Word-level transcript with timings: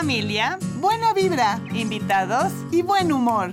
familia, 0.00 0.58
buena 0.80 1.12
vibra, 1.12 1.60
invitados 1.74 2.50
y 2.72 2.80
buen 2.80 3.12
humor. 3.12 3.50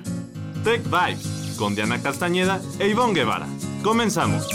Tech 0.63 0.81
Vibes 0.85 1.57
con 1.59 1.75
Diana 1.75 2.01
Castañeda 2.01 2.61
e 2.79 2.87
Ivonne 2.87 3.13
Guevara. 3.13 3.45
Comenzamos. 3.83 4.47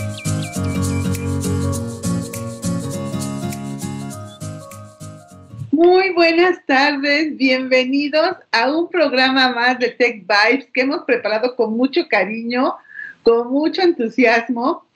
Muy 5.70 6.14
buenas 6.14 6.64
tardes, 6.64 7.36
bienvenidos 7.36 8.38
a 8.52 8.74
un 8.74 8.88
programa 8.88 9.52
más 9.52 9.78
de 9.78 9.90
Tech 9.90 10.24
Vibes 10.26 10.68
que 10.72 10.80
hemos 10.80 11.02
preparado 11.02 11.54
con 11.54 11.76
mucho 11.76 12.08
cariño, 12.08 12.74
con 13.22 13.52
mucho 13.52 13.82
entusiasmo. 13.82 14.86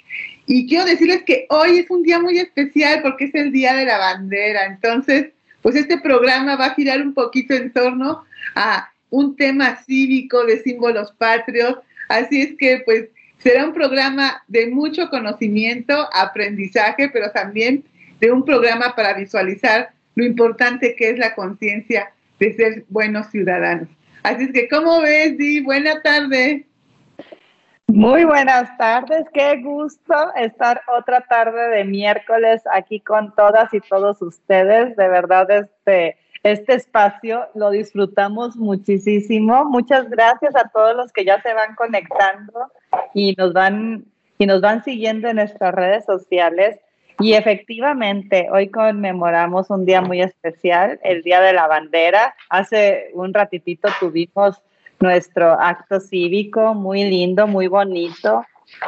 Y 0.46 0.66
quiero 0.66 0.86
decirles 0.86 1.24
que 1.24 1.46
hoy 1.50 1.80
es 1.80 1.90
un 1.90 2.02
día 2.02 2.18
muy 2.20 2.38
especial 2.38 3.02
porque 3.02 3.26
es 3.26 3.34
el 3.34 3.52
Día 3.52 3.74
de 3.74 3.84
la 3.84 3.98
Bandera. 3.98 4.64
Entonces, 4.64 5.35
pues 5.66 5.74
este 5.74 5.98
programa 5.98 6.54
va 6.54 6.66
a 6.66 6.74
girar 6.76 7.02
un 7.02 7.12
poquito 7.12 7.52
en 7.52 7.72
torno 7.72 8.22
a 8.54 8.88
un 9.10 9.34
tema 9.34 9.74
cívico 9.84 10.44
de 10.44 10.62
símbolos 10.62 11.10
patrios. 11.18 11.78
Así 12.08 12.40
es 12.40 12.56
que, 12.56 12.82
pues, 12.84 13.06
será 13.38 13.66
un 13.66 13.74
programa 13.74 14.44
de 14.46 14.68
mucho 14.68 15.10
conocimiento, 15.10 16.08
aprendizaje, 16.12 17.08
pero 17.08 17.32
también 17.32 17.82
de 18.20 18.30
un 18.30 18.44
programa 18.44 18.94
para 18.94 19.14
visualizar 19.14 19.90
lo 20.14 20.24
importante 20.24 20.94
que 20.94 21.10
es 21.10 21.18
la 21.18 21.34
conciencia 21.34 22.12
de 22.38 22.54
ser 22.54 22.84
buenos 22.88 23.26
ciudadanos. 23.32 23.88
Así 24.22 24.44
es 24.44 24.52
que, 24.52 24.68
¿cómo 24.68 25.00
ves, 25.00 25.36
Di? 25.36 25.62
Buena 25.62 26.00
tarde. 26.00 26.64
Muy 27.88 28.24
buenas 28.24 28.76
tardes, 28.78 29.26
qué 29.32 29.60
gusto 29.62 30.14
estar 30.34 30.82
otra 30.98 31.20
tarde 31.20 31.68
de 31.68 31.84
miércoles 31.84 32.62
aquí 32.72 32.98
con 32.98 33.32
todas 33.34 33.72
y 33.72 33.80
todos 33.80 34.20
ustedes. 34.22 34.96
De 34.96 35.08
verdad, 35.08 35.48
este, 35.50 36.16
este 36.42 36.74
espacio 36.74 37.46
lo 37.54 37.70
disfrutamos 37.70 38.56
muchísimo. 38.56 39.64
Muchas 39.64 40.10
gracias 40.10 40.56
a 40.56 40.68
todos 40.68 40.96
los 40.96 41.12
que 41.12 41.24
ya 41.24 41.40
se 41.42 41.54
van 41.54 41.76
conectando 41.76 42.72
y 43.14 43.34
nos 43.38 43.52
van, 43.52 44.04
y 44.36 44.46
nos 44.46 44.60
van 44.60 44.82
siguiendo 44.82 45.28
en 45.28 45.36
nuestras 45.36 45.72
redes 45.72 46.04
sociales. 46.04 46.80
Y 47.20 47.34
efectivamente, 47.34 48.48
hoy 48.50 48.68
conmemoramos 48.68 49.70
un 49.70 49.86
día 49.86 50.02
muy 50.02 50.20
especial, 50.20 50.98
el 51.02 51.22
Día 51.22 51.40
de 51.40 51.52
la 51.52 51.68
Bandera. 51.68 52.34
Hace 52.50 53.10
un 53.14 53.32
ratitito 53.32 53.88
tuvimos 54.00 54.60
nuestro 55.00 55.52
acto 55.52 56.00
cívico, 56.00 56.74
muy 56.74 57.04
lindo, 57.04 57.46
muy 57.46 57.68
bonito. 57.68 58.44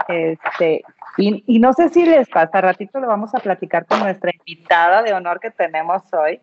Este, 0.09 0.83
y, 1.17 1.45
y, 1.47 1.59
no 1.59 1.73
sé 1.73 1.89
si 1.89 2.05
les 2.05 2.28
pasa, 2.28 2.61
ratito 2.61 3.00
lo 3.00 3.06
vamos 3.06 3.34
a 3.34 3.41
platicar 3.41 3.87
con 3.87 4.00
nuestra 4.00 4.33
invitada 4.33 5.03
de 5.03 5.12
honor 5.12 5.41
que 5.41 5.50
tenemos 5.50 6.03
hoy. 6.12 6.41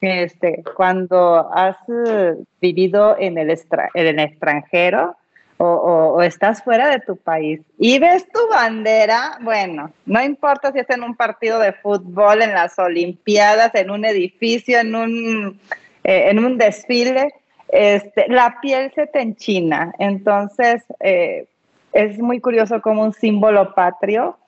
Este, 0.00 0.62
cuando 0.76 1.50
has 1.52 1.76
eh, 2.06 2.34
vivido 2.60 3.16
en 3.18 3.36
el, 3.36 3.50
en 3.50 4.06
el 4.06 4.18
extranjero, 4.18 5.16
o, 5.62 6.22
estás 6.22 6.62
fuera 6.62 6.88
de 6.88 7.00
tu 7.00 7.16
país 7.16 7.60
y 7.78 7.98
ves 7.98 8.26
tu 8.32 8.40
bandera, 8.48 9.36
bueno, 9.42 9.92
no 10.06 10.22
importa 10.22 10.72
si 10.72 10.78
es 10.78 10.88
en 10.88 11.02
un 11.02 11.14
partido 11.14 11.58
de 11.58 11.74
fútbol, 11.74 12.40
en 12.40 12.54
las 12.54 12.78
Olimpiadas, 12.78 13.74
en 13.74 13.90
un 13.90 14.06
edificio, 14.06 14.78
en 14.78 14.94
un, 14.94 15.60
eh, 16.02 16.30
en 16.30 16.42
un 16.42 16.56
desfile, 16.56 17.34
este, 17.72 18.26
la 18.28 18.58
piel 18.60 18.92
se 18.94 19.06
te 19.06 19.20
enchina. 19.20 19.92
Entonces, 19.98 20.82
eh, 21.00 21.46
es 21.92 22.18
muy 22.18 22.40
curioso 22.40 22.80
como 22.80 23.02
un 23.02 23.12
símbolo 23.12 23.74
patrio 23.74 24.38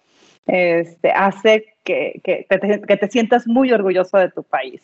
este, 0.47 1.11
hace 1.11 1.75
que, 1.85 2.21
que, 2.25 2.47
te, 2.97 3.09
sientas 3.11 3.47
muy 3.47 3.73
orgulloso 3.73 4.19
de 4.19 4.31
tu 4.31 4.43
país. 4.43 4.83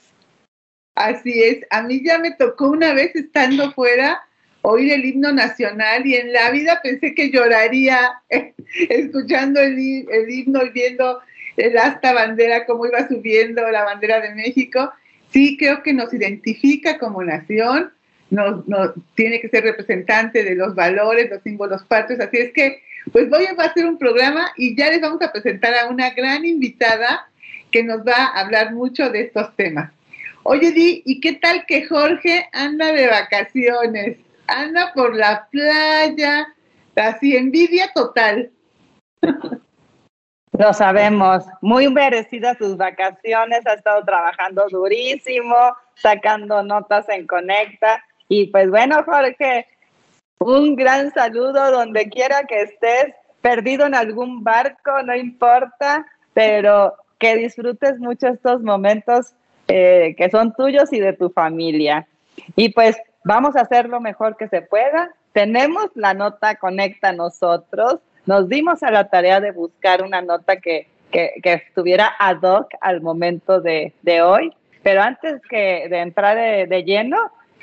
Así 0.94 1.42
es, 1.42 1.58
a 1.70 1.82
mí 1.82 2.02
ya 2.04 2.18
me 2.18 2.32
tocó 2.32 2.70
una 2.70 2.92
vez 2.92 3.14
estando 3.14 3.70
fuera 3.72 4.20
oír 4.62 4.92
el 4.92 5.04
himno 5.04 5.32
nacional 5.32 6.04
y 6.04 6.16
en 6.16 6.32
la 6.32 6.50
vida 6.50 6.80
pensé 6.82 7.14
que 7.14 7.30
lloraría 7.30 8.20
escuchando 8.88 9.60
el, 9.60 9.78
himno 9.78 10.64
y 10.64 10.70
viendo 10.70 11.20
el 11.56 11.78
asta 11.78 12.12
bandera, 12.12 12.66
cómo 12.66 12.86
iba 12.86 13.06
subiendo 13.06 13.68
la 13.70 13.84
bandera 13.84 14.20
de 14.20 14.34
México. 14.34 14.92
Sí, 15.32 15.56
creo 15.56 15.82
que 15.82 15.92
nos 15.92 16.12
identifica 16.12 16.98
como 16.98 17.22
nación, 17.22 17.92
nos, 18.30 18.64
tiene 19.14 19.40
que 19.40 19.48
ser 19.48 19.64
representante 19.64 20.44
de 20.44 20.54
los 20.54 20.74
valores, 20.74 21.30
los 21.30 21.42
símbolos 21.42 21.82
patrios. 21.84 22.20
Así 22.20 22.38
es 22.38 22.52
que, 22.52 22.82
pues 23.12 23.28
voy 23.30 23.46
a 23.46 23.62
hacer 23.62 23.86
un 23.86 23.98
programa 23.98 24.52
y 24.56 24.76
ya 24.76 24.90
les 24.90 25.00
vamos 25.00 25.22
a 25.22 25.32
presentar 25.32 25.74
a 25.74 25.88
una 25.88 26.10
gran 26.10 26.44
invitada 26.44 27.28
que 27.70 27.82
nos 27.82 28.00
va 28.00 28.16
a 28.16 28.40
hablar 28.40 28.74
mucho 28.74 29.10
de 29.10 29.22
estos 29.22 29.54
temas. 29.56 29.90
Oye, 30.42 30.72
Di, 30.72 31.02
¿y 31.04 31.20
qué 31.20 31.34
tal 31.34 31.64
que 31.66 31.86
Jorge 31.86 32.48
anda 32.52 32.92
de 32.92 33.06
vacaciones? 33.06 34.16
anda 34.48 34.92
por 34.94 35.14
la 35.14 35.46
playa, 35.50 36.48
así 36.96 37.36
envidia 37.36 37.92
total. 37.94 38.50
Lo 40.52 40.72
sabemos, 40.72 41.44
muy 41.60 41.88
merecidas 41.88 42.58
sus 42.58 42.76
vacaciones, 42.76 43.64
ha 43.66 43.74
estado 43.74 44.04
trabajando 44.04 44.66
durísimo, 44.68 45.54
sacando 45.94 46.62
notas 46.64 47.08
en 47.10 47.26
Conecta. 47.26 48.02
Y 48.28 48.48
pues 48.48 48.70
bueno, 48.70 49.02
Jorge, 49.04 49.66
un 50.38 50.76
gran 50.76 51.12
saludo 51.12 51.70
donde 51.70 52.08
quiera 52.08 52.44
que 52.44 52.62
estés, 52.62 53.14
perdido 53.40 53.86
en 53.86 53.94
algún 53.94 54.42
barco, 54.42 55.02
no 55.04 55.14
importa, 55.14 56.06
pero 56.34 56.94
que 57.18 57.36
disfrutes 57.36 57.98
mucho 57.98 58.28
estos 58.28 58.62
momentos 58.62 59.32
eh, 59.68 60.14
que 60.16 60.30
son 60.30 60.52
tuyos 60.54 60.92
y 60.92 61.00
de 61.00 61.12
tu 61.12 61.30
familia. 61.30 62.06
Y 62.56 62.70
pues 62.70 62.96
Vamos 63.28 63.56
a 63.56 63.60
hacer 63.60 63.90
lo 63.90 64.00
mejor 64.00 64.38
que 64.38 64.48
se 64.48 64.62
pueda. 64.62 65.10
Tenemos 65.34 65.90
la 65.94 66.14
nota 66.14 66.54
Conecta 66.54 67.12
nosotros. 67.12 67.98
Nos 68.24 68.48
dimos 68.48 68.82
a 68.82 68.90
la 68.90 69.10
tarea 69.10 69.38
de 69.38 69.52
buscar 69.52 70.02
una 70.02 70.22
nota 70.22 70.56
que, 70.56 70.86
estuviera 71.10 72.14
ad 72.18 72.42
hoc 72.42 72.68
al 72.80 73.02
momento 73.02 73.60
de, 73.60 73.92
hoy. 74.22 74.54
Pero 74.82 75.02
antes 75.02 75.42
que 75.50 75.88
de 75.90 75.98
entrar 75.98 76.36
de, 76.36 76.84
lleno, 76.84 77.18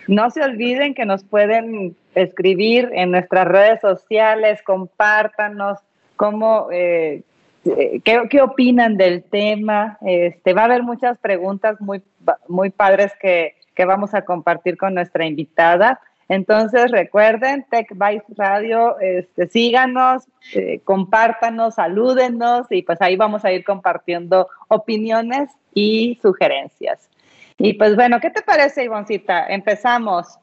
no 0.08 0.30
se 0.30 0.44
olviden 0.44 0.94
que 0.94 1.06
nos 1.06 1.24
pueden 1.24 1.96
escribir 2.14 2.90
en 2.94 3.12
nuestras 3.12 3.48
redes 3.48 3.82
sociales, 3.82 4.62
compártanos 4.64 5.80
cómo, 6.16 6.70
eh, 6.72 7.24
eh, 7.66 8.02
qué, 8.04 8.42
opinan 8.42 8.98
del 8.98 9.24
tema. 9.24 9.98
Este, 10.06 10.54
va 10.54 10.64
a 10.64 10.66
haber 10.66 10.84
muchas 10.84 11.18
preguntas 11.18 11.80
muy, 11.82 12.02
muy 12.48 12.70
padres 12.70 13.14
que, 13.20 13.56
que 13.74 13.86
vamos 13.86 14.14
a 14.14 14.24
compartir 14.24 14.78
con 14.78 14.94
nuestra 14.94 15.26
invitada. 15.26 16.00
Entonces 16.28 16.90
recuerden, 16.90 17.66
Tech 17.70 17.88
Vice 17.92 18.26
Radio, 18.36 19.00
este, 19.00 19.48
síganos, 19.48 20.24
eh, 20.56 20.80
compártanos, 20.84 21.76
salúdenos 21.76 22.66
y 22.72 22.82
pues 22.82 23.00
ahí 23.02 23.16
vamos 23.16 23.46
a 23.46 23.52
ir 23.52 23.64
compartiendo 23.64 24.48
opiniones 24.68 25.52
y 25.74 26.18
sugerencias. 26.24 27.10
Y 27.58 27.74
pues 27.74 27.96
bueno, 27.96 28.20
¿qué 28.20 28.30
te 28.30 28.42
parece, 28.42 28.84
Ivoncita? 28.84 29.48
Empezamos. 29.48 30.40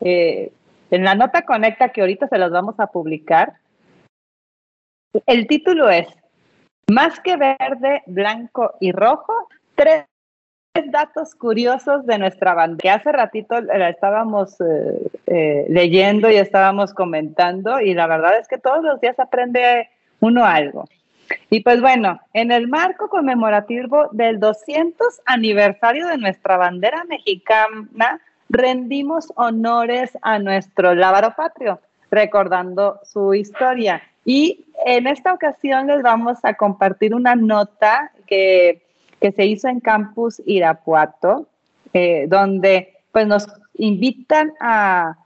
Eh, 0.00 0.52
en 0.90 1.04
la 1.04 1.14
nota 1.14 1.42
conecta 1.42 1.90
que 1.90 2.00
ahorita 2.00 2.28
se 2.28 2.38
las 2.38 2.50
vamos 2.50 2.74
a 2.78 2.88
publicar, 2.88 3.54
el 5.26 5.46
título 5.46 5.88
es 5.88 6.06
Más 6.90 7.20
que 7.20 7.36
verde, 7.36 8.02
blanco 8.06 8.74
y 8.80 8.92
rojo, 8.92 9.32
tres 9.74 10.06
datos 10.86 11.34
curiosos 11.34 12.06
de 12.06 12.18
nuestra 12.18 12.54
bandera. 12.54 12.94
Hace 12.94 13.12
ratito 13.12 13.60
la 13.60 13.88
estábamos 13.88 14.60
eh, 14.60 15.10
eh, 15.26 15.66
leyendo 15.68 16.30
y 16.30 16.36
estábamos 16.36 16.94
comentando 16.94 17.80
y 17.80 17.94
la 17.94 18.06
verdad 18.06 18.38
es 18.38 18.48
que 18.48 18.58
todos 18.58 18.82
los 18.84 19.00
días 19.00 19.18
aprende 19.18 19.88
uno 20.20 20.44
algo. 20.44 20.84
Y 21.50 21.60
pues 21.60 21.80
bueno, 21.80 22.20
en 22.32 22.52
el 22.52 22.68
marco 22.68 23.08
conmemorativo 23.08 24.08
del 24.12 24.40
200 24.40 25.20
aniversario 25.26 26.06
de 26.08 26.18
nuestra 26.18 26.56
bandera 26.56 27.04
mexicana, 27.04 28.20
rendimos 28.48 29.32
honores 29.36 30.16
a 30.22 30.38
nuestro 30.38 30.94
lábaro 30.94 31.34
patrio, 31.36 31.80
recordando 32.10 33.00
su 33.04 33.34
historia. 33.34 34.02
Y 34.24 34.66
en 34.84 35.06
esta 35.06 35.32
ocasión 35.32 35.86
les 35.86 36.02
vamos 36.02 36.38
a 36.42 36.54
compartir 36.54 37.14
una 37.14 37.34
nota 37.34 38.10
que 38.26 38.82
que 39.20 39.32
se 39.32 39.44
hizo 39.44 39.68
en 39.68 39.80
Campus 39.80 40.42
Irapuato, 40.46 41.46
eh, 41.92 42.26
donde 42.28 42.94
pues 43.12 43.26
nos 43.26 43.46
invitan 43.74 44.52
a, 44.60 45.16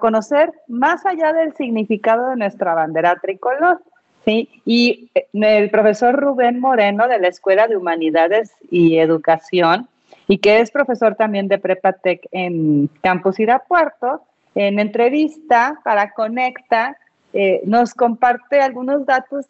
conocer 0.00 0.50
más 0.68 1.04
allá 1.04 1.34
del 1.34 1.54
significado 1.54 2.30
de 2.30 2.36
nuestra 2.36 2.72
bandera 2.74 3.16
tricolor. 3.16 3.82
¿Sí? 4.24 4.48
Y 4.64 5.10
eh, 5.14 5.26
el 5.32 5.70
profesor 5.70 6.14
Rubén 6.14 6.60
Moreno 6.60 7.08
de 7.08 7.18
la 7.18 7.28
Escuela 7.28 7.68
de 7.68 7.76
Humanidades 7.76 8.52
y 8.70 8.98
Educación, 8.98 9.88
y 10.28 10.38
que 10.38 10.60
es 10.60 10.70
profesor 10.70 11.14
también 11.14 11.48
de 11.48 11.58
Prepatec 11.58 12.28
en 12.30 12.88
Campus 13.02 13.38
Irapuato, 13.40 14.22
en 14.54 14.78
entrevista 14.78 15.80
para 15.84 16.12
Conecta, 16.12 16.96
eh, 17.32 17.62
nos 17.64 17.94
comparte 17.94 18.60
algunos 18.60 19.06
datos 19.06 19.46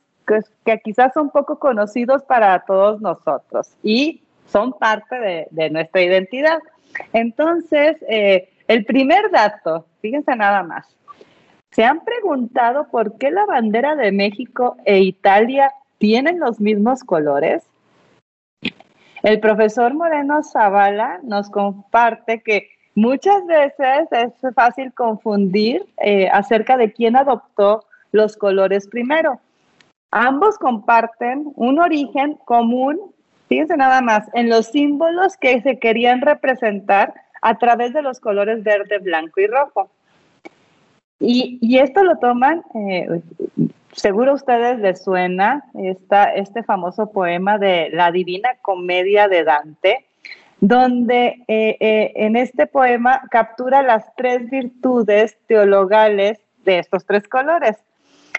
que, 0.64 0.80
quizás 0.80 1.12
son 1.12 1.30
poco 1.30 1.58
conocidos 1.58 2.22
para 2.22 2.60
todos 2.60 3.00
nosotros 3.00 3.68
y 3.82 4.22
son 4.46 4.72
parte 4.72 5.48
de, 5.50 5.70
nuestra 5.70 6.02
identidad. 6.02 6.58
Entonces, 7.12 7.96
eh, 8.08 8.50
el 8.68 8.84
primer 8.84 9.30
dato, 9.30 9.86
fíjense 10.00 10.36
nada 10.36 10.62
más. 10.62 10.86
¿Se 11.72 11.84
han 11.84 12.04
preguntado 12.04 12.86
por 12.88 13.16
qué 13.16 13.30
la 13.30 13.46
bandera 13.46 13.96
de 13.96 14.12
México 14.12 14.76
e 14.84 15.00
Italia 15.00 15.72
tienen 15.96 16.38
los 16.38 16.60
mismos 16.60 17.02
colores? 17.02 17.66
El 19.22 19.40
profesor 19.40 19.94
Moreno 19.94 20.42
Zavala 20.42 21.20
nos 21.22 21.48
comparte 21.48 22.42
que 22.42 22.68
muchas 22.94 23.46
veces 23.46 24.06
es 24.10 24.54
fácil 24.54 24.92
confundir 24.92 25.86
eh, 25.96 26.28
acerca 26.28 26.76
de 26.76 26.92
quién 26.92 27.16
adoptó 27.16 27.86
los 28.10 28.36
colores 28.36 28.86
primero. 28.86 29.40
Ambos 30.10 30.58
comparten 30.58 31.52
un 31.56 31.78
origen 31.78 32.34
común, 32.44 33.00
fíjense 33.48 33.78
nada 33.78 34.02
más, 34.02 34.28
en 34.34 34.50
los 34.50 34.66
símbolos 34.66 35.38
que 35.38 35.62
se 35.62 35.78
querían 35.78 36.20
representar 36.20 37.14
a 37.40 37.56
través 37.56 37.94
de 37.94 38.02
los 38.02 38.20
colores 38.20 38.62
verde, 38.62 38.98
blanco 38.98 39.40
y 39.40 39.46
rojo. 39.46 39.90
Y, 41.24 41.78
esto 41.78 42.02
lo 42.02 42.16
toman, 42.16 42.64
eh, 42.74 43.22
seguro 43.92 44.32
a 44.32 44.34
ustedes 44.34 44.80
les 44.80 45.04
suena 45.04 45.64
esta, 45.78 46.24
este 46.34 46.64
famoso 46.64 47.12
poema 47.12 47.58
de 47.58 47.90
la 47.92 48.10
Divina 48.10 48.56
Comedia 48.60 49.28
de 49.28 49.44
Dante, 49.44 50.04
donde 50.58 51.44
eh, 51.46 51.76
eh, 51.78 52.12
en 52.16 52.34
este 52.34 52.66
poema 52.66 53.22
captura 53.30 53.84
las 53.84 54.04
tres 54.16 54.50
virtudes 54.50 55.38
teologales 55.46 56.40
de 56.64 56.80
estos 56.80 57.06
tres 57.06 57.28
colores. 57.28 57.76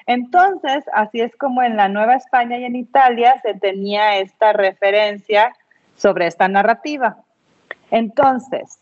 Entonces, 0.06 0.84
así 0.92 1.22
es 1.22 1.34
como 1.38 1.64
en 1.64 1.78
la 1.78 1.88
Nueva 1.88 2.16
España 2.16 2.58
y 2.58 2.66
en 2.66 2.76
Italia 2.76 3.40
se 3.44 3.54
tenía 3.54 4.18
esta 4.18 4.52
referencia 4.52 5.56
sobre 5.96 6.28
esta 6.28 6.50
narrativa. 6.50 7.16
Entonces, 7.92 8.78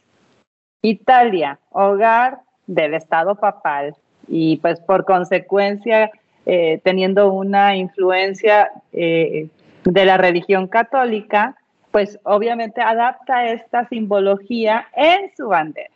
Italia, 0.82 1.60
hogar 1.70 2.40
del 2.68 2.94
Estado 2.94 3.36
papal 3.36 3.96
y 4.28 4.58
pues 4.58 4.80
por 4.80 5.06
consecuencia 5.06 6.12
eh, 6.46 6.80
teniendo 6.84 7.32
una 7.32 7.76
influencia 7.76 8.72
eh, 8.94 9.48
de 9.84 10.06
la 10.06 10.18
religión 10.18 10.68
católica, 10.68 11.56
pues 11.92 12.20
obviamente 12.24 12.82
adapta 12.82 13.46
esta 13.48 13.88
simbología 13.90 14.88
en 14.96 15.32
su 15.36 15.48
bandera. 15.48 15.92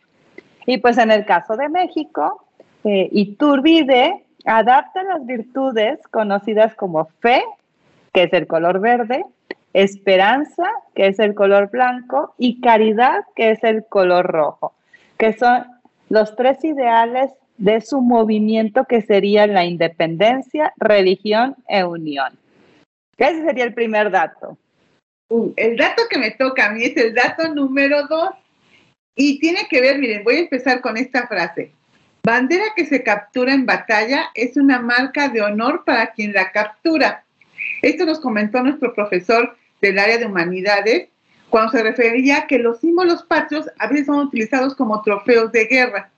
Y 0.66 0.78
pues 0.78 0.98
en 0.98 1.10
el 1.10 1.24
caso 1.24 1.56
de 1.56 1.68
México, 1.68 2.44
eh, 2.84 3.08
Iturbide 3.10 4.24
adapta 4.44 5.02
las 5.02 5.26
virtudes 5.26 5.98
conocidas 6.08 6.74
como 6.74 7.06
fe, 7.20 7.42
que 8.12 8.24
es 8.24 8.32
el 8.32 8.46
color 8.46 8.80
verde, 8.80 9.24
esperanza, 9.72 10.70
que 10.94 11.08
es 11.08 11.18
el 11.18 11.34
color 11.34 11.70
blanco, 11.70 12.34
y 12.38 12.60
caridad, 12.60 13.24
que 13.34 13.50
es 13.50 13.64
el 13.64 13.84
color 13.86 14.26
rojo, 14.26 14.72
que 15.18 15.32
son 15.32 15.66
los 16.08 16.36
tres 16.36 16.62
ideales 16.64 17.32
de 17.58 17.80
su 17.80 18.00
movimiento 18.00 18.84
que 18.84 19.02
sería 19.02 19.46
la 19.46 19.64
independencia, 19.64 20.72
religión 20.76 21.56
e 21.68 21.84
unión. 21.84 22.38
Ese 23.16 23.44
sería 23.44 23.64
el 23.64 23.74
primer 23.74 24.10
dato. 24.10 24.58
Uh, 25.28 25.52
el 25.56 25.76
dato 25.76 26.02
que 26.10 26.18
me 26.18 26.30
toca 26.32 26.66
a 26.66 26.70
mí 26.70 26.84
es 26.84 26.96
el 26.96 27.14
dato 27.14 27.52
número 27.52 28.06
dos 28.06 28.30
y 29.16 29.40
tiene 29.40 29.66
que 29.68 29.80
ver, 29.80 29.98
miren, 29.98 30.22
voy 30.22 30.36
a 30.36 30.40
empezar 30.40 30.80
con 30.80 30.96
esta 30.96 31.26
frase. 31.26 31.72
Bandera 32.22 32.66
que 32.76 32.84
se 32.86 33.02
captura 33.02 33.54
en 33.54 33.66
batalla 33.66 34.30
es 34.34 34.56
una 34.56 34.80
marca 34.80 35.28
de 35.28 35.40
honor 35.40 35.84
para 35.84 36.12
quien 36.12 36.32
la 36.32 36.52
captura. 36.52 37.24
Esto 37.82 38.04
nos 38.04 38.20
comentó 38.20 38.62
nuestro 38.62 38.94
profesor 38.94 39.56
del 39.80 39.98
área 39.98 40.18
de 40.18 40.26
humanidades 40.26 41.08
cuando 41.56 41.72
se 41.72 41.82
refería 41.82 42.46
que 42.46 42.58
los 42.58 42.80
símbolos 42.80 43.22
patrios 43.22 43.64
a 43.78 43.86
veces 43.86 44.04
son 44.04 44.26
utilizados 44.26 44.74
como 44.74 45.00
trofeos 45.00 45.50
de 45.52 45.64
guerra. 45.64 46.10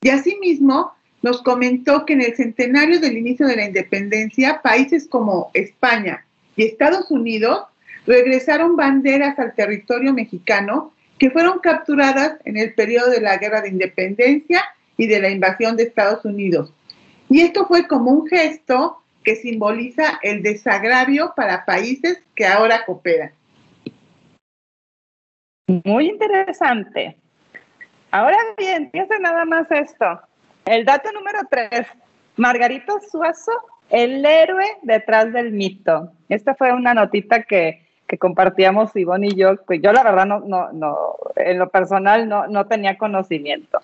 Y 0.00 0.10
asimismo, 0.10 0.92
nos 1.22 1.42
comentó 1.42 2.06
que 2.06 2.12
en 2.12 2.20
el 2.20 2.36
centenario 2.36 3.00
del 3.00 3.18
inicio 3.18 3.48
de 3.48 3.56
la 3.56 3.64
independencia, 3.64 4.62
países 4.62 5.08
como 5.08 5.50
España 5.54 6.24
y 6.54 6.66
Estados 6.66 7.10
Unidos 7.10 7.64
regresaron 8.06 8.76
banderas 8.76 9.36
al 9.40 9.56
territorio 9.56 10.14
mexicano 10.14 10.92
que 11.18 11.32
fueron 11.32 11.58
capturadas 11.58 12.38
en 12.44 12.56
el 12.56 12.72
periodo 12.74 13.10
de 13.10 13.22
la 13.22 13.38
Guerra 13.38 13.62
de 13.62 13.70
Independencia 13.70 14.62
y 14.96 15.08
de 15.08 15.18
la 15.18 15.30
invasión 15.30 15.76
de 15.76 15.82
Estados 15.82 16.24
Unidos. 16.24 16.72
Y 17.28 17.40
esto 17.40 17.66
fue 17.66 17.88
como 17.88 18.12
un 18.12 18.28
gesto 18.28 19.02
que 19.24 19.34
simboliza 19.34 20.20
el 20.22 20.44
desagravio 20.44 21.32
para 21.34 21.64
países 21.64 22.22
que 22.36 22.46
ahora 22.46 22.84
cooperan. 22.86 23.32
Muy 25.84 26.08
interesante. 26.08 27.16
Ahora 28.10 28.38
bien, 28.58 28.90
fíjense 28.90 29.20
nada 29.20 29.44
más 29.44 29.70
esto. 29.70 30.20
El 30.64 30.84
dato 30.84 31.12
número 31.12 31.38
tres, 31.48 31.86
Margarito 32.36 32.98
Suazo, 33.08 33.52
el 33.88 34.24
héroe 34.24 34.64
detrás 34.82 35.32
del 35.32 35.52
mito. 35.52 36.10
Esta 36.28 36.56
fue 36.56 36.72
una 36.72 36.92
notita 36.92 37.44
que, 37.44 37.86
que 38.08 38.18
compartíamos 38.18 38.96
Ivonne 38.96 39.28
y 39.28 39.36
yo, 39.36 39.56
pues 39.64 39.80
yo 39.80 39.92
la 39.92 40.02
verdad 40.02 40.26
no, 40.26 40.40
no, 40.40 40.72
no, 40.72 41.14
en 41.36 41.60
lo 41.60 41.68
personal 41.68 42.28
no, 42.28 42.48
no 42.48 42.66
tenía 42.66 42.98
conocimiento. 42.98 43.78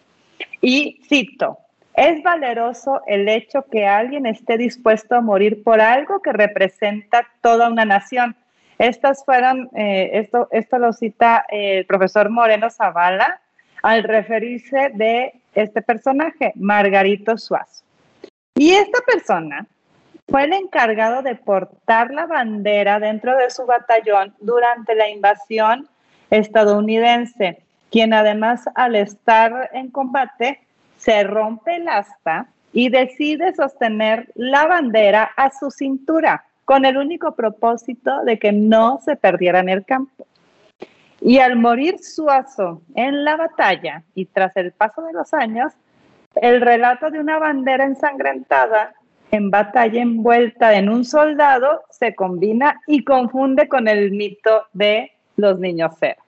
Y 0.60 1.00
cito, 1.08 1.58
es 1.94 2.20
valeroso 2.24 3.02
el 3.06 3.28
hecho 3.28 3.64
que 3.70 3.86
alguien 3.86 4.26
esté 4.26 4.58
dispuesto 4.58 5.14
a 5.14 5.20
morir 5.20 5.62
por 5.62 5.80
algo 5.80 6.20
que 6.20 6.32
representa 6.32 7.28
toda 7.40 7.70
una 7.70 7.84
nación. 7.84 8.34
Estas 8.78 9.25
fueron, 9.25 9.70
eh, 9.75 10.11
esto, 10.14 10.49
esto 10.50 10.78
lo 10.78 10.93
cita 10.93 11.46
eh, 11.49 11.78
el 11.78 11.87
profesor 11.87 12.28
Moreno 12.28 12.69
Zavala 12.70 13.40
al 13.82 14.02
referirse 14.02 14.90
de 14.94 15.40
este 15.55 15.81
personaje, 15.81 16.52
Margarito 16.56 17.38
Suazo. 17.38 17.84
Y 18.55 18.73
esta 18.73 19.00
persona 19.00 19.67
fue 20.28 20.44
el 20.44 20.52
encargado 20.52 21.23
de 21.23 21.37
portar 21.37 22.11
la 22.11 22.26
bandera 22.26 22.99
dentro 22.99 23.37
de 23.37 23.50
su 23.50 23.64
batallón 23.64 24.34
durante 24.40 24.94
la 24.94 25.08
invasión 25.08 25.88
estadounidense, 26.31 27.62
quien 27.90 28.12
además 28.12 28.69
al 28.75 28.96
estar 28.96 29.70
en 29.72 29.90
combate 29.90 30.61
se 30.99 31.22
rompe 31.22 31.76
el 31.76 31.88
asta 31.88 32.49
y 32.72 32.88
decide 32.88 33.55
sostener 33.55 34.31
la 34.34 34.67
bandera 34.67 35.31
a 35.37 35.50
su 35.50 35.70
cintura 35.70 36.44
con 36.66 36.84
el 36.84 36.98
único 36.98 37.34
propósito 37.34 38.22
de 38.24 38.38
que 38.38 38.52
no 38.52 39.00
se 39.02 39.16
perdiera 39.16 39.60
en 39.60 39.70
el 39.70 39.86
campo. 39.86 40.26
Y 41.22 41.38
al 41.38 41.56
morir 41.56 41.98
Suazo 42.00 42.82
en 42.94 43.24
la 43.24 43.36
batalla 43.36 44.02
y 44.14 44.26
tras 44.26 44.54
el 44.56 44.72
paso 44.72 45.00
de 45.02 45.14
los 45.14 45.32
años, 45.32 45.72
el 46.34 46.60
relato 46.60 47.10
de 47.10 47.20
una 47.20 47.38
bandera 47.38 47.84
ensangrentada 47.84 48.93
en 49.31 49.50
batalla 49.50 50.02
envuelta 50.02 50.74
en 50.74 50.88
un 50.88 51.05
soldado 51.05 51.84
se 51.91 52.14
combina 52.14 52.81
y 52.86 53.05
confunde 53.05 53.69
con 53.69 53.88
el 53.88 54.10
mito 54.10 54.67
de 54.72 55.12
los 55.36 55.58
niños 55.58 55.96
ceros. 55.98 56.24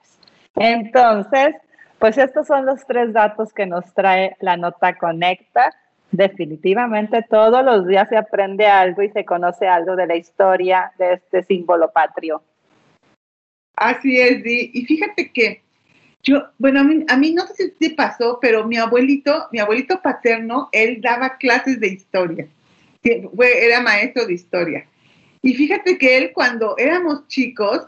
Entonces, 0.55 1.55
pues 1.99 2.17
estos 2.17 2.47
son 2.47 2.65
los 2.65 2.85
tres 2.87 3.13
datos 3.13 3.53
que 3.53 3.65
nos 3.65 3.93
trae 3.93 4.35
la 4.39 4.57
nota 4.57 4.97
Conecta. 4.97 5.73
Definitivamente 6.11 7.23
todos 7.29 7.63
los 7.63 7.85
días 7.85 8.09
se 8.09 8.17
aprende 8.17 8.65
algo 8.65 9.03
y 9.03 9.09
se 9.09 9.25
conoce 9.25 9.67
algo 9.67 9.95
de 9.95 10.07
la 10.07 10.15
historia 10.15 10.91
de 10.97 11.13
este 11.13 11.43
símbolo 11.43 11.91
patrio. 11.91 12.41
Así 13.75 14.19
es, 14.19 14.43
Di. 14.43 14.71
Y 14.73 14.85
fíjate 14.85 15.31
que 15.31 15.61
yo, 16.23 16.43
bueno, 16.57 16.81
a 16.81 17.17
mí, 17.17 17.31
no 17.31 17.47
sé 17.47 17.53
si 17.55 17.71
te 17.71 17.95
pasó, 17.95 18.39
pero 18.41 18.67
mi 18.67 18.77
abuelito, 18.77 19.47
mi 19.51 19.59
abuelito 19.59 20.01
paterno, 20.01 20.67
él 20.71 20.99
daba 21.01 21.37
clases 21.37 21.79
de 21.79 21.87
historia. 21.87 22.47
Era 23.01 23.79
maestro 23.79 24.25
de 24.25 24.33
historia. 24.33 24.87
Y 25.41 25.53
fíjate 25.53 25.97
que 25.97 26.17
él 26.17 26.31
cuando 26.33 26.75
éramos 26.77 27.25
chicos, 27.27 27.87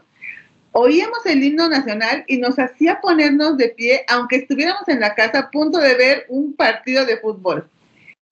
oíamos 0.70 1.26
el 1.26 1.44
himno 1.44 1.68
nacional 1.68 2.24
y 2.26 2.38
nos 2.38 2.58
hacía 2.58 3.00
ponernos 3.02 3.58
de 3.58 3.68
pie, 3.68 4.04
aunque 4.08 4.36
estuviéramos 4.36 4.88
en 4.88 5.00
la 5.00 5.14
casa 5.14 5.40
a 5.40 5.50
punto 5.50 5.78
de 5.78 5.94
ver 5.94 6.24
un 6.28 6.54
partido 6.54 7.04
de 7.04 7.18
fútbol. 7.18 7.68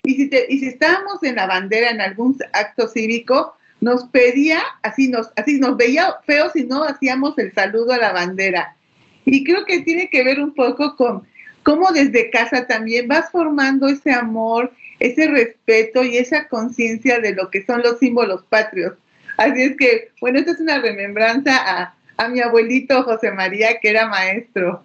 Y 0.02 0.14
si, 0.14 0.30
y 0.48 0.58
si 0.58 0.66
estábamos 0.66 1.22
en 1.22 1.36
la 1.36 1.46
bandera 1.46 1.90
en 1.90 2.00
algún 2.00 2.36
acto 2.52 2.88
cívico, 2.88 3.54
nos 3.80 4.04
pedía, 4.04 4.60
así 4.82 5.08
nos, 5.08 5.32
así 5.36 5.58
nos 5.58 5.76
veía 5.76 6.16
feo 6.26 6.50
si 6.50 6.64
no 6.64 6.84
hacíamos 6.84 7.38
el 7.38 7.52
saludo 7.52 7.92
a 7.92 7.98
la 7.98 8.12
bandera. 8.12 8.76
Y 9.24 9.44
creo 9.44 9.64
que 9.64 9.80
tiene 9.80 10.08
que 10.08 10.24
ver 10.24 10.40
un 10.40 10.54
poco 10.54 10.96
con 10.96 11.26
cómo 11.62 11.90
desde 11.92 12.30
casa 12.30 12.66
también 12.66 13.08
vas 13.08 13.30
formando 13.30 13.88
ese 13.88 14.12
amor, 14.12 14.72
ese 14.98 15.28
respeto 15.28 16.02
y 16.02 16.18
esa 16.18 16.48
conciencia 16.48 17.20
de 17.20 17.34
lo 17.34 17.50
que 17.50 17.64
son 17.64 17.82
los 17.82 17.98
símbolos 17.98 18.44
patrios. 18.44 18.94
Así 19.36 19.62
es 19.62 19.76
que, 19.76 20.10
bueno, 20.20 20.38
esta 20.38 20.52
es 20.52 20.60
una 20.60 20.78
remembranza 20.78 21.56
a, 21.56 21.94
a 22.18 22.28
mi 22.28 22.40
abuelito 22.40 23.02
José 23.04 23.30
María, 23.30 23.78
que 23.80 23.88
era 23.88 24.06
maestro. 24.06 24.84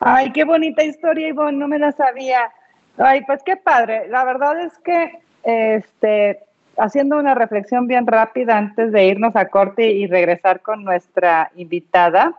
Ay, 0.00 0.32
qué 0.32 0.42
bonita 0.42 0.82
historia, 0.82 1.28
Ivonne, 1.28 1.58
no 1.58 1.68
me 1.68 1.78
la 1.78 1.92
sabía. 1.92 2.50
Ay, 2.98 3.22
pues 3.26 3.42
qué 3.44 3.56
padre. 3.56 4.08
La 4.08 4.24
verdad 4.24 4.60
es 4.60 4.72
que, 4.78 5.18
este, 5.44 6.40
haciendo 6.76 7.18
una 7.18 7.34
reflexión 7.34 7.86
bien 7.86 8.06
rápida 8.06 8.58
antes 8.58 8.92
de 8.92 9.06
irnos 9.06 9.34
a 9.36 9.48
corte 9.48 9.90
y 9.90 10.06
regresar 10.06 10.60
con 10.60 10.84
nuestra 10.84 11.50
invitada, 11.56 12.34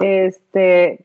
este, 0.00 1.04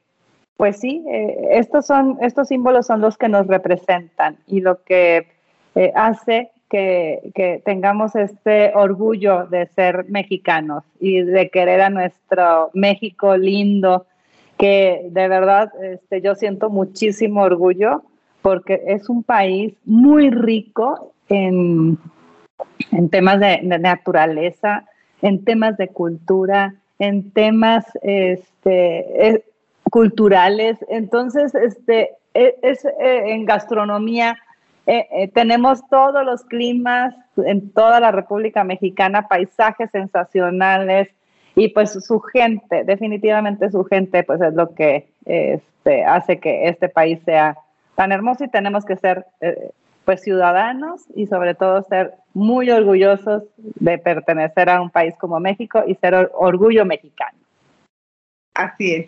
pues 0.56 0.79
sí, 0.79 1.06
eh, 1.10 1.50
estos, 1.51 1.86
son, 1.86 2.17
estos 2.22 2.48
símbolos 2.48 2.88
son 2.88 3.01
los 3.01 3.17
que 3.17 3.29
nos 3.29 3.48
representan 3.48 4.38
y 4.48 4.62
lo 4.62 4.84
que 4.84 5.27
eh, 5.75 5.91
hace 5.96 6.51
que, 6.70 7.32
que, 7.36 7.62
tengamos 7.63 8.15
este 8.15 8.74
orgullo 8.74 9.46
de 9.46 9.67
ser 9.67 10.06
mexicanos 10.10 10.84
y 11.00 11.22
de 11.22 11.50
querer 11.50 11.82
a 11.82 11.89
nuestro 11.89 12.72
México 12.74 13.38
lindo, 13.38 14.06
que 14.58 15.08
de 15.12 15.27
verdad 15.27 15.72
este, 15.82 16.22
yo 16.22 16.36
siento 16.36 16.70
muchísimo 16.70 17.44
orgullo 17.44 18.03
porque 18.41 18.82
es 18.88 19.10
un 19.10 19.24
país 19.24 19.74
muy 19.86 20.29
rico 20.29 21.13
en, 21.29 21.98
en 22.91 23.10
temas 23.10 23.39
de, 23.39 23.62
naturaleza, 23.62 24.86
en 25.22 25.44
temas 25.44 25.77
de 25.77 25.89
cultura, 25.89 26.75
en 27.00 27.32
temas 27.32 27.86
este, 28.01 29.27
eh, 29.27 29.44
culturales. 29.91 30.77
Entonces, 30.89 31.53
este, 31.56 32.12
e, 32.34 32.56
es, 32.62 32.86
eh, 32.86 33.34
en 33.34 33.46
gastronomía 33.46 34.38
eh, 34.89 35.29
tenemos 35.34 35.86
todos 35.89 36.24
los 36.24 36.46
climas 36.46 37.13
en 37.36 37.72
toda 37.72 38.00
la 38.00 38.12
República 38.12 38.63
Mexicana, 38.63 39.27
paisajes 39.27 39.91
sensacionales 39.91 41.10
y 41.56 41.67
pues 41.70 41.91
su 41.91 42.22
gente, 42.22 42.86
definitivamente 42.86 43.70
su 43.70 43.84
gente, 43.84 44.24
pues 44.24 44.39
es 44.39 44.53
lo 44.53 44.74
que 44.74 45.10
este, 45.25 46.06
hace 46.06 46.39
que 46.39 46.70
este 46.70 46.88
país 46.88 47.20
sea 47.25 47.58
tan 47.98 48.12
hermoso 48.12 48.44
y 48.44 48.50
tenemos 48.50 48.86
que 48.86 48.96
ser 48.96 49.25
eh, 49.42 49.72
pues 50.06 50.22
ciudadanos 50.22 51.01
y 51.16 51.25
sobre 51.25 51.56
todo 51.56 51.82
ser 51.82 52.13
muy 52.36 52.70
orgullosos 52.70 53.44
de 53.58 53.98
pertenecer 53.98 54.70
a 54.70 54.80
un 54.80 54.92
país 54.92 55.16
como 55.20 55.39
México 55.39 55.84
y 55.86 55.96
ser 55.96 56.13
or 56.13 56.32
orgullo 56.36 56.86
mexicano. 56.86 57.38
Así 58.54 58.94
es. 58.94 59.08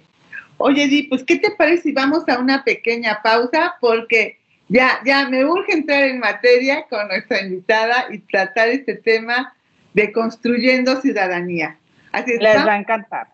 Oye, 0.58 0.88
Di, 0.88 1.03
pues, 1.03 1.24
¿qué 1.24 1.38
te 1.38 1.51
parece 1.51 1.84
si 1.84 1.91
vamos 1.91 2.27
a 2.27 2.39
una 2.39 2.63
pequeña 2.63 3.22
pausa? 3.24 3.75
Porque 3.79 4.39
ya, 4.67 5.00
ya 5.05 5.29
me 5.29 5.46
urge 5.46 5.72
entrar 5.72 6.03
en 6.03 6.19
materia 6.19 6.86
con 6.89 7.08
nuestra 7.08 7.41
invitada 7.41 8.08
y 8.10 8.17
tratar 8.19 8.69
este 8.69 8.96
tema 8.96 9.53
de 9.93 10.12
construyendo 10.12 11.00
ciudadanía. 11.00 11.77
Así 12.12 12.31
es, 12.31 12.41
Les 12.41 12.65
va 12.65 12.74
a 12.74 12.79
encantar. 12.79 13.27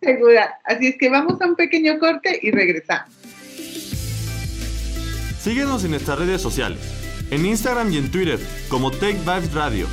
segura. 0.00 0.56
Así 0.62 0.86
es 0.86 0.96
que 0.98 1.10
vamos 1.10 1.40
a 1.42 1.46
un 1.46 1.56
pequeño 1.56 1.98
corte 1.98 2.38
y 2.40 2.52
regresamos. 2.52 3.25
Síguenos 5.46 5.84
en 5.84 5.92
nuestras 5.92 6.18
redes 6.18 6.42
sociales, 6.42 7.28
en 7.30 7.46
Instagram 7.46 7.92
y 7.92 7.98
en 7.98 8.10
Twitter 8.10 8.36
como 8.68 8.90
Tech 8.90 9.16
Vibes 9.20 9.54
Radio 9.54 9.86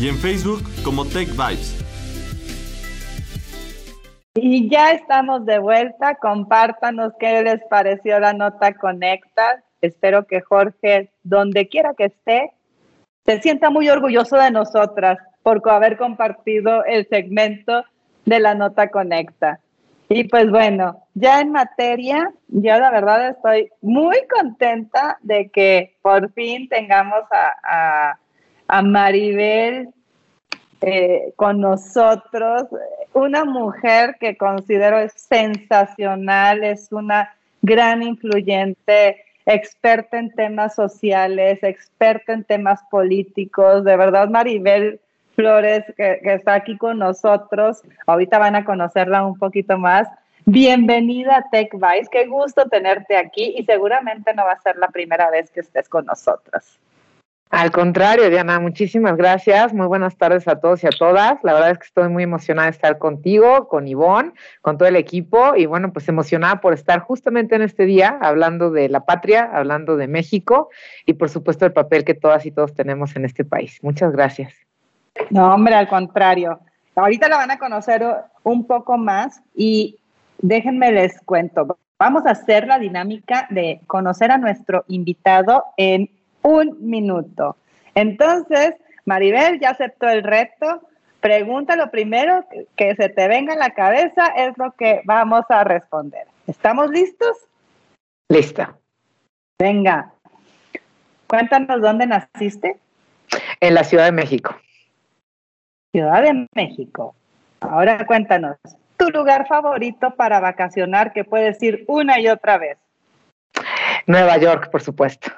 y 0.00 0.08
en 0.08 0.16
Facebook 0.16 0.64
como 0.82 1.04
Tech 1.04 1.28
Vibes. 1.28 1.78
Y 4.34 4.68
ya 4.68 4.90
estamos 4.90 5.46
de 5.46 5.60
vuelta. 5.60 6.16
Compártanos 6.16 7.12
qué 7.20 7.40
les 7.44 7.60
pareció 7.70 8.18
la 8.18 8.32
nota 8.32 8.74
Conecta. 8.74 9.62
Espero 9.80 10.26
que 10.26 10.40
Jorge, 10.40 11.12
donde 11.22 11.68
quiera 11.68 11.94
que 11.94 12.06
esté, 12.06 12.50
se 13.24 13.40
sienta 13.42 13.70
muy 13.70 13.88
orgulloso 13.88 14.36
de 14.36 14.50
nosotras 14.50 15.18
por 15.44 15.62
haber 15.70 15.98
compartido 15.98 16.84
el 16.84 17.06
segmento 17.08 17.84
de 18.24 18.40
la 18.40 18.56
nota 18.56 18.88
Conecta. 18.90 19.60
Y 20.08 20.24
pues 20.24 20.50
bueno, 20.50 21.02
ya 21.14 21.40
en 21.40 21.50
materia, 21.50 22.30
yo 22.48 22.78
la 22.78 22.90
verdad 22.90 23.30
estoy 23.30 23.70
muy 23.82 24.16
contenta 24.28 25.18
de 25.22 25.48
que 25.50 25.96
por 26.00 26.32
fin 26.32 26.68
tengamos 26.68 27.24
a, 27.32 28.16
a, 28.68 28.82
Maribel 28.82 29.88
eh, 30.80 31.32
con 31.34 31.60
nosotros, 31.60 32.66
una 33.14 33.44
mujer 33.44 34.16
que 34.20 34.36
considero 34.36 34.98
es 34.98 35.12
sensacional, 35.14 36.62
es 36.62 36.92
una 36.92 37.34
gran 37.62 38.02
influyente 38.02 39.24
experta 39.44 40.18
en 40.18 40.30
temas 40.30 40.74
sociales, 40.74 41.62
experta 41.62 42.32
en 42.32 42.44
temas 42.44 42.80
políticos. 42.90 43.84
De 43.84 43.96
verdad, 43.96 44.28
Maribel 44.28 45.00
Flores, 45.36 45.84
que, 45.96 46.18
está 46.24 46.54
aquí 46.54 46.76
con 46.76 46.98
nosotros, 46.98 47.82
ahorita 48.06 48.38
van 48.38 48.56
a 48.56 48.64
conocerla 48.64 49.24
un 49.24 49.38
poquito 49.38 49.78
más. 49.78 50.08
Bienvenida 50.46 51.36
a 51.36 51.50
TechVice, 51.50 52.08
qué 52.10 52.26
gusto 52.26 52.66
tenerte 52.68 53.16
aquí 53.16 53.54
y 53.56 53.64
seguramente 53.64 54.32
no 54.34 54.44
va 54.44 54.52
a 54.52 54.60
ser 54.60 54.76
la 54.76 54.88
primera 54.88 55.30
vez 55.30 55.50
que 55.50 55.60
estés 55.60 55.88
con 55.88 56.06
nosotros. 56.06 56.80
Al 57.50 57.70
contrario, 57.70 58.28
Diana, 58.28 58.58
muchísimas 58.58 59.16
gracias. 59.16 59.72
Muy 59.72 59.86
buenas 59.86 60.16
tardes 60.16 60.48
a 60.48 60.58
todos 60.58 60.82
y 60.82 60.88
a 60.88 60.90
todas. 60.90 61.38
La 61.44 61.52
verdad 61.52 61.70
es 61.70 61.78
que 61.78 61.86
estoy 61.86 62.08
muy 62.08 62.24
emocionada 62.24 62.66
de 62.66 62.72
estar 62.72 62.98
contigo, 62.98 63.68
con 63.68 63.86
Ivonne, 63.86 64.32
con 64.62 64.78
todo 64.78 64.88
el 64.88 64.96
equipo 64.96 65.54
y 65.54 65.66
bueno, 65.66 65.92
pues 65.92 66.08
emocionada 66.08 66.60
por 66.60 66.74
estar 66.74 67.00
justamente 67.00 67.54
en 67.54 67.62
este 67.62 67.84
día 67.84 68.18
hablando 68.20 68.70
de 68.70 68.88
la 68.88 69.04
patria, 69.04 69.48
hablando 69.52 69.96
de 69.96 70.08
México 70.08 70.70
y 71.06 71.12
por 71.12 71.28
supuesto 71.28 71.64
el 71.64 71.72
papel 71.72 72.04
que 72.04 72.14
todas 72.14 72.46
y 72.46 72.50
todos 72.50 72.74
tenemos 72.74 73.14
en 73.14 73.24
este 73.24 73.44
país. 73.44 73.78
Muchas 73.82 74.12
gracias. 74.12 74.65
No, 75.30 75.54
hombre, 75.54 75.74
al 75.74 75.88
contrario. 75.88 76.60
Ahorita 76.94 77.28
la 77.28 77.36
van 77.36 77.50
a 77.50 77.58
conocer 77.58 78.04
un 78.42 78.66
poco 78.66 78.96
más 78.96 79.42
y 79.54 79.98
déjenme 80.38 80.92
les 80.92 81.20
cuento. 81.22 81.78
Vamos 81.98 82.26
a 82.26 82.30
hacer 82.30 82.66
la 82.66 82.78
dinámica 82.78 83.46
de 83.50 83.80
conocer 83.86 84.30
a 84.30 84.38
nuestro 84.38 84.84
invitado 84.88 85.64
en 85.76 86.10
un 86.42 86.76
minuto. 86.80 87.56
Entonces, 87.94 88.74
Maribel 89.04 89.60
ya 89.60 89.70
aceptó 89.70 90.08
el 90.08 90.22
reto. 90.22 90.82
Pregunta 91.20 91.76
lo 91.76 91.90
primero 91.90 92.44
que 92.76 92.94
se 92.94 93.08
te 93.08 93.28
venga 93.28 93.54
a 93.54 93.56
la 93.56 93.70
cabeza, 93.70 94.26
es 94.36 94.56
lo 94.58 94.72
que 94.72 95.00
vamos 95.04 95.44
a 95.48 95.64
responder. 95.64 96.26
¿Estamos 96.46 96.90
listos? 96.90 97.36
Lista. 98.28 98.76
Venga. 99.58 100.12
Cuéntanos 101.26 101.80
dónde 101.80 102.06
naciste. 102.06 102.78
En 103.60 103.74
la 103.74 103.84
Ciudad 103.84 104.04
de 104.04 104.12
México. 104.12 104.54
Ciudad 105.96 106.24
de 106.24 106.46
México. 106.54 107.14
Ahora 107.58 108.04
cuéntanos, 108.04 108.58
tu 108.98 109.08
lugar 109.08 109.48
favorito 109.48 110.14
para 110.14 110.40
vacacionar 110.40 111.14
que 111.14 111.24
puedes 111.24 111.62
ir 111.62 111.86
una 111.88 112.20
y 112.20 112.28
otra 112.28 112.58
vez. 112.58 112.76
Nueva 114.06 114.36
York, 114.36 114.68
por 114.70 114.82
supuesto. 114.82 115.32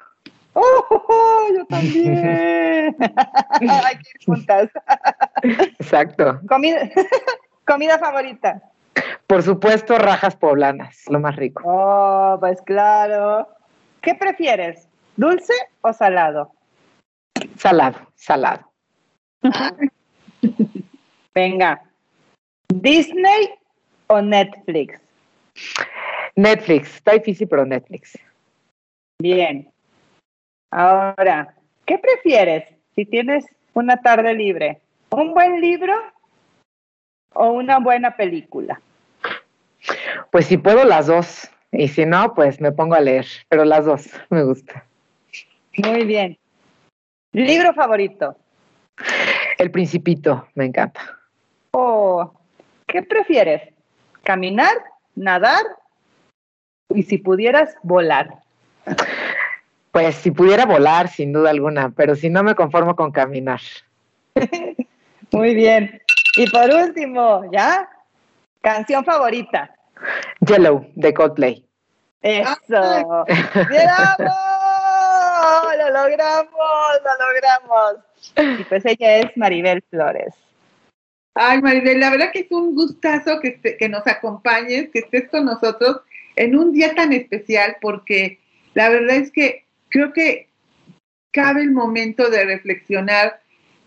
¡Oh, 0.54 1.46
yo 1.56 1.64
también! 1.66 2.96
Hay 3.60 3.98
que 3.98 4.10
ir 4.18 4.26
juntas. 4.26 4.68
Exacto. 5.78 6.40
Comida, 6.48 6.90
comida 7.64 7.96
favorita. 8.00 8.60
Por 9.28 9.44
supuesto, 9.44 9.96
rajas 9.96 10.34
poblanas, 10.34 11.04
lo 11.08 11.20
más 11.20 11.36
rico. 11.36 11.62
Oh, 11.66 12.36
pues 12.40 12.60
claro. 12.62 13.46
¿Qué 14.00 14.16
prefieres? 14.16 14.88
¿Dulce 15.16 15.54
o 15.82 15.92
salado? 15.92 16.50
Salado, 17.56 18.00
salado. 18.16 18.68
Venga. 21.34 21.82
¿Disney 22.68 23.50
o 24.08 24.20
Netflix? 24.20 25.00
Netflix, 26.36 26.96
está 26.96 27.12
difícil, 27.12 27.48
pero 27.48 27.64
Netflix. 27.64 28.16
Bien. 29.20 29.70
Ahora, 30.70 31.54
¿qué 31.86 31.98
prefieres 31.98 32.64
si 32.94 33.04
tienes 33.04 33.46
una 33.74 34.00
tarde 34.00 34.34
libre? 34.34 34.80
¿Un 35.10 35.32
buen 35.32 35.60
libro 35.60 35.94
o 37.34 37.50
una 37.52 37.78
buena 37.78 38.16
película? 38.16 38.80
Pues 40.30 40.46
si 40.46 40.58
puedo 40.58 40.84
las 40.84 41.06
dos. 41.06 41.50
Y 41.70 41.88
si 41.88 42.06
no, 42.06 42.34
pues 42.34 42.60
me 42.60 42.72
pongo 42.72 42.94
a 42.94 43.00
leer. 43.00 43.26
Pero 43.48 43.64
las 43.64 43.84
dos 43.84 44.08
me 44.30 44.42
gusta. 44.42 44.84
Muy 45.76 46.04
bien. 46.04 46.38
¿Libro 47.32 47.74
favorito? 47.74 48.36
El 49.58 49.72
Principito, 49.72 50.46
me 50.54 50.66
encanta. 50.66 51.00
Oh, 51.72 52.32
¿qué 52.86 53.02
prefieres? 53.02 53.74
¿Caminar, 54.22 54.74
nadar 55.16 55.64
y 56.90 57.02
si 57.02 57.18
pudieras 57.18 57.76
volar? 57.82 58.38
Pues 59.90 60.14
si 60.14 60.30
pudiera 60.30 60.64
volar, 60.64 61.08
sin 61.08 61.32
duda 61.32 61.50
alguna, 61.50 61.90
pero 61.90 62.14
si 62.14 62.30
no 62.30 62.44
me 62.44 62.54
conformo 62.54 62.94
con 62.94 63.10
caminar. 63.10 63.60
Muy 65.32 65.54
bien. 65.54 66.00
Y 66.36 66.48
por 66.50 66.70
último, 66.70 67.42
¿ya? 67.50 67.88
Canción 68.60 69.04
favorita. 69.04 69.74
Yellow, 70.40 70.86
de 70.94 71.12
Coldplay. 71.12 71.66
Eso. 72.22 73.24
¡Llegamos! 73.70 74.57
¡Lo 75.88 76.02
logramos! 76.02 76.50
¡Lo 77.04 77.12
logramos! 77.26 78.60
Y 78.60 78.64
pues 78.64 78.84
ella 78.84 79.18
es 79.18 79.36
Maribel 79.36 79.82
Flores. 79.90 80.34
Ay, 81.34 81.62
Maribel, 81.62 82.00
la 82.00 82.10
verdad 82.10 82.30
que 82.32 82.40
es 82.40 82.50
un 82.50 82.74
gustazo 82.74 83.40
que, 83.40 83.60
que 83.60 83.88
nos 83.88 84.06
acompañes, 84.06 84.90
que 84.90 85.00
estés 85.00 85.28
con 85.30 85.44
nosotros 85.44 86.00
en 86.36 86.56
un 86.56 86.72
día 86.72 86.94
tan 86.94 87.12
especial, 87.12 87.76
porque 87.80 88.38
la 88.74 88.88
verdad 88.88 89.16
es 89.16 89.30
que 89.30 89.64
creo 89.88 90.12
que 90.12 90.48
cabe 91.30 91.62
el 91.62 91.70
momento 91.70 92.28
de 92.28 92.44
reflexionar 92.44 93.40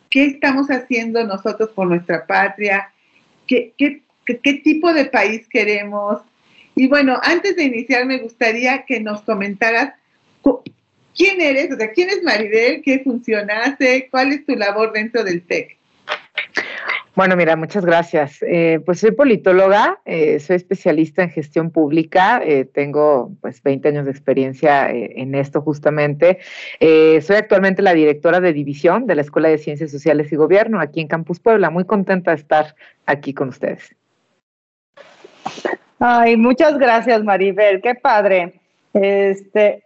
qué 0.09 0.25
estamos 0.25 0.67
haciendo 0.69 1.23
nosotros 1.25 1.69
por 1.69 1.87
nuestra 1.87 2.25
patria, 2.25 2.91
qué, 3.47 3.73
qué, 3.77 4.01
qué 4.25 4.53
tipo 4.55 4.93
de 4.93 5.05
país 5.05 5.47
queremos, 5.49 6.21
Y 6.73 6.87
bueno, 6.87 7.19
antes 7.21 7.55
de 7.57 7.63
iniciar 7.63 8.05
me 8.05 8.19
gustaría 8.19 8.85
que 8.85 9.01
nos 9.01 9.21
comentaras 9.23 9.93
quién 11.15 11.41
eres, 11.41 11.71
o 11.71 11.77
sea, 11.77 11.91
quién 11.91 12.09
es 12.09 12.23
Maribel, 12.23 12.81
qué 12.83 12.99
funciona 12.99 13.63
hace, 13.63 14.07
cuál 14.09 14.31
es 14.33 14.45
tu 14.45 14.55
labor 14.55 14.93
dentro 14.93 15.23
del 15.23 15.45
TEC. 15.45 15.77
Bueno, 17.13 17.35
mira, 17.35 17.57
muchas 17.57 17.83
gracias. 17.83 18.37
Eh, 18.41 18.79
pues 18.85 19.01
soy 19.01 19.11
politóloga, 19.11 19.99
eh, 20.05 20.39
soy 20.39 20.55
especialista 20.55 21.21
en 21.21 21.29
gestión 21.29 21.69
pública, 21.69 22.41
eh, 22.41 22.63
tengo 22.63 23.33
pues 23.41 23.61
20 23.61 23.89
años 23.89 24.05
de 24.05 24.11
experiencia 24.11 24.89
en 24.89 25.35
esto 25.35 25.61
justamente. 25.61 26.39
soy 26.79 27.35
actualmente 27.35 27.81
la 27.81 27.93
directora 27.93 28.39
de 28.39 28.53
división 28.53 29.07
de 29.07 29.15
la 29.15 29.21
Escuela 29.23 29.49
de 29.49 29.57
Ciencias 29.57 29.91
Sociales 29.91 30.31
y 30.31 30.37
Gobierno 30.37 30.79
aquí 30.79 31.01
en 31.01 31.07
Campus 31.07 31.41
Puebla. 31.41 31.69
Muy 31.69 31.83
contenta 31.83 32.31
de 32.31 32.37
estar 32.37 32.75
aquí 33.05 33.33
con 33.33 33.49
ustedes. 33.49 33.93
Ay, 35.99 36.37
muchas 36.37 36.77
gracias, 36.79 37.23
Maribel, 37.23 37.81
qué 37.81 37.93
padre. 37.93 38.53
Este, 38.93 39.83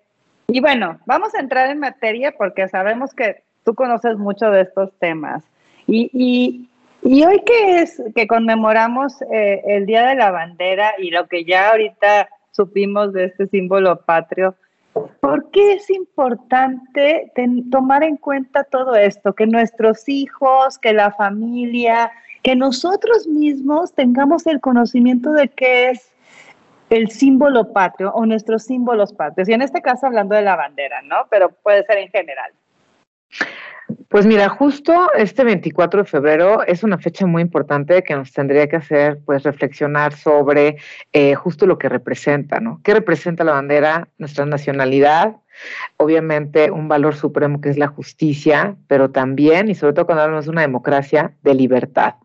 y 0.47 0.61
bueno, 0.61 0.99
vamos 1.05 1.33
a 1.35 1.39
entrar 1.39 1.69
en 1.69 1.79
materia 1.79 2.33
porque 2.37 2.67
sabemos 2.67 3.13
que 3.13 3.43
tú 3.63 3.75
conoces 3.75 4.17
mucho 4.17 4.51
de 4.51 4.61
estos 4.61 4.91
temas. 4.99 5.43
y 5.87 6.69
y 7.05 7.23
hoy 7.23 7.39
que 7.45 7.81
es 7.81 8.01
que 8.15 8.25
conmemoramos 8.25 9.21
eh, 9.31 9.61
el 9.67 9.85
Día 9.85 10.07
de 10.07 10.15
la 10.15 10.31
Bandera 10.31 10.95
y 10.97 11.11
lo 11.11 11.27
que 11.27 11.45
ya 11.45 11.69
ahorita 11.69 12.27
supimos 12.49 13.13
de 13.13 13.25
este 13.25 13.45
símbolo 13.45 14.01
patrio, 14.01 14.55
¿por 15.19 15.51
qué 15.51 15.73
es 15.73 15.87
importante 15.91 17.31
tomar 17.69 18.03
en 18.03 18.17
cuenta 18.17 18.63
todo 18.63 18.95
esto? 18.95 19.33
Que 19.33 19.45
nuestros 19.45 20.09
hijos, 20.09 20.79
que 20.79 20.93
la 20.93 21.11
familia, 21.11 22.11
que 22.41 22.55
nosotros 22.55 23.27
mismos 23.27 23.93
tengamos 23.93 24.47
el 24.47 24.59
conocimiento 24.59 25.31
de 25.31 25.47
qué 25.49 25.91
es 25.91 26.11
el 26.89 27.09
símbolo 27.09 27.73
patrio 27.73 28.11
o 28.13 28.25
nuestros 28.25 28.63
símbolos 28.63 29.13
patrios. 29.13 29.49
Y 29.49 29.53
en 29.53 29.61
este 29.61 29.81
caso 29.81 30.07
hablando 30.07 30.35
de 30.35 30.41
la 30.41 30.55
bandera, 30.55 31.01
¿no? 31.01 31.27
Pero 31.29 31.49
puede 31.49 31.83
ser 31.85 31.97
en 31.97 32.09
general. 32.09 32.51
Pues 34.09 34.25
mira, 34.25 34.49
justo 34.49 35.11
este 35.13 35.43
24 35.43 36.03
de 36.03 36.09
febrero 36.09 36.63
es 36.63 36.83
una 36.83 36.97
fecha 36.97 37.25
muy 37.25 37.41
importante 37.41 38.03
que 38.03 38.15
nos 38.15 38.31
tendría 38.31 38.67
que 38.67 38.77
hacer 38.77 39.19
pues 39.25 39.43
reflexionar 39.43 40.13
sobre 40.13 40.77
eh, 41.11 41.35
justo 41.35 41.65
lo 41.65 41.77
que 41.77 41.89
representa, 41.89 42.59
¿no? 42.59 42.79
¿Qué 42.83 42.93
representa 42.93 43.43
la 43.43 43.53
bandera? 43.53 44.07
Nuestra 44.17 44.45
nacionalidad, 44.45 45.35
obviamente 45.97 46.71
un 46.71 46.87
valor 46.87 47.15
supremo 47.15 47.61
que 47.61 47.69
es 47.69 47.77
la 47.77 47.87
justicia, 47.87 48.75
pero 48.87 49.11
también, 49.11 49.69
y 49.69 49.75
sobre 49.75 49.93
todo 49.93 50.05
cuando 50.05 50.23
hablamos 50.23 50.45
de 50.45 50.51
una 50.51 50.61
democracia, 50.61 51.33
de 51.43 51.53
libertad. 51.53 52.15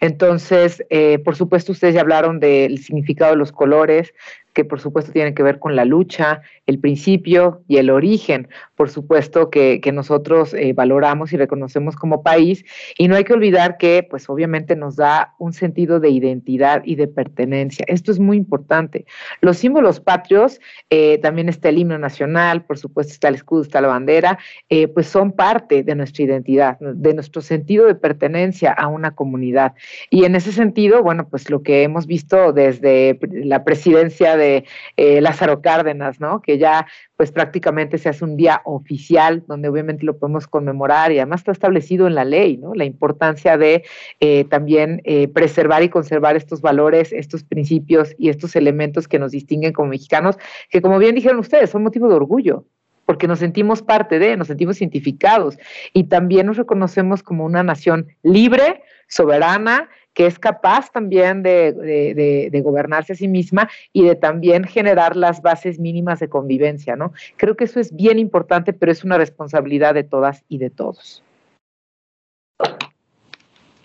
Entonces, 0.00 0.84
eh, 0.90 1.18
por 1.18 1.36
supuesto, 1.36 1.72
ustedes 1.72 1.94
ya 1.94 2.00
hablaron 2.00 2.40
del 2.40 2.78
significado 2.78 3.32
de 3.32 3.38
los 3.38 3.52
colores, 3.52 4.12
que 4.52 4.64
por 4.64 4.80
supuesto 4.80 5.12
tienen 5.12 5.34
que 5.34 5.42
ver 5.42 5.58
con 5.58 5.76
la 5.76 5.84
lucha, 5.84 6.42
el 6.66 6.78
principio 6.78 7.62
y 7.68 7.78
el 7.78 7.90
origen, 7.90 8.48
por 8.76 8.90
supuesto 8.90 9.50
que, 9.50 9.80
nosotros 9.92 10.54
eh, 10.54 10.72
valoramos 10.72 11.32
y 11.32 11.36
reconocemos 11.36 11.96
como 11.96 12.22
país. 12.22 12.64
Y 12.96 13.08
no 13.08 13.16
hay 13.16 13.24
que 13.24 13.34
olvidar 13.34 13.76
que, 13.76 14.06
pues 14.08 14.28
obviamente 14.30 14.74
nos 14.74 14.96
da 14.96 15.34
un 15.38 15.52
sentido 15.52 16.00
de 16.00 16.08
identidad 16.08 16.82
y 16.84 16.94
de 16.94 17.08
pertenencia. 17.08 17.84
Esto 17.88 18.10
es 18.10 18.18
muy 18.18 18.38
importante. 18.38 19.04
Los 19.42 19.58
símbolos 19.58 20.00
patrios, 20.00 20.60
eh, 20.88 21.18
también 21.18 21.50
está 21.50 21.68
el 21.68 21.78
himno 21.78 21.98
nacional, 21.98 22.64
por 22.64 22.78
supuesto 22.78 23.12
está 23.12 23.28
el 23.28 23.34
escudo, 23.34 23.62
está 23.62 23.82
la 23.82 23.88
bandera, 23.88 24.38
eh, 24.70 24.88
pues 24.88 25.08
son 25.08 25.32
parte 25.32 25.82
de 25.82 25.94
nuestra 25.94 26.24
identidad, 26.24 26.78
de 26.80 27.14
nuestro 27.14 27.42
sentido 27.42 27.86
de 27.86 27.94
pertenencia 27.94 28.72
a 28.72 28.88
una 28.88 29.14
comunidad. 29.14 29.74
Y 30.08 30.24
en 30.24 30.34
ese 30.34 30.52
sentido, 30.52 31.02
bueno, 31.02 31.28
pues 31.28 31.50
lo 31.50 31.62
que 31.62 31.82
hemos 31.82 32.06
visto 32.06 32.52
desde 32.52 33.18
la 33.30 33.62
presidencia 33.64 34.36
de 34.36 34.41
Lázaro 34.96 35.60
Cárdenas, 35.60 36.20
¿no? 36.20 36.40
Que 36.42 36.58
ya 36.58 36.86
pues 37.16 37.30
prácticamente 37.30 37.98
se 37.98 38.08
hace 38.08 38.24
un 38.24 38.36
día 38.36 38.62
oficial 38.64 39.44
donde 39.46 39.68
obviamente 39.68 40.04
lo 40.04 40.18
podemos 40.18 40.48
conmemorar 40.48 41.12
y 41.12 41.18
además 41.18 41.40
está 41.40 41.52
establecido 41.52 42.06
en 42.06 42.14
la 42.14 42.24
ley, 42.24 42.56
¿no? 42.56 42.74
La 42.74 42.84
importancia 42.84 43.56
de 43.56 43.84
eh, 44.20 44.44
también 44.44 45.00
eh, 45.04 45.28
preservar 45.28 45.82
y 45.82 45.88
conservar 45.88 46.36
estos 46.36 46.60
valores, 46.60 47.12
estos 47.12 47.44
principios 47.44 48.14
y 48.18 48.28
estos 48.28 48.56
elementos 48.56 49.06
que 49.06 49.18
nos 49.18 49.32
distinguen 49.32 49.72
como 49.72 49.90
mexicanos, 49.90 50.36
que 50.68 50.82
como 50.82 50.98
bien 50.98 51.14
dijeron 51.14 51.38
ustedes, 51.38 51.70
son 51.70 51.82
motivo 51.82 52.08
de 52.08 52.14
orgullo 52.16 52.66
porque 53.12 53.28
nos 53.28 53.40
sentimos 53.40 53.82
parte 53.82 54.18
de, 54.18 54.38
nos 54.38 54.46
sentimos 54.46 54.80
identificados 54.80 55.58
y 55.92 56.04
también 56.04 56.46
nos 56.46 56.56
reconocemos 56.56 57.22
como 57.22 57.44
una 57.44 57.62
nación 57.62 58.06
libre, 58.22 58.80
soberana 59.06 59.90
que 60.14 60.24
es 60.24 60.38
capaz 60.38 60.90
también 60.90 61.42
de, 61.42 62.62
gobernarse 62.64 63.12
a 63.12 63.16
sí 63.16 63.28
misma 63.28 63.68
y 63.92 64.04
de 64.06 64.14
también 64.14 64.64
generar 64.64 65.14
las 65.14 65.42
bases 65.42 65.78
mínimas 65.78 66.20
de 66.20 66.30
convivencia, 66.30 66.96
¿no? 66.96 67.12
Creo 67.36 67.54
que 67.54 67.64
eso 67.64 67.80
es 67.80 67.94
bien 67.94 68.18
importante, 68.18 68.72
pero 68.72 68.90
es 68.90 69.04
una 69.04 69.18
responsabilidad 69.18 69.92
de 69.92 70.04
todas 70.04 70.42
y 70.48 70.56
de 70.56 70.70
todos. 70.70 71.22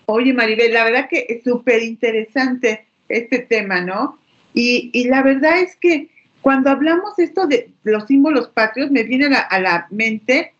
Oye, 0.06 0.32
Maribel, 0.32 0.72
la 0.72 0.84
verdad 0.84 1.06
que 1.10 1.26
es 1.28 1.44
súper 1.44 1.82
interesante 1.82 2.86
este 3.10 3.40
tema, 3.40 3.82
¿no? 3.82 4.18
Y, 4.54 5.06
la 5.08 5.22
verdad 5.22 5.60
es 5.60 5.76
que 5.76 6.08
cuando 6.48 6.70
hablamos 6.70 7.18
esto 7.18 7.46
de 7.46 7.74
los 7.82 8.06
símbolos 8.06 8.48
patrios, 8.48 8.90
me 8.90 9.02
viene 9.02 9.26
a 9.26 9.28
la, 9.28 9.60
la 9.60 9.86
mente, 9.90 10.54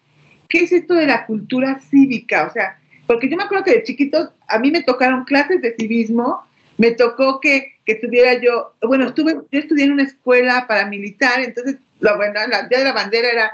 ¿qué 0.47 0.65
es 0.65 0.73
esto 0.73 0.93
de 0.93 1.07
la 1.07 1.25
cultura 1.25 1.81
cívica? 1.81 2.47
O 2.47 2.53
sea, 2.53 2.79
porque 3.07 3.27
yo 3.27 3.39
me 3.39 3.45
acuerdo 3.45 3.65
que 3.65 3.71
de 3.71 3.85
chiquitos 3.85 4.29
a 4.49 4.59
mí 4.59 4.71
me 4.71 4.83
tocaron 4.83 5.25
clases 5.25 5.63
de 5.63 5.75
civismo, 5.77 6.43
me 6.77 6.91
tocó 6.91 7.41
que, 7.41 7.77
que 7.87 7.93
estuviera 7.93 8.39
yo, 8.39 8.75
bueno, 8.83 9.07
estuve, 9.07 9.37
yo 9.51 9.59
estudié 9.59 9.87
en 9.87 9.93
una 9.93 10.03
escuela 10.03 10.67
paramilitar, 10.69 11.41
entonces, 11.41 11.77
lo 12.01 12.19
bueno, 12.19 12.35
la 12.35 12.69
día 12.69 12.81
de 12.81 12.85
la 12.85 12.93
bandera 12.93 13.31
era, 13.31 13.53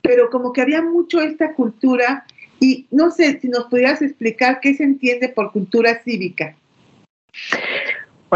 pero 0.00 0.30
como 0.30 0.54
que 0.54 0.62
había 0.62 0.80
mucho 0.80 1.20
esta 1.20 1.52
cultura 1.52 2.24
y 2.58 2.86
no 2.90 3.10
sé 3.10 3.38
si 3.38 3.48
nos 3.48 3.66
pudieras 3.66 4.00
explicar 4.00 4.60
qué 4.60 4.72
se 4.72 4.84
entiende 4.84 5.28
por 5.28 5.52
cultura 5.52 6.00
cívica. 6.02 6.56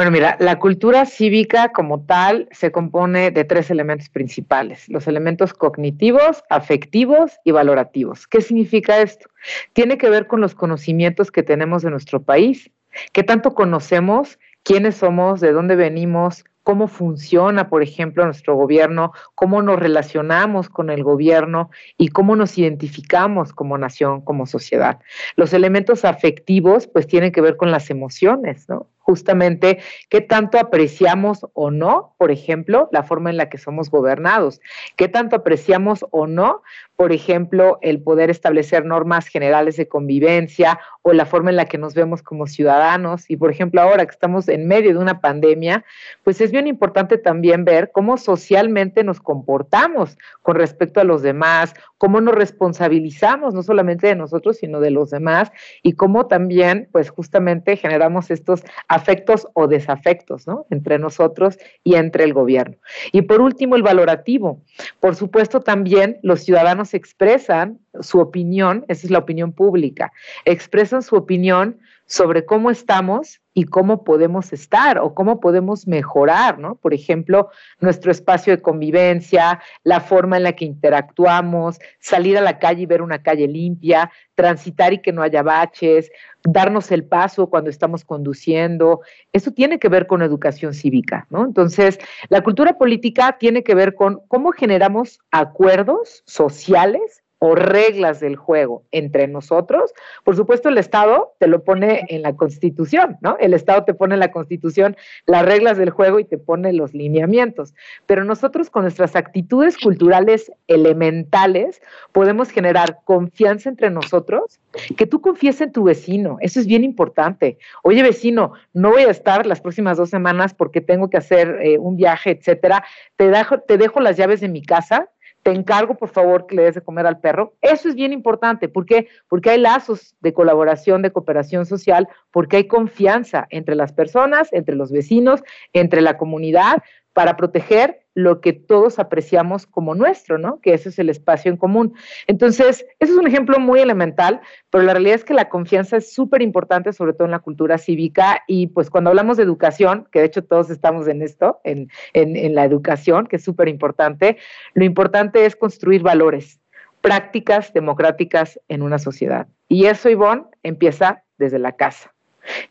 Bueno, 0.00 0.12
mira, 0.12 0.38
la 0.40 0.58
cultura 0.58 1.04
cívica 1.04 1.72
como 1.72 2.00
tal 2.06 2.48
se 2.52 2.72
compone 2.72 3.30
de 3.32 3.44
tres 3.44 3.70
elementos 3.70 4.08
principales, 4.08 4.88
los 4.88 5.06
elementos 5.06 5.52
cognitivos, 5.52 6.42
afectivos 6.48 7.38
y 7.44 7.50
valorativos. 7.50 8.26
¿Qué 8.26 8.40
significa 8.40 9.02
esto? 9.02 9.28
Tiene 9.74 9.98
que 9.98 10.08
ver 10.08 10.26
con 10.26 10.40
los 10.40 10.54
conocimientos 10.54 11.30
que 11.30 11.42
tenemos 11.42 11.82
de 11.82 11.90
nuestro 11.90 12.22
país, 12.22 12.70
qué 13.12 13.22
tanto 13.24 13.52
conocemos, 13.52 14.38
quiénes 14.62 14.94
somos, 14.94 15.38
de 15.42 15.52
dónde 15.52 15.76
venimos, 15.76 16.46
cómo 16.62 16.88
funciona, 16.88 17.68
por 17.68 17.82
ejemplo, 17.82 18.24
nuestro 18.24 18.54
gobierno, 18.54 19.12
cómo 19.34 19.60
nos 19.60 19.78
relacionamos 19.78 20.68
con 20.70 20.88
el 20.88 21.02
gobierno 21.02 21.70
y 21.98 22.08
cómo 22.08 22.36
nos 22.36 22.56
identificamos 22.56 23.52
como 23.52 23.76
nación, 23.76 24.22
como 24.22 24.46
sociedad. 24.46 25.00
Los 25.36 25.52
elementos 25.52 26.06
afectivos, 26.06 26.86
pues 26.86 27.06
tienen 27.06 27.32
que 27.32 27.40
ver 27.40 27.56
con 27.56 27.70
las 27.70 27.90
emociones, 27.90 28.68
¿no? 28.68 28.86
Justamente 29.00 29.80
qué 30.08 30.20
tanto 30.20 30.58
apreciamos 30.58 31.46
o 31.54 31.70
no, 31.70 32.14
por 32.18 32.30
ejemplo, 32.30 32.88
la 32.92 33.02
forma 33.02 33.30
en 33.30 33.36
la 33.36 33.48
que 33.48 33.58
somos 33.58 33.90
gobernados, 33.90 34.60
qué 34.96 35.08
tanto 35.08 35.36
apreciamos 35.36 36.06
o 36.10 36.26
no, 36.26 36.62
por 37.00 37.12
ejemplo, 37.12 37.78
el 37.80 38.02
poder 38.02 38.28
establecer 38.28 38.84
normas 38.84 39.26
generales 39.26 39.78
de 39.78 39.88
convivencia 39.88 40.78
o 41.00 41.14
la 41.14 41.24
forma 41.24 41.48
en 41.48 41.56
la 41.56 41.64
que 41.64 41.78
nos 41.78 41.94
vemos 41.94 42.22
como 42.22 42.46
ciudadanos. 42.46 43.30
Y, 43.30 43.38
por 43.38 43.50
ejemplo, 43.50 43.80
ahora 43.80 44.04
que 44.04 44.10
estamos 44.10 44.46
en 44.48 44.68
medio 44.68 44.92
de 44.92 44.98
una 44.98 45.22
pandemia, 45.22 45.82
pues 46.24 46.42
es 46.42 46.52
bien 46.52 46.66
importante 46.66 47.16
también 47.16 47.64
ver 47.64 47.90
cómo 47.90 48.18
socialmente 48.18 49.02
nos 49.02 49.18
comportamos 49.18 50.18
con 50.42 50.56
respecto 50.56 51.00
a 51.00 51.04
los 51.04 51.22
demás, 51.22 51.72
cómo 51.96 52.20
nos 52.20 52.34
responsabilizamos 52.34 53.54
no 53.54 53.62
solamente 53.62 54.06
de 54.06 54.16
nosotros, 54.16 54.58
sino 54.58 54.80
de 54.80 54.90
los 54.90 55.08
demás 55.08 55.52
y 55.82 55.92
cómo 55.92 56.26
también, 56.26 56.88
pues 56.92 57.08
justamente 57.08 57.76
generamos 57.76 58.30
estos 58.30 58.62
afectos 58.90 59.46
o 59.54 59.68
desafectos, 59.68 60.48
¿no? 60.48 60.66
Entre 60.68 60.98
nosotros 60.98 61.58
y 61.84 61.94
entre 61.94 62.24
el 62.24 62.34
gobierno. 62.34 62.76
Y 63.12 63.22
por 63.22 63.40
último, 63.40 63.76
el 63.76 63.84
valorativo. 63.84 64.60
Por 64.98 65.14
supuesto, 65.14 65.60
también 65.60 66.18
los 66.22 66.40
ciudadanos 66.40 66.92
expresan 66.92 67.78
su 68.00 68.18
opinión, 68.18 68.84
esa 68.88 69.06
es 69.06 69.12
la 69.12 69.20
opinión 69.20 69.52
pública, 69.52 70.12
expresan 70.44 71.02
su 71.02 71.14
opinión 71.14 71.78
sobre 72.10 72.44
cómo 72.44 72.72
estamos 72.72 73.40
y 73.54 73.64
cómo 73.64 74.02
podemos 74.02 74.52
estar 74.52 74.98
o 74.98 75.14
cómo 75.14 75.38
podemos 75.38 75.86
mejorar, 75.86 76.58
¿no? 76.58 76.74
Por 76.74 76.92
ejemplo, 76.92 77.50
nuestro 77.78 78.10
espacio 78.10 78.56
de 78.56 78.60
convivencia, 78.60 79.60
la 79.84 80.00
forma 80.00 80.36
en 80.36 80.42
la 80.42 80.54
que 80.54 80.64
interactuamos, 80.64 81.78
salir 82.00 82.36
a 82.36 82.40
la 82.40 82.58
calle 82.58 82.82
y 82.82 82.86
ver 82.86 83.00
una 83.00 83.22
calle 83.22 83.46
limpia, 83.46 84.10
transitar 84.34 84.92
y 84.92 84.98
que 84.98 85.12
no 85.12 85.22
haya 85.22 85.44
baches, 85.44 86.10
darnos 86.42 86.90
el 86.90 87.04
paso 87.04 87.48
cuando 87.48 87.70
estamos 87.70 88.04
conduciendo. 88.04 89.02
Eso 89.32 89.52
tiene 89.52 89.78
que 89.78 89.88
ver 89.88 90.08
con 90.08 90.22
educación 90.22 90.74
cívica, 90.74 91.28
¿no? 91.30 91.44
Entonces, 91.44 92.00
la 92.28 92.42
cultura 92.42 92.76
política 92.76 93.36
tiene 93.38 93.62
que 93.62 93.76
ver 93.76 93.94
con 93.94 94.20
cómo 94.26 94.50
generamos 94.50 95.20
acuerdos 95.30 96.24
sociales 96.26 97.22
o 97.40 97.54
reglas 97.54 98.20
del 98.20 98.36
juego 98.36 98.84
entre 98.92 99.26
nosotros, 99.26 99.92
por 100.24 100.36
supuesto 100.36 100.68
el 100.68 100.76
Estado 100.76 101.32
te 101.38 101.46
lo 101.46 101.64
pone 101.64 102.04
en 102.08 102.20
la 102.20 102.36
Constitución, 102.36 103.16
¿no? 103.22 103.38
El 103.40 103.54
Estado 103.54 103.84
te 103.84 103.94
pone 103.94 104.14
en 104.14 104.20
la 104.20 104.30
Constitución 104.30 104.94
las 105.24 105.44
reglas 105.46 105.78
del 105.78 105.88
juego 105.88 106.20
y 106.20 106.24
te 106.24 106.36
pone 106.36 106.74
los 106.74 106.92
lineamientos. 106.92 107.74
Pero 108.04 108.24
nosotros 108.24 108.68
con 108.68 108.82
nuestras 108.82 109.16
actitudes 109.16 109.78
culturales 109.78 110.52
elementales 110.68 111.80
podemos 112.12 112.50
generar 112.50 112.98
confianza 113.04 113.70
entre 113.70 113.88
nosotros, 113.88 114.60
que 114.98 115.06
tú 115.06 115.22
confíes 115.22 115.62
en 115.62 115.72
tu 115.72 115.84
vecino, 115.84 116.36
eso 116.40 116.60
es 116.60 116.66
bien 116.66 116.84
importante. 116.84 117.56
Oye 117.82 118.02
vecino, 118.02 118.52
no 118.74 118.90
voy 118.90 119.04
a 119.04 119.10
estar 119.10 119.46
las 119.46 119.62
próximas 119.62 119.96
dos 119.96 120.10
semanas 120.10 120.52
porque 120.52 120.82
tengo 120.82 121.08
que 121.08 121.16
hacer 121.16 121.58
eh, 121.62 121.78
un 121.78 121.96
viaje, 121.96 122.32
etcétera. 122.32 122.84
Te 123.16 123.30
dejo, 123.30 123.60
te 123.60 123.78
dejo 123.78 124.00
las 124.00 124.18
llaves 124.18 124.40
de 124.42 124.48
mi 124.48 124.62
casa 124.62 125.08
te 125.42 125.52
encargo 125.52 125.96
por 125.96 126.10
favor 126.10 126.46
que 126.46 126.54
le 126.54 126.62
des 126.62 126.74
de 126.74 126.82
comer 126.82 127.06
al 127.06 127.20
perro. 127.20 127.54
Eso 127.62 127.88
es 127.88 127.94
bien 127.94 128.12
importante. 128.12 128.68
¿Por 128.68 128.84
qué? 128.84 129.08
Porque 129.28 129.50
hay 129.50 129.60
lazos 129.60 130.14
de 130.20 130.34
colaboración, 130.34 131.02
de 131.02 131.12
cooperación 131.12 131.66
social, 131.66 132.08
porque 132.30 132.58
hay 132.58 132.64
confianza 132.66 133.46
entre 133.50 133.74
las 133.74 133.92
personas, 133.92 134.52
entre 134.52 134.76
los 134.76 134.92
vecinos, 134.92 135.42
entre 135.72 136.02
la 136.02 136.18
comunidad, 136.18 136.82
para 137.12 137.36
proteger 137.36 138.00
lo 138.14 138.40
que 138.40 138.52
todos 138.52 138.98
apreciamos 138.98 139.66
como 139.66 139.94
nuestro, 139.94 140.38
¿no? 140.38 140.60
Que 140.60 140.74
ese 140.74 140.88
es 140.88 140.98
el 140.98 141.08
espacio 141.08 141.50
en 141.50 141.56
común. 141.56 141.94
Entonces, 142.26 142.84
eso 142.98 143.12
es 143.12 143.18
un 143.18 143.26
ejemplo 143.26 143.58
muy 143.58 143.80
elemental, 143.80 144.40
pero 144.70 144.84
la 144.84 144.92
realidad 144.92 145.16
es 145.16 145.24
que 145.24 145.34
la 145.34 145.48
confianza 145.48 145.96
es 145.96 146.12
súper 146.12 146.42
importante, 146.42 146.92
sobre 146.92 147.12
todo 147.12 147.24
en 147.26 147.30
la 147.30 147.38
cultura 147.38 147.78
cívica, 147.78 148.42
y 148.46 148.68
pues 148.68 148.90
cuando 148.90 149.10
hablamos 149.10 149.36
de 149.36 149.44
educación, 149.44 150.08
que 150.10 150.20
de 150.20 150.26
hecho 150.26 150.44
todos 150.44 150.70
estamos 150.70 151.08
en 151.08 151.22
esto, 151.22 151.60
en, 151.64 151.88
en 152.12 152.54
la 152.54 152.64
educación, 152.64 153.26
que 153.26 153.36
es 153.36 153.44
súper 153.44 153.68
importante, 153.68 154.38
lo 154.74 154.84
importante 154.84 155.46
es 155.46 155.56
construir 155.56 156.02
valores, 156.02 156.60
prácticas 157.00 157.72
democráticas 157.72 158.60
en 158.68 158.82
una 158.82 158.98
sociedad. 158.98 159.48
Y 159.68 159.86
eso, 159.86 160.10
Ivonne, 160.10 160.44
empieza 160.62 161.22
desde 161.38 161.58
la 161.58 161.72
casa. 161.72 162.12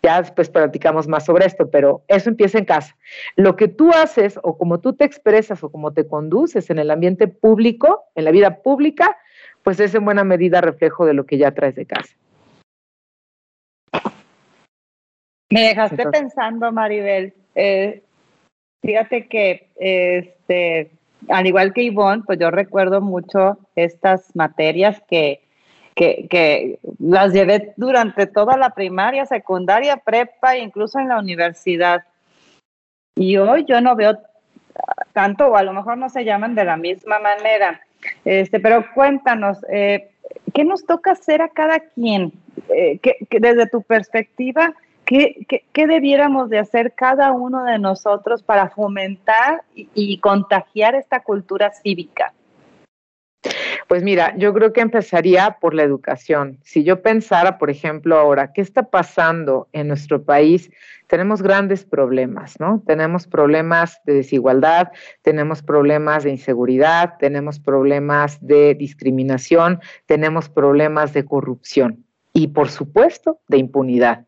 Ya 0.01 0.21
después 0.21 0.49
platicamos 0.49 1.07
más 1.07 1.25
sobre 1.25 1.45
esto, 1.45 1.69
pero 1.69 2.03
eso 2.07 2.29
empieza 2.29 2.57
en 2.57 2.65
casa. 2.65 2.95
Lo 3.35 3.55
que 3.55 3.67
tú 3.67 3.91
haces 3.91 4.39
o 4.43 4.57
como 4.57 4.79
tú 4.79 4.93
te 4.93 5.05
expresas 5.05 5.63
o 5.63 5.71
como 5.71 5.93
te 5.93 6.07
conduces 6.07 6.69
en 6.69 6.79
el 6.79 6.91
ambiente 6.91 7.27
público, 7.27 8.05
en 8.15 8.25
la 8.25 8.31
vida 8.31 8.61
pública, 8.61 9.17
pues 9.63 9.79
es 9.79 9.93
en 9.95 10.05
buena 10.05 10.23
medida 10.23 10.61
reflejo 10.61 11.05
de 11.05 11.13
lo 11.13 11.25
que 11.25 11.37
ya 11.37 11.51
traes 11.51 11.75
de 11.75 11.85
casa. 11.85 12.15
Me 15.51 15.61
dejaste 15.61 16.05
pensando, 16.09 16.71
Maribel. 16.71 17.33
Eh, 17.55 18.03
fíjate 18.81 19.27
que, 19.27 19.69
este, 19.77 20.91
al 21.27 21.47
igual 21.47 21.73
que 21.73 21.83
Ivonne, 21.83 22.23
pues 22.25 22.39
yo 22.39 22.51
recuerdo 22.51 23.01
mucho 23.01 23.57
estas 23.75 24.35
materias 24.35 25.01
que 25.07 25.48
que, 25.99 26.79
las 26.99 27.33
llevé 27.33 27.73
durante 27.75 28.25
toda 28.25 28.57
la 28.57 28.69
primaria, 28.69 29.25
secundaria, 29.25 29.97
prepa, 29.97 30.57
incluso 30.57 30.99
en 30.99 31.09
la 31.09 31.19
universidad. 31.19 32.03
Y 33.15 33.37
hoy 33.37 33.65
yo 33.67 33.81
no 33.81 33.95
veo 33.95 34.17
tanto, 35.11 35.47
o 35.47 35.55
a 35.57 35.63
lo 35.63 35.73
mejor 35.73 35.97
no 35.97 36.09
se 36.09 36.23
llaman 36.23 36.55
de 36.55 36.63
la 36.63 36.77
misma 36.77 37.19
manera. 37.19 37.81
Este, 38.23 38.61
pero 38.61 38.85
cuéntanos, 38.93 39.57
eh, 39.69 40.11
¿qué 40.53 40.63
nos 40.63 40.85
toca 40.85 41.11
hacer 41.11 41.41
a 41.41 41.49
cada 41.49 41.79
quien? 41.79 42.31
Eh, 42.69 42.99
desde 43.29 43.67
tu 43.67 43.81
perspectiva, 43.81 44.73
¿qué, 45.03 45.45
¿qué, 45.73 45.87
debiéramos 45.87 46.49
de 46.49 46.59
hacer 46.59 46.93
cada 46.93 47.33
uno 47.33 47.65
de 47.65 47.77
nosotros 47.77 48.41
para 48.41 48.69
fomentar 48.69 49.63
y 49.75 50.17
contagiar 50.19 50.95
esta 50.95 51.21
cultura 51.21 51.71
cívica? 51.71 52.33
Pues 53.89 54.03
mira, 54.03 54.35
yo 54.37 54.53
creo 54.53 54.71
que 54.71 54.81
empezaría 54.81 55.57
por 55.59 55.73
la 55.73 55.81
educación. 55.81 56.59
Si 56.61 56.83
yo 56.83 57.01
pensara, 57.01 57.57
por 57.57 57.71
ejemplo, 57.71 58.19
ahora, 58.19 58.53
¿qué 58.53 58.61
está 58.61 58.83
pasando 58.83 59.67
en 59.73 59.87
nuestro 59.87 60.21
país? 60.21 60.69
Tenemos 61.07 61.41
grandes 61.41 61.85
problemas, 61.85 62.59
¿no? 62.59 62.83
Tenemos 62.85 63.25
problemas 63.25 63.99
de 64.05 64.13
desigualdad, 64.13 64.89
tenemos 65.23 65.63
problemas 65.63 66.23
de 66.23 66.29
inseguridad, 66.29 67.15
tenemos 67.17 67.59
problemas 67.59 68.37
de 68.45 68.75
discriminación, 68.75 69.79
tenemos 70.05 70.49
problemas 70.49 71.11
de 71.13 71.25
corrupción 71.25 72.05
y, 72.31 72.49
por 72.49 72.69
supuesto, 72.69 73.39
de 73.47 73.57
impunidad. 73.57 74.27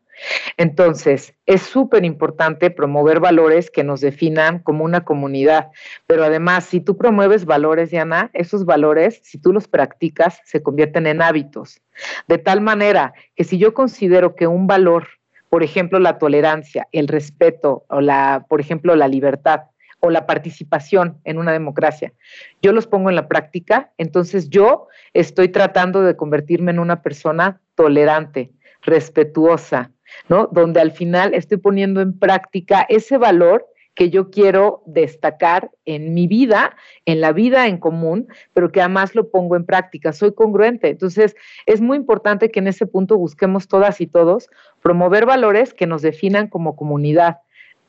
Entonces, 0.56 1.34
es 1.46 1.62
súper 1.62 2.04
importante 2.04 2.70
promover 2.70 3.20
valores 3.20 3.70
que 3.70 3.84
nos 3.84 4.00
definan 4.00 4.58
como 4.58 4.84
una 4.84 5.04
comunidad, 5.04 5.70
pero 6.06 6.24
además, 6.24 6.64
si 6.64 6.80
tú 6.80 6.96
promueves 6.96 7.44
valores, 7.44 7.90
Diana, 7.90 8.30
esos 8.32 8.64
valores, 8.64 9.20
si 9.22 9.38
tú 9.38 9.52
los 9.52 9.68
practicas, 9.68 10.40
se 10.44 10.62
convierten 10.62 11.06
en 11.06 11.22
hábitos. 11.22 11.80
De 12.28 12.38
tal 12.38 12.60
manera 12.60 13.14
que 13.34 13.44
si 13.44 13.58
yo 13.58 13.74
considero 13.74 14.36
que 14.36 14.46
un 14.46 14.66
valor, 14.66 15.08
por 15.48 15.62
ejemplo, 15.62 15.98
la 15.98 16.18
tolerancia, 16.18 16.88
el 16.92 17.08
respeto 17.08 17.84
o 17.88 18.00
la, 18.00 18.46
por 18.48 18.60
ejemplo, 18.60 18.96
la 18.96 19.08
libertad, 19.08 19.62
o 20.04 20.10
la 20.10 20.26
participación 20.26 21.20
en 21.22 21.38
una 21.38 21.52
democracia. 21.52 22.12
Yo 22.60 22.72
los 22.72 22.88
pongo 22.88 23.08
en 23.08 23.14
la 23.14 23.28
práctica, 23.28 23.92
entonces 23.98 24.50
yo 24.50 24.88
estoy 25.12 25.48
tratando 25.48 26.02
de 26.02 26.16
convertirme 26.16 26.72
en 26.72 26.80
una 26.80 27.02
persona 27.02 27.60
tolerante, 27.76 28.50
respetuosa, 28.82 29.92
¿no? 30.28 30.48
Donde 30.52 30.80
al 30.80 30.92
final 30.92 31.34
estoy 31.34 31.58
poniendo 31.58 32.00
en 32.00 32.18
práctica 32.18 32.86
ese 32.88 33.18
valor 33.18 33.66
que 33.94 34.10
yo 34.10 34.30
quiero 34.30 34.82
destacar 34.86 35.70
en 35.84 36.14
mi 36.14 36.26
vida, 36.26 36.76
en 37.04 37.20
la 37.20 37.32
vida 37.32 37.66
en 37.66 37.78
común, 37.78 38.28
pero 38.54 38.72
que 38.72 38.80
además 38.80 39.14
lo 39.14 39.30
pongo 39.30 39.56
en 39.56 39.66
práctica, 39.66 40.12
soy 40.12 40.32
congruente. 40.34 40.88
Entonces, 40.88 41.36
es 41.66 41.80
muy 41.80 41.98
importante 41.98 42.50
que 42.50 42.60
en 42.60 42.68
ese 42.68 42.86
punto 42.86 43.18
busquemos 43.18 43.68
todas 43.68 44.00
y 44.00 44.06
todos 44.06 44.48
promover 44.80 45.26
valores 45.26 45.74
que 45.74 45.86
nos 45.86 46.02
definan 46.02 46.48
como 46.48 46.76
comunidad. 46.76 47.38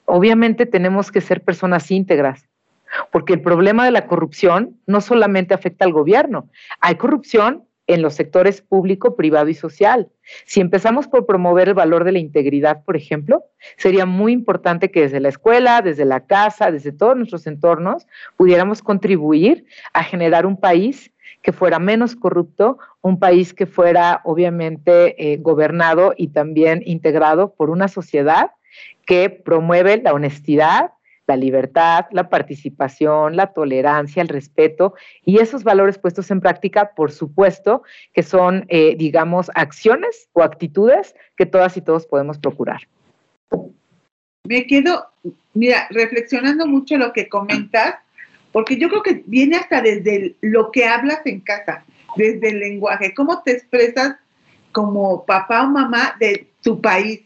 Obviamente 0.05 0.65
tenemos 0.65 1.11
que 1.11 1.21
ser 1.21 1.41
personas 1.41 1.89
íntegras, 1.89 2.49
porque 3.11 3.33
el 3.33 3.41
problema 3.41 3.85
de 3.85 3.91
la 3.91 4.05
corrupción 4.05 4.79
no 4.85 4.99
solamente 4.99 5.53
afecta 5.53 5.85
al 5.85 5.93
gobierno, 5.93 6.49
hay 6.81 6.95
corrupción 6.95 7.63
en 7.93 8.01
los 8.01 8.15
sectores 8.15 8.61
público, 8.61 9.15
privado 9.15 9.49
y 9.49 9.53
social. 9.53 10.09
Si 10.45 10.61
empezamos 10.61 11.07
por 11.07 11.25
promover 11.27 11.67
el 11.69 11.73
valor 11.75 12.03
de 12.03 12.11
la 12.11 12.19
integridad, 12.19 12.83
por 12.83 12.95
ejemplo, 12.95 13.43
sería 13.77 14.05
muy 14.07 14.31
importante 14.31 14.89
que 14.89 15.01
desde 15.01 15.19
la 15.19 15.29
escuela, 15.29 15.81
desde 15.81 16.05
la 16.05 16.25
casa, 16.25 16.71
desde 16.71 16.91
todos 16.91 17.15
nuestros 17.15 17.45
entornos, 17.45 18.07
pudiéramos 18.35 18.81
contribuir 18.81 19.65
a 19.93 20.03
generar 20.03 20.47
un 20.47 20.57
país 20.57 21.11
que 21.43 21.51
fuera 21.51 21.77
menos 21.77 22.15
corrupto, 22.15 22.79
un 23.01 23.19
país 23.19 23.53
que 23.53 23.67
fuera 23.67 24.21
obviamente 24.23 25.33
eh, 25.33 25.37
gobernado 25.37 26.13
y 26.17 26.29
también 26.29 26.81
integrado 26.85 27.53
por 27.53 27.69
una 27.69 27.87
sociedad 27.87 28.51
que 29.05 29.29
promueve 29.29 30.01
la 30.01 30.13
honestidad, 30.13 30.91
la 31.27 31.37
libertad, 31.37 32.05
la 32.11 32.29
participación, 32.29 33.35
la 33.35 33.53
tolerancia, 33.53 34.21
el 34.21 34.27
respeto 34.27 34.93
y 35.23 35.39
esos 35.39 35.63
valores 35.63 35.97
puestos 35.97 36.29
en 36.31 36.41
práctica, 36.41 36.91
por 36.95 37.11
supuesto, 37.11 37.83
que 38.13 38.23
son, 38.23 38.65
eh, 38.67 38.95
digamos, 38.97 39.49
acciones 39.55 40.29
o 40.33 40.43
actitudes 40.43 41.15
que 41.37 41.45
todas 41.45 41.77
y 41.77 41.81
todos 41.81 42.05
podemos 42.05 42.37
procurar. 42.37 42.81
Me 44.45 44.67
quedo, 44.67 45.05
mira, 45.53 45.87
reflexionando 45.89 46.67
mucho 46.67 46.97
lo 46.97 47.13
que 47.13 47.29
comentas, 47.29 47.95
porque 48.51 48.77
yo 48.77 48.89
creo 48.89 49.01
que 49.01 49.23
viene 49.25 49.55
hasta 49.55 49.81
desde 49.81 50.35
lo 50.41 50.71
que 50.71 50.85
hablas 50.85 51.21
en 51.25 51.39
casa, 51.39 51.85
desde 52.17 52.49
el 52.49 52.59
lenguaje, 52.59 53.13
cómo 53.13 53.41
te 53.41 53.51
expresas 53.51 54.17
como 54.73 55.25
papá 55.25 55.63
o 55.63 55.67
mamá 55.67 56.15
de 56.19 56.47
tu 56.61 56.81
país 56.81 57.21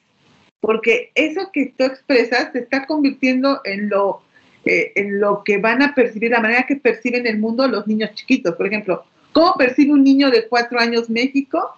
porque 0.59 1.11
eso 1.15 1.49
que 1.51 1.73
tú 1.77 1.83
expresas 1.85 2.51
se 2.51 2.59
está 2.59 2.85
convirtiendo 2.85 3.61
en 3.63 3.89
lo, 3.89 4.21
eh, 4.65 4.91
en 4.95 5.19
lo 5.19 5.43
que 5.43 5.57
van 5.57 5.81
a 5.81 5.93
percibir, 5.93 6.31
la 6.31 6.41
manera 6.41 6.65
que 6.65 6.75
perciben 6.75 7.27
el 7.27 7.39
mundo 7.39 7.67
los 7.67 7.87
niños 7.87 8.13
chiquitos. 8.15 8.55
Por 8.55 8.67
ejemplo, 8.67 9.05
¿cómo 9.33 9.53
percibe 9.55 9.93
un 9.93 10.03
niño 10.03 10.31
de 10.31 10.47
cuatro 10.47 10.79
años 10.79 11.09
México? 11.09 11.75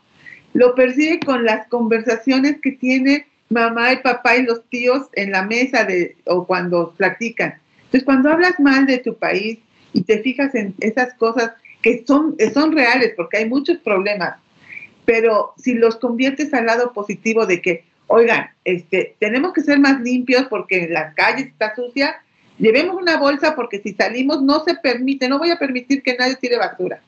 Lo 0.54 0.76
percibe 0.76 1.20
con 1.20 1.46
las 1.46 1.68
conversaciones 1.68 2.58
que 2.62 2.72
tiene 2.72 3.28
mamá 3.50 3.94
y 3.94 3.98
papá 3.98 4.38
y 4.38 4.44
los 4.44 4.64
tíos 4.70 5.08
en 5.14 5.32
la 5.32 5.44
mesa 5.44 5.84
de, 5.84 6.16
o 6.26 6.46
cuando 6.46 6.94
platican. 6.96 7.56
Entonces, 7.86 8.04
cuando 8.04 8.32
hablas 8.32 8.60
mal 8.60 8.86
de 8.86 9.00
tu 9.00 9.16
país 9.16 9.58
y 9.94 10.04
te 10.04 10.20
fijas 10.20 10.54
en 10.56 10.76
esas 10.80 11.14
cosas 11.16 11.52
que 11.82 12.04
son, 12.06 12.36
son 12.54 12.72
reales, 12.72 13.14
porque 13.16 13.38
hay 13.38 13.50
muchos 13.50 13.78
problemas, 13.78 14.36
pero 15.06 15.54
si 15.58 15.74
los 15.74 15.96
conviertes 15.96 16.54
al 16.54 16.68
lado 16.68 16.94
positivo 16.94 17.46
de 17.46 17.62
que 17.62 17.89
oigan, 18.10 18.50
este, 18.66 19.16
tenemos 19.20 19.54
que 19.54 19.62
ser 19.62 19.80
más 19.80 20.02
limpios 20.02 20.46
porque 20.50 20.88
la 20.90 21.14
calle 21.14 21.44
está 21.44 21.76
sucia, 21.76 22.22
llevemos 22.58 23.00
una 23.00 23.18
bolsa 23.18 23.56
porque 23.56 23.80
si 23.80 23.94
salimos 23.94 24.42
no 24.42 24.64
se 24.64 24.76
permite, 24.76 25.30
no 25.30 25.38
voy 25.38 25.52
a 25.52 25.60
permitir 25.60 26.02
que 26.02 26.18
nadie 26.18 26.36
tire 26.36 26.58
basura. 26.58 27.02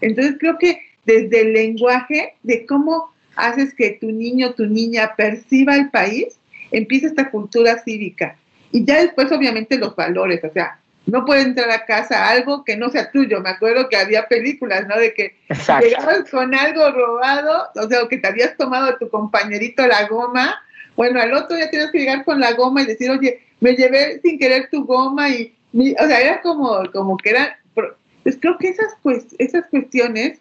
Entonces 0.00 0.36
creo 0.38 0.56
que 0.58 0.80
desde 1.04 1.42
el 1.42 1.52
lenguaje 1.52 2.34
de 2.44 2.64
cómo 2.64 3.12
haces 3.34 3.74
que 3.74 3.98
tu 4.00 4.10
niño, 4.12 4.54
tu 4.54 4.66
niña 4.66 5.14
perciba 5.16 5.74
el 5.74 5.90
país, 5.90 6.38
empieza 6.70 7.08
esta 7.08 7.30
cultura 7.30 7.82
cívica. 7.82 8.36
Y 8.70 8.84
ya 8.84 9.00
después 9.02 9.30
obviamente 9.32 9.78
los 9.78 9.96
valores, 9.96 10.42
o 10.44 10.52
sea, 10.52 10.78
no 11.06 11.24
puede 11.24 11.42
entrar 11.42 11.70
a 11.70 11.84
casa 11.86 12.28
algo 12.28 12.64
que 12.64 12.76
no 12.76 12.90
sea 12.90 13.10
tuyo. 13.10 13.40
Me 13.40 13.50
acuerdo 13.50 13.88
que 13.88 13.96
había 13.96 14.26
películas, 14.26 14.86
¿no? 14.88 14.98
De 14.98 15.14
que 15.14 15.36
llegabas 15.80 16.28
con 16.30 16.54
algo 16.54 16.90
robado, 16.90 17.68
o 17.76 17.88
sea, 17.88 18.00
que 18.08 18.18
te 18.18 18.28
habías 18.28 18.56
tomado 18.56 18.86
de 18.86 18.96
tu 18.98 19.08
compañerito 19.08 19.86
la 19.86 20.06
goma. 20.08 20.60
Bueno, 20.96 21.20
al 21.20 21.32
otro 21.32 21.56
día 21.56 21.70
tienes 21.70 21.90
que 21.90 22.00
llegar 22.00 22.24
con 22.24 22.40
la 22.40 22.52
goma 22.54 22.82
y 22.82 22.86
decir, 22.86 23.10
oye, 23.10 23.40
me 23.60 23.74
llevé 23.74 24.20
sin 24.20 24.38
querer 24.38 24.68
tu 24.70 24.84
goma 24.84 25.28
y, 25.28 25.54
o 25.72 26.06
sea, 26.06 26.20
era 26.20 26.42
como, 26.42 26.82
como 26.92 27.16
que 27.16 27.30
era, 27.30 27.58
pues 27.74 28.38
creo 28.40 28.58
que 28.58 28.68
esas, 28.68 28.96
pues, 29.02 29.26
esas 29.38 29.66
cuestiones, 29.66 30.40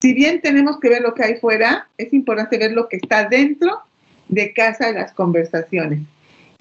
si 0.00 0.14
bien 0.14 0.40
tenemos 0.40 0.80
que 0.80 0.88
ver 0.88 1.02
lo 1.02 1.14
que 1.14 1.24
hay 1.24 1.36
fuera, 1.36 1.88
es 1.98 2.12
importante 2.12 2.56
ver 2.58 2.72
lo 2.72 2.88
que 2.88 2.96
está 2.96 3.28
dentro 3.28 3.82
de 4.28 4.54
casa 4.54 4.86
de 4.86 4.94
las 4.94 5.12
conversaciones. 5.12 6.00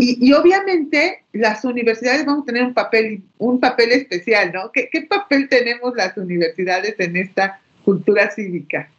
Y, 0.03 0.33
obviamente 0.33 1.25
las 1.31 1.63
universidades 1.63 2.25
van 2.25 2.39
a 2.39 2.43
tener 2.43 2.63
un 2.63 2.73
papel, 2.73 3.21
un 3.37 3.59
papel 3.59 3.91
especial, 3.91 4.51
¿no? 4.51 4.71
¿Qué, 4.71 4.89
¿Qué 4.91 5.03
papel 5.03 5.47
tenemos 5.47 5.95
las 5.95 6.17
universidades 6.17 6.95
en 6.97 7.17
esta 7.17 7.59
cultura 7.85 8.31
cívica? 8.31 8.89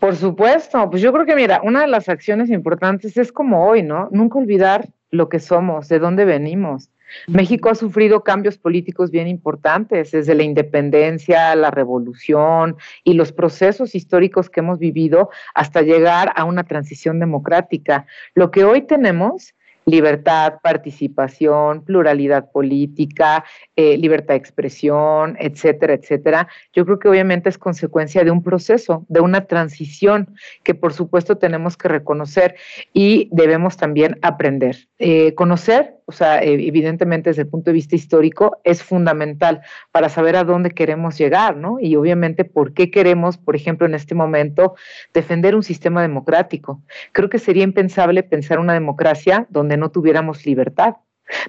Por 0.00 0.16
supuesto, 0.16 0.90
pues 0.90 1.00
yo 1.00 1.12
creo 1.12 1.24
que 1.24 1.36
mira, 1.36 1.60
una 1.62 1.82
de 1.82 1.86
las 1.86 2.08
acciones 2.08 2.50
importantes 2.50 3.16
es 3.16 3.30
como 3.30 3.68
hoy, 3.68 3.84
¿no? 3.84 4.08
Nunca 4.10 4.40
olvidar 4.40 4.88
lo 5.12 5.28
que 5.28 5.38
somos, 5.38 5.88
de 5.88 6.00
dónde 6.00 6.24
venimos. 6.24 6.90
México 7.28 7.68
ha 7.68 7.76
sufrido 7.76 8.24
cambios 8.24 8.58
políticos 8.58 9.12
bien 9.12 9.28
importantes, 9.28 10.10
desde 10.10 10.34
la 10.34 10.42
independencia, 10.42 11.54
la 11.54 11.70
revolución 11.70 12.76
y 13.04 13.14
los 13.14 13.30
procesos 13.30 13.94
históricos 13.94 14.50
que 14.50 14.58
hemos 14.58 14.80
vivido 14.80 15.30
hasta 15.54 15.82
llegar 15.82 16.32
a 16.34 16.42
una 16.42 16.64
transición 16.64 17.20
democrática. 17.20 18.06
Lo 18.34 18.50
que 18.50 18.64
hoy 18.64 18.82
tenemos 18.82 19.54
libertad, 19.86 20.54
participación, 20.62 21.84
pluralidad 21.84 22.50
política, 22.50 23.44
eh, 23.76 23.96
libertad 23.98 24.34
de 24.34 24.38
expresión, 24.38 25.36
etcétera, 25.38 25.94
etcétera, 25.94 26.48
yo 26.72 26.84
creo 26.84 26.98
que 26.98 27.08
obviamente 27.08 27.48
es 27.48 27.58
consecuencia 27.58 28.24
de 28.24 28.30
un 28.30 28.42
proceso, 28.42 29.04
de 29.08 29.20
una 29.20 29.46
transición 29.46 30.34
que 30.62 30.74
por 30.74 30.92
supuesto 30.92 31.36
tenemos 31.36 31.76
que 31.76 31.88
reconocer 31.88 32.56
y 32.92 33.28
debemos 33.32 33.76
también 33.76 34.18
aprender. 34.22 34.88
Eh, 34.98 35.34
conocer, 35.34 35.96
o 36.06 36.12
sea, 36.12 36.42
e, 36.42 36.66
evidentemente 36.66 37.30
desde 37.30 37.42
el 37.42 37.48
punto 37.48 37.70
de 37.70 37.74
vista 37.74 37.96
histórico, 37.96 38.58
es 38.64 38.82
fundamental 38.82 39.62
para 39.92 40.08
saber 40.08 40.36
a 40.36 40.44
dónde 40.44 40.70
queremos 40.70 41.18
llegar, 41.18 41.56
¿no? 41.56 41.78
Y 41.80 41.96
obviamente 41.96 42.44
por 42.44 42.74
qué 42.74 42.90
queremos, 42.90 43.38
por 43.38 43.56
ejemplo, 43.56 43.86
en 43.86 43.94
este 43.94 44.14
momento, 44.14 44.74
defender 45.12 45.54
un 45.54 45.62
sistema 45.62 46.02
democrático. 46.02 46.82
Creo 47.12 47.28
que 47.28 47.38
sería 47.38 47.64
impensable 47.64 48.22
pensar 48.22 48.58
una 48.58 48.74
democracia 48.74 49.46
donde 49.50 49.76
no 49.76 49.90
tuviéramos 49.90 50.46
libertad 50.46 50.96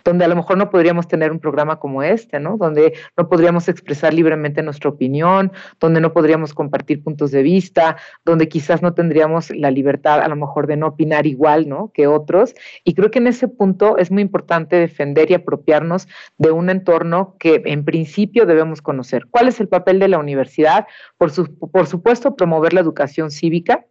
donde 0.04 0.26
a 0.26 0.28
lo 0.28 0.36
mejor 0.36 0.58
no 0.58 0.70
podríamos 0.70 1.08
tener 1.08 1.32
un 1.32 1.40
programa 1.40 1.80
como 1.80 2.04
este, 2.04 2.40
¿no? 2.40 2.58
Donde 2.58 2.94
no 3.18 3.28
podríamos 3.28 3.68
expresar 3.68 4.14
libremente 4.14 4.64
nuestra 4.64 4.90
opinión, 4.90 5.52
donde 5.80 6.02
no 6.02 6.14
podríamos 6.14 6.54
compartir 6.54 7.04
puntos 7.04 7.32
de 7.32 7.44
vista, 7.44 7.98
donde 8.24 8.48
quizás 8.48 8.82
no 8.82 8.94
tendríamos 8.94 9.50
la 9.52 9.72
libertad 9.72 10.22
a 10.22 10.28
lo 10.28 10.36
mejor 10.36 10.68
de 10.68 10.78
no 10.78 10.88
opinar 10.88 11.28
igual, 11.28 11.68
¿no? 11.68 11.92
Que 11.94 12.08
otros. 12.08 12.56
Y 12.84 12.94
creo 12.94 13.12
que 13.12 13.20
en 13.20 13.28
ese 13.28 13.48
punto 13.48 13.98
es 13.98 14.12
muy 14.12 14.22
importante 14.22 14.76
defender 14.78 15.32
y 15.32 15.36
apropiarnos 15.36 16.08
de 16.38 16.52
un 16.52 16.70
entorno 16.70 17.36
que 17.40 17.62
en 17.66 17.86
principio 17.86 18.46
debemos 18.46 18.82
conocer. 18.82 19.28
¿Cuál 19.30 19.48
es 19.48 19.60
el 19.60 19.68
papel 19.68 20.00
de 20.00 20.08
la 20.08 20.20
universidad? 20.20 20.88
Por, 21.18 21.32
por 21.72 21.88
supuesto, 21.88 22.36
promover 22.36 22.74
la 22.74 22.82
educación 22.82 23.32
cívica 23.32 23.86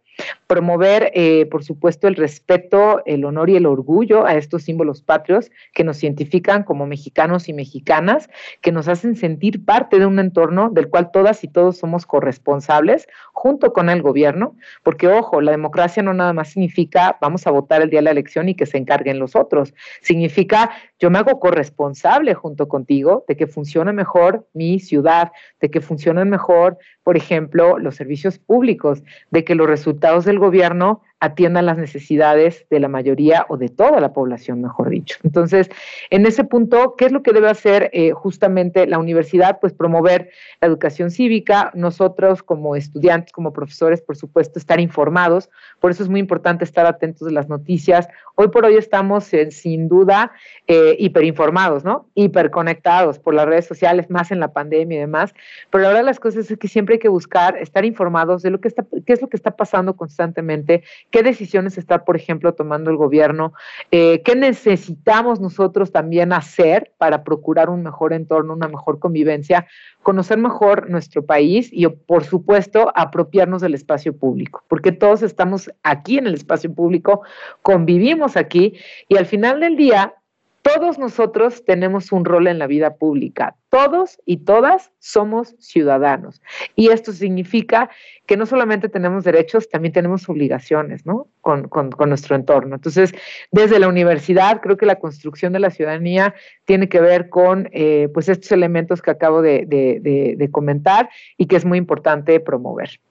Promover, 0.47 1.11
eh, 1.13 1.45
por 1.47 1.63
supuesto, 1.63 2.07
el 2.07 2.15
respeto, 2.15 3.01
el 3.05 3.25
honor 3.25 3.49
y 3.49 3.55
el 3.55 3.65
orgullo 3.65 4.25
a 4.25 4.35
estos 4.35 4.63
símbolos 4.63 5.01
patrios 5.01 5.51
que 5.73 5.83
nos 5.83 6.03
identifican 6.03 6.63
como 6.63 6.85
mexicanos 6.85 7.49
y 7.49 7.53
mexicanas, 7.53 8.29
que 8.61 8.71
nos 8.71 8.87
hacen 8.87 9.15
sentir 9.15 9.65
parte 9.65 9.99
de 9.99 10.05
un 10.05 10.19
entorno 10.19 10.69
del 10.69 10.89
cual 10.89 11.11
todas 11.11 11.43
y 11.43 11.47
todos 11.47 11.77
somos 11.77 12.05
corresponsables 12.05 13.07
junto 13.33 13.73
con 13.73 13.89
el 13.89 14.01
gobierno, 14.01 14.55
porque 14.83 15.07
ojo, 15.07 15.41
la 15.41 15.51
democracia 15.51 16.03
no 16.03 16.13
nada 16.13 16.33
más 16.33 16.49
significa 16.49 17.17
vamos 17.21 17.47
a 17.47 17.51
votar 17.51 17.81
el 17.81 17.89
día 17.89 17.99
de 17.99 18.05
la 18.05 18.11
elección 18.11 18.49
y 18.49 18.55
que 18.55 18.65
se 18.65 18.77
encarguen 18.77 19.19
los 19.19 19.35
otros, 19.35 19.73
significa 20.01 20.71
yo 20.99 21.09
me 21.09 21.19
hago 21.19 21.39
corresponsable 21.39 22.33
junto 22.33 22.67
contigo 22.67 23.25
de 23.27 23.35
que 23.35 23.47
funcione 23.47 23.93
mejor 23.93 24.47
mi 24.53 24.79
ciudad, 24.79 25.31
de 25.59 25.69
que 25.69 25.81
funcionen 25.81 26.29
mejor, 26.29 26.77
por 27.03 27.17
ejemplo, 27.17 27.77
los 27.77 27.95
servicios 27.95 28.39
públicos, 28.39 29.03
de 29.31 29.43
que 29.43 29.55
los 29.55 29.67
resultados 29.67 30.25
del 30.25 30.39
gobierno 30.39 31.01
atiendan 31.25 31.65
las 31.65 31.77
necesidades 31.77 32.65
de 32.69 32.79
la 32.79 32.87
mayoría 32.87 33.45
o 33.49 33.57
de 33.57 33.69
toda 33.69 33.99
la 33.99 34.13
población, 34.13 34.61
mejor 34.61 34.89
dicho. 34.89 35.17
Entonces, 35.23 35.69
en 36.09 36.25
ese 36.25 36.43
punto, 36.43 36.95
¿qué 36.95 37.05
es 37.05 37.11
lo 37.11 37.23
que 37.23 37.33
debe 37.33 37.49
hacer 37.49 37.89
eh, 37.93 38.11
justamente 38.11 38.85
la 38.87 38.99
universidad? 38.99 39.59
Pues 39.59 39.73
promover 39.73 40.29
la 40.61 40.67
educación 40.67 41.11
cívica, 41.11 41.71
nosotros 41.73 42.43
como 42.43 42.75
estudiantes, 42.75 43.31
como 43.31 43.53
profesores, 43.53 44.01
por 44.01 44.15
supuesto, 44.15 44.59
estar 44.59 44.79
informados, 44.79 45.49
por 45.79 45.91
eso 45.91 46.03
es 46.03 46.09
muy 46.09 46.19
importante 46.19 46.63
estar 46.63 46.85
atentos 46.85 47.27
de 47.27 47.33
las 47.33 47.49
noticias. 47.49 48.07
Hoy 48.35 48.49
por 48.49 48.65
hoy 48.65 48.75
estamos 48.75 49.31
sin 49.49 49.87
duda 49.87 50.31
eh, 50.67 50.95
hiperinformados, 50.99 51.83
¿no? 51.83 52.07
Hiperconectados 52.13 53.19
por 53.19 53.33
las 53.33 53.45
redes 53.45 53.65
sociales, 53.65 54.09
más 54.09 54.31
en 54.31 54.39
la 54.39 54.53
pandemia 54.53 54.97
y 54.97 55.01
demás, 55.01 55.33
pero 55.71 55.83
la 55.83 55.87
verdad 55.89 56.01
de 56.01 56.05
las 56.05 56.19
cosas 56.19 56.51
es 56.51 56.57
que 56.57 56.67
siempre 56.67 56.95
hay 56.95 56.99
que 56.99 57.09
buscar 57.09 57.57
estar 57.57 57.85
informados 57.85 58.43
de 58.43 58.51
lo 58.51 58.59
que 58.59 58.67
está, 58.67 58.85
qué 59.05 59.13
es 59.13 59.21
lo 59.21 59.29
que 59.29 59.37
está 59.37 59.55
pasando 59.55 59.95
constantemente, 59.95 60.83
qué 61.15 61.23
decisiones 61.23 61.77
está, 61.77 62.03
por 62.03 62.17
ejemplo, 62.17 62.55
tomando 62.55 62.91
el 62.91 62.97
gobierno, 62.97 63.53
eh, 63.89 64.21
qué 64.25 64.35
necesitamos 64.35 65.39
nosotros 65.39 65.93
también 65.93 66.33
hacer 66.33 66.91
para 66.97 67.23
procurar 67.23 67.69
un 67.69 67.83
mejor 67.83 68.11
entorno, 68.11 68.53
una 68.53 68.67
mejor 68.67 68.99
convivencia, 68.99 69.65
conocer 70.03 70.37
mejor 70.37 70.89
nuestro 70.89 71.25
país 71.25 71.69
y, 71.71 71.87
por 71.87 72.25
supuesto, 72.25 72.91
apropiarnos 72.95 73.61
del 73.61 73.75
espacio 73.75 74.17
público, 74.17 74.65
porque 74.67 74.91
todos 74.91 75.21
estamos 75.21 75.71
aquí 75.83 76.17
en 76.17 76.27
el 76.27 76.33
espacio 76.33 76.73
público, 76.73 77.21
convivimos 77.61 78.35
aquí 78.35 78.73
y 79.07 79.15
al 79.15 79.25
final 79.25 79.61
del 79.61 79.77
día 79.77 80.15
todos 80.63 80.99
nosotros 80.99 81.63
tenemos 81.63 82.11
un 82.11 82.25
rol 82.25 82.47
en 82.47 82.59
la 82.59 82.67
vida 82.67 82.95
pública. 82.95 83.55
Todos 83.75 84.21
y 84.25 84.37
todas 84.37 84.93
somos 84.99 85.53
ciudadanos. 85.59 86.41
Y 86.77 86.91
esto 86.91 87.11
significa 87.11 87.89
que 88.25 88.37
no 88.37 88.45
solamente 88.45 88.87
tenemos 88.87 89.25
derechos, 89.25 89.67
también 89.67 89.91
tenemos 89.91 90.29
obligaciones, 90.29 91.05
¿no? 91.05 91.27
Con, 91.41 91.67
nuestro 92.07 92.37
entorno. 92.37 92.75
Entonces, 92.75 93.13
desde 93.51 93.77
la 93.79 93.89
universidad, 93.89 94.61
creo 94.61 94.77
que 94.77 94.85
la 94.85 94.95
construcción 94.95 95.51
de 95.51 95.59
la 95.59 95.71
ciudadanía 95.71 96.33
tiene 96.63 96.87
que 96.87 97.01
ver 97.01 97.27
con, 97.27 97.67
eh, 97.73 98.07
pues, 98.13 98.29
estos 98.29 98.49
elementos 98.53 99.01
que 99.01 99.11
acabo 99.11 99.41
de 99.41 100.49
comentar 100.53 101.09
y 101.35 101.47
que 101.47 101.57
es 101.57 101.65
muy 101.65 101.77
importante 101.77 102.39
promover. 102.39 103.01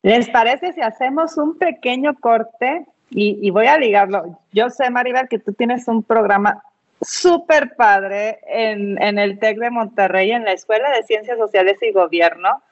¿Les 0.00 0.30
parece 0.30 0.72
si 0.72 0.80
hacemos 0.80 1.36
un 1.36 1.58
pequeño 1.58 2.14
corte? 2.18 2.86
Y, 3.10 3.50
voy 3.50 3.66
a 3.66 3.78
ligarlo. 3.78 4.38
Yo 4.52 4.68
sé, 4.70 4.90
Maribel, 4.90 5.28
que 5.28 5.38
tú 5.38 5.52
tienes 5.52 5.86
un 5.88 6.02
programa 6.02 6.62
súper 7.00 7.76
padre 7.76 8.40
en, 8.48 9.18
el 9.18 9.38
TEC 9.38 9.58
de 9.58 9.70
Monterrey, 9.70 10.32
en 10.32 10.44
la 10.44 10.52
Escuela 10.52 10.90
de 10.90 11.04
Ciencias 11.04 11.38
Sociales 11.38 11.76
y 11.82 11.92
Gobierno. 11.92 12.62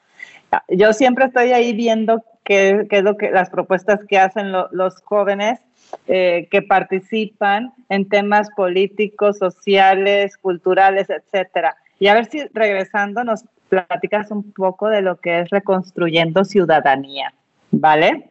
Yo 0.67 0.93
siempre 0.93 1.25
estoy 1.25 1.51
ahí 1.53 1.73
viendo 1.73 2.23
qué, 2.43 2.85
es 2.89 3.03
lo 3.03 3.17
que, 3.17 3.31
las 3.31 3.49
propuestas 3.49 4.01
que 4.07 4.19
hacen 4.19 4.51
los 4.51 5.01
jóvenes 5.03 5.59
eh, 6.07 6.47
que 6.51 6.61
participan 6.61 7.73
en 7.89 8.07
temas 8.09 8.49
políticos, 8.55 9.37
sociales, 9.37 10.37
culturales, 10.37 11.09
etcétera. 11.09 11.75
Y 11.99 12.07
a 12.07 12.13
ver 12.13 12.25
si 12.25 12.45
regresando 12.53 13.23
nos 13.23 13.45
platicas 13.69 14.31
un 14.31 14.51
poco 14.51 14.89
de 14.89 15.01
lo 15.01 15.17
que 15.17 15.39
es 15.39 15.49
reconstruyendo 15.49 16.43
ciudadanía, 16.43 17.33
¿vale? 17.71 18.29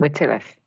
Muchas 0.00 0.28
gracias. 0.28 0.58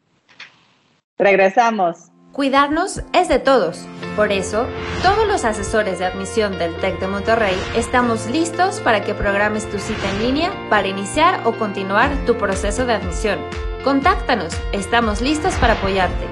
Regresamos. 1.17 2.11
Cuidarnos 2.31 3.03
es 3.13 3.29
de 3.29 3.39
todos. 3.39 3.87
Por 4.15 4.31
eso, 4.31 4.67
todos 5.01 5.27
los 5.27 5.43
asesores 5.43 5.97
de 5.97 6.05
admisión 6.05 6.59
del 6.59 6.75
TEC 6.77 6.99
de 6.99 7.07
Monterrey 7.07 7.55
estamos 7.75 8.29
listos 8.29 8.79
para 8.81 9.03
que 9.03 9.15
programes 9.15 9.67
tu 9.71 9.79
cita 9.79 10.07
en 10.11 10.19
línea 10.19 10.51
para 10.69 10.87
iniciar 10.87 11.45
o 11.47 11.53
continuar 11.53 12.11
tu 12.27 12.37
proceso 12.37 12.85
de 12.85 12.93
admisión. 12.93 13.39
Contáctanos, 13.83 14.55
estamos 14.71 15.19
listos 15.19 15.55
para 15.55 15.73
apoyarte. 15.73 16.25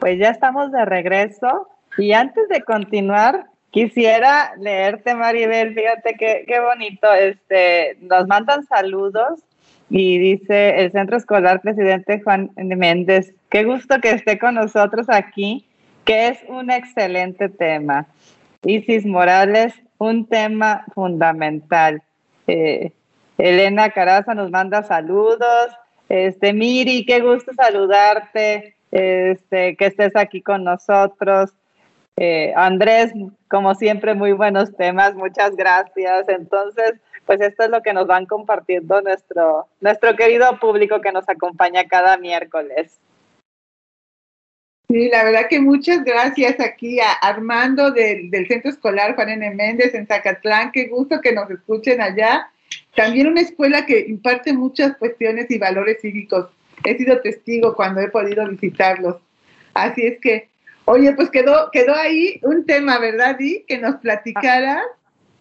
Pues 0.00 0.18
ya 0.18 0.30
estamos 0.30 0.72
de 0.72 0.86
regreso 0.86 1.68
y 1.98 2.12
antes 2.12 2.48
de 2.48 2.62
continuar, 2.62 3.46
Quisiera 3.70 4.54
leerte, 4.56 5.14
Maribel, 5.14 5.74
fíjate 5.74 6.14
qué, 6.18 6.44
qué 6.48 6.58
bonito. 6.58 7.12
Este, 7.12 7.98
nos 8.00 8.26
mandan 8.26 8.64
saludos 8.64 9.44
y 9.90 10.18
dice 10.18 10.80
el 10.80 10.92
Centro 10.92 11.16
Escolar 11.16 11.60
Presidente 11.60 12.20
Juan 12.22 12.50
Méndez, 12.56 13.34
qué 13.48 13.64
gusto 13.64 14.00
que 14.00 14.10
esté 14.10 14.38
con 14.38 14.54
nosotros 14.54 15.06
aquí, 15.08 15.66
que 16.04 16.28
es 16.28 16.38
un 16.48 16.70
excelente 16.70 17.48
tema. 17.48 18.06
Isis 18.64 19.06
Morales, 19.06 19.74
un 19.98 20.26
tema 20.26 20.84
fundamental. 20.94 22.02
Eh, 22.46 22.92
Elena 23.38 23.90
Caraza 23.90 24.34
nos 24.34 24.50
manda 24.50 24.82
saludos. 24.82 25.70
Este, 26.08 26.52
Miri, 26.52 27.04
qué 27.06 27.20
gusto 27.20 27.52
saludarte, 27.54 28.74
este, 28.90 29.76
que 29.76 29.86
estés 29.86 30.16
aquí 30.16 30.42
con 30.42 30.64
nosotros. 30.64 31.52
Eh, 32.16 32.52
Andrés, 32.56 33.12
como 33.48 33.74
siempre, 33.74 34.14
muy 34.14 34.32
buenos 34.32 34.74
temas, 34.76 35.14
muchas 35.14 35.54
gracias. 35.54 36.28
Entonces, 36.28 36.94
pues 37.28 37.42
esto 37.42 37.64
es 37.64 37.68
lo 37.68 37.82
que 37.82 37.92
nos 37.92 38.06
van 38.06 38.24
compartiendo 38.24 39.02
nuestro, 39.02 39.66
nuestro 39.82 40.16
querido 40.16 40.58
público 40.58 41.02
que 41.02 41.12
nos 41.12 41.28
acompaña 41.28 41.84
cada 41.84 42.16
miércoles. 42.16 42.98
Sí, 44.88 45.10
la 45.10 45.24
verdad 45.24 45.42
que 45.50 45.60
muchas 45.60 46.02
gracias 46.04 46.58
aquí 46.58 46.98
a 47.00 47.12
Armando 47.12 47.90
del, 47.90 48.30
Centro 48.48 48.70
Escolar 48.70 49.14
Juan 49.14 49.28
N. 49.28 49.50
Méndez 49.50 49.92
en 49.92 50.06
Zacatlán. 50.06 50.72
Qué 50.72 50.86
gusto 50.86 51.20
que 51.20 51.32
nos 51.32 51.50
escuchen 51.50 52.00
allá. 52.00 52.48
También 52.96 53.26
una 53.26 53.42
escuela 53.42 53.84
que 53.84 54.06
imparte 54.08 54.54
muchas 54.54 54.96
cuestiones 54.96 55.50
y 55.50 55.58
valores 55.58 56.00
cívicos. 56.00 56.48
He 56.82 56.96
sido 56.96 57.20
testigo 57.20 57.76
cuando 57.76 58.00
he 58.00 58.08
podido 58.08 58.48
visitarlos. 58.48 59.16
Así 59.74 60.06
es 60.06 60.18
que, 60.20 60.48
oye, 60.86 61.12
pues 61.12 61.28
quedó, 61.28 61.70
quedó 61.72 61.94
ahí 61.94 62.40
un 62.42 62.64
tema, 62.64 62.98
¿verdad, 62.98 63.36
Di? 63.36 63.66
Que 63.68 63.76
nos 63.76 63.96
platicara 63.96 64.82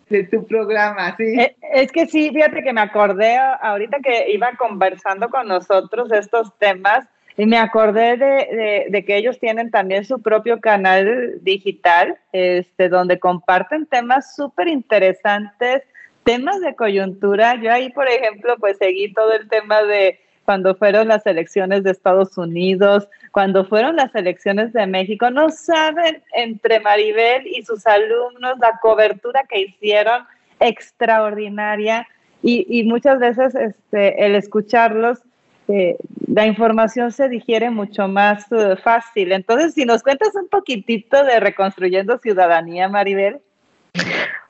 de 0.10 0.24
tu 0.24 0.46
programa, 0.46 1.15
¿sí? 1.17 1.39
Eh, 1.39 1.56
es 1.74 1.91
que 1.91 2.06
sí, 2.06 2.30
fíjate 2.34 2.63
que 2.63 2.74
me 2.74 2.82
acordé 2.82 3.38
ahorita 3.38 4.00
que 4.00 4.32
iba 4.32 4.52
conversando 4.58 5.30
con 5.30 5.48
nosotros 5.48 6.12
estos 6.12 6.58
temas 6.58 7.08
y 7.38 7.46
me 7.46 7.58
acordé 7.60 8.17
de, 8.17 9.04
que 9.06 9.15
ellos 9.15 9.39
tienen 9.39 9.70
también 9.70 10.04
su 10.06 10.22
propio 10.22 10.60
canal 10.60 11.36
digital, 11.43 12.17
este, 12.32 12.89
donde 12.89 13.20
comparten 13.20 13.86
temas 13.86 14.36
súper 14.36 14.67
interesantes, 14.67 15.84
temas 16.24 16.60
de 16.62 16.76
coyuntura. 16.76 17.54
Yo 17.62 17.72
ahí, 17.72 17.91
por 17.91 18.08
ejemplo, 18.08 18.56
pues 18.60 18.78
seguí 18.78 19.13
todo 19.13 19.34
el 19.34 19.48
tema 19.50 19.84
de 19.84 20.20
cuando 20.46 20.76
fueron 20.76 21.10
las 21.10 21.26
elecciones 21.28 21.84
de 21.84 21.91
Estados 21.91 22.38
Unidos, 22.38 23.08
cuando 23.38 23.65
fueron 23.65 23.95
las 23.95 24.15
elecciones 24.15 24.73
de 24.73 24.88
México. 24.88 25.30
No 25.30 25.50
saben 25.52 26.23
entre 26.34 26.80
Maribel 26.80 27.45
y 27.45 27.62
sus 27.62 27.86
alumnos 27.86 28.58
la 28.60 28.80
cobertura 28.82 29.43
que 29.47 29.62
hicieron 29.62 30.23
extraordinaria 30.60 32.08
y, 32.41 32.65
y 32.67 32.84
muchas 32.86 33.19
veces 33.19 33.54
este, 33.54 34.26
el 34.26 34.34
escucharlos 34.34 35.19
este, 35.67 35.97
la 36.28 36.47
información 36.47 37.12
se 37.12 37.28
digiere 37.28 37.69
mucho 37.69 38.08
más 38.08 38.50
eh, 38.52 38.76
fácil. 38.78 39.32
Entonces, 39.34 39.73
si 39.73 39.86
nos 39.86 40.02
cuentas 40.02 40.34
un 40.34 40.47
poquitito 40.47 41.23
de 41.23 41.39
Reconstruyendo 41.39 42.17
Ciudadanía, 42.17 42.88
Maribel. 42.88 43.41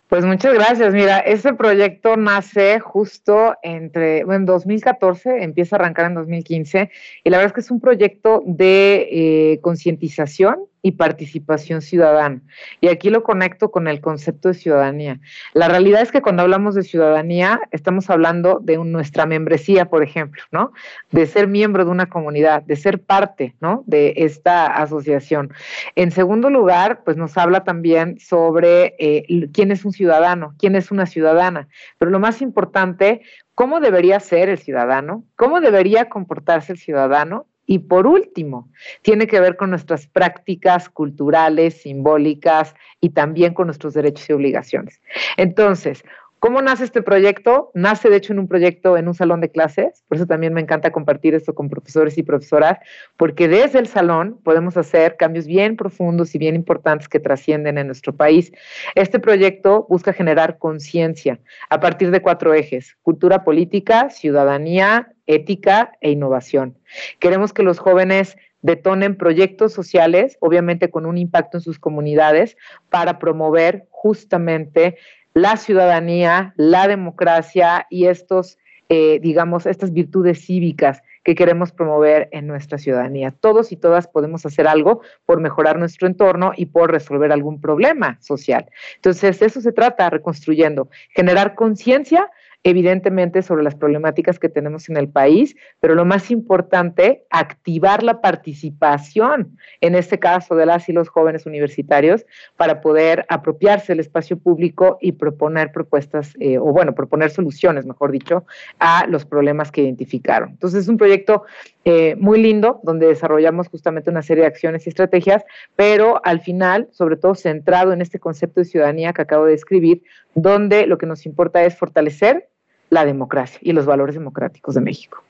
Pues 0.08 0.24
muchas 0.24 0.54
gracias. 0.54 0.93
Mira, 0.93 1.20
este 1.20 1.54
proyecto 1.54 2.15
nace 2.15 2.80
justo 2.80 3.56
entre, 3.62 4.20
en 4.20 4.46
2014, 4.46 5.43
empieza 5.43 5.76
a 5.76 5.80
arrancar 5.80 6.06
en 6.06 6.15
2015, 6.15 6.89
y 7.26 7.30
la 7.30 7.38
verdad 7.38 7.48
es 7.48 7.54
que 7.54 7.60
es 7.60 7.72
un 7.72 7.82
proyecto 7.82 8.41
de 8.46 9.10
eh, 9.12 9.60
concientización 9.62 10.60
y 10.88 10.93
participación 10.93 11.82
ciudadana. 11.82 12.39
Y 12.80 12.88
aquí 12.88 13.10
lo 13.10 13.21
conecto 13.21 13.71
con 13.71 13.89
el 13.89 14.00
concepto 14.00 14.47
de 14.47 14.54
ciudadanía. 14.54 15.19
La 15.54 15.67
realidad 15.67 16.02
es 16.02 16.13
que 16.13 16.21
cuando 16.21 16.43
hablamos 16.43 16.76
de 16.76 16.84
ciudadanía, 16.84 17.60
estamos 17.71 18.10
hablando 18.10 18.60
de 18.62 18.78
nuestra 18.78 19.26
membresía, 19.26 19.89
por 19.89 20.02
ejemplo, 20.02 20.41
¿no? 20.50 20.71
De 21.12 21.26
ser 21.26 21.50
miembro 21.50 21.84
de 21.84 21.91
una 21.91 22.06
comunidad, 22.06 22.63
de 22.63 22.78
ser 22.78 23.02
parte, 23.02 23.54
¿no? 23.60 23.84
De 23.86 24.13
esta 24.15 24.67
asociación. 24.67 25.52
En 25.95 26.12
segundo 26.12 26.50
lugar, 26.50 27.04
pues 27.04 27.17
nos 27.17 27.38
habla 27.38 27.65
también 27.65 28.17
sobre 28.17 28.95
eh, 28.97 29.50
quién 29.52 29.71
es 29.71 29.84
un 29.84 29.91
ciudadano, 29.91 30.56
quién 30.58 30.78
es 30.78 30.89
una 30.89 31.06
ciudadana. 31.06 31.67
Pero 31.97 32.12
lo 32.12 32.19
más 32.19 32.41
importante, 32.41 33.23
cómo 33.56 33.82
debería 33.82 34.21
ser 34.21 34.47
el 34.47 34.58
ciudadano, 34.58 35.26
cómo 35.36 35.60
debería 35.60 36.08
comportarse 36.08 36.71
el 36.71 36.78
ciudadano 36.78 37.45
y 37.67 37.80
por 37.80 38.08
último, 38.08 38.69
tiene 39.03 39.27
que 39.27 39.39
ver 39.39 39.58
con 39.58 39.69
nuestras 39.69 40.08
prácticas 40.08 40.89
culturales, 40.89 41.82
simbólicas 41.82 42.73
y 43.01 43.10
también 43.10 43.53
con 43.53 43.67
nuestros 43.67 43.93
derechos 43.93 44.27
y 44.30 44.34
obligaciones. 44.34 45.01
Entonces, 45.36 46.03
¿Cómo 46.39 46.62
nace 46.62 46.84
este 46.84 47.01
proyecto? 47.01 47.71
Nace, 47.73 48.12
de 48.12 48.17
hecho, 48.17 48.32
en 48.32 48.38
un 48.38 48.47
proyecto 48.47 48.95
en 48.95 49.08
un 49.08 49.15
salón 49.15 49.41
de 49.41 49.49
clases. 49.49 50.03
Por 50.08 50.17
eso 50.17 50.27
también 50.27 50.53
me 50.53 50.62
encanta 50.62 50.91
compartir 50.91 51.34
esto 51.34 51.56
con 51.56 51.67
profesores 51.67 52.15
y 52.19 52.23
profesoras, 52.23 52.77
porque 53.17 53.47
desde 53.47 53.80
el 53.80 53.88
salón 53.88 54.39
podemos 54.43 54.77
hacer 54.77 55.17
cambios 55.17 55.47
bien 55.47 55.75
profundos 55.75 56.36
y 56.36 56.38
bien 56.38 56.53
importantes 56.53 57.10
que 57.10 57.19
trascienden 57.19 57.80
en 57.80 57.88
nuestro 57.88 58.15
país. 58.15 58.51
Este 58.93 59.17
proyecto 59.17 59.88
busca 59.89 60.13
generar 60.13 60.60
conciencia 60.60 61.39
a 61.71 61.80
partir 61.80 62.12
de 62.12 62.21
cuatro 62.21 62.53
ejes, 62.53 62.95
cultura 63.01 63.43
política, 63.43 64.12
ciudadanía, 64.12 65.12
ética 65.28 65.94
e 66.02 66.12
innovación. 66.12 66.78
Queremos 67.20 67.54
que 67.54 67.63
los 67.63 67.80
jóvenes 67.80 68.38
detonen 68.62 69.16
proyectos 69.16 69.74
sociales, 69.74 70.38
obviamente 70.40 70.90
con 70.90 71.06
un 71.06 71.18
impacto 71.18 71.58
en 71.58 71.62
sus 71.62 71.80
comunidades, 71.80 72.58
para 72.90 73.20
promover 73.20 73.86
justamente 73.92 74.98
la 75.34 75.58
ciudadanía, 75.58 76.54
la 76.58 76.88
democracia 76.88 77.86
y 77.90 78.06
estos, 78.08 78.58
eh, 78.90 79.20
digamos, 79.22 79.66
estas 79.68 79.94
virtudes 79.94 80.46
cívicas 80.46 81.04
que 81.24 81.36
queremos 81.36 81.72
promover 81.72 82.30
en 82.32 82.48
nuestra 82.48 82.78
ciudadanía. 82.78 83.32
Todos 83.32 83.72
y 83.72 83.76
todas 83.76 84.08
podemos 84.08 84.46
hacer 84.46 84.68
algo 84.68 85.02
por 85.26 85.42
mejorar 85.42 85.78
nuestro 85.78 86.08
entorno 86.08 86.54
y 86.56 86.68
por 86.68 86.90
resolver 86.90 87.32
algún 87.32 87.60
problema 87.62 88.18
social. 88.22 88.66
Entonces, 88.96 89.42
eso 89.42 89.62
se 89.62 89.74
trata, 89.74 90.10
reconstruyendo, 90.10 90.90
generar 91.10 91.54
conciencia 91.54 92.32
evidentemente 92.67 93.43
sobre 93.43 93.63
las 93.63 93.75
problemáticas 93.75 94.39
que 94.39 94.49
tenemos 94.49 94.89
en 94.89 94.97
el 94.97 95.08
país, 95.08 95.56
pero 95.80 95.95
lo 95.95 96.03
más 96.03 96.30
importante, 96.30 97.23
activar 97.30 98.03
la 98.03 98.19
participación, 98.19 99.58
en 99.80 99.95
este 99.95 100.19
caso 100.19 100.53
de 100.53 100.65
las 100.65 100.89
y 100.89 100.91
los 100.91 101.08
jóvenes 101.08 101.45
universitarios, 101.45 102.25
para 102.58 102.82
poder 102.82 103.25
apropiarse 103.30 103.93
del 103.93 104.01
espacio 104.01 104.38
público 104.38 104.97
y 104.99 105.13
proponer 105.13 105.71
propuestas, 105.71 106.34
eh, 106.41 106.58
o 106.58 106.73
bueno, 106.73 106.93
proponer 106.93 107.30
soluciones, 107.30 107.86
mejor 107.86 108.12
dicho, 108.12 108.45
a 108.80 109.08
los 109.08 109.23
problemas 109.23 109.71
que 109.71 109.84
identificaron. 109.84 110.49
Entonces 110.49 110.82
es 110.82 110.89
un 110.89 110.97
proyecto 110.97 111.43
eh, 111.86 112.17
muy 112.17 112.41
lindo, 112.41 112.82
donde 112.84 113.08
desarrollamos 113.08 113.69
justamente 113.69 114.10
una 114.10 114.23
serie 114.23 114.41
de 114.41 114.47
acciones 114.47 114.86
y 114.86 114.89
estrategias, 114.89 115.45
pero 115.77 116.19
al 116.25 116.41
final, 116.41 116.89
sobre 116.91 117.15
todo 117.15 117.34
centrado 117.34 117.93
en 117.93 118.01
este 118.01 118.19
concepto 118.19 118.60
de 118.60 118.65
ciudadanía 118.65 119.13
que 119.13 119.21
acabo 119.21 119.45
de 119.45 119.51
describir, 119.51 120.03
donde 120.36 120.86
lo 120.86 120.97
que 120.97 121.06
nos 121.06 121.25
importa 121.25 121.63
es 121.63 121.77
fortalecer 121.77 122.49
la 122.89 123.06
democracia 123.06 123.60
y 123.62 123.73
los 123.73 123.86
valores 123.86 124.15
democráticos 124.15 124.76
de 124.76 124.82
México. 124.82 125.23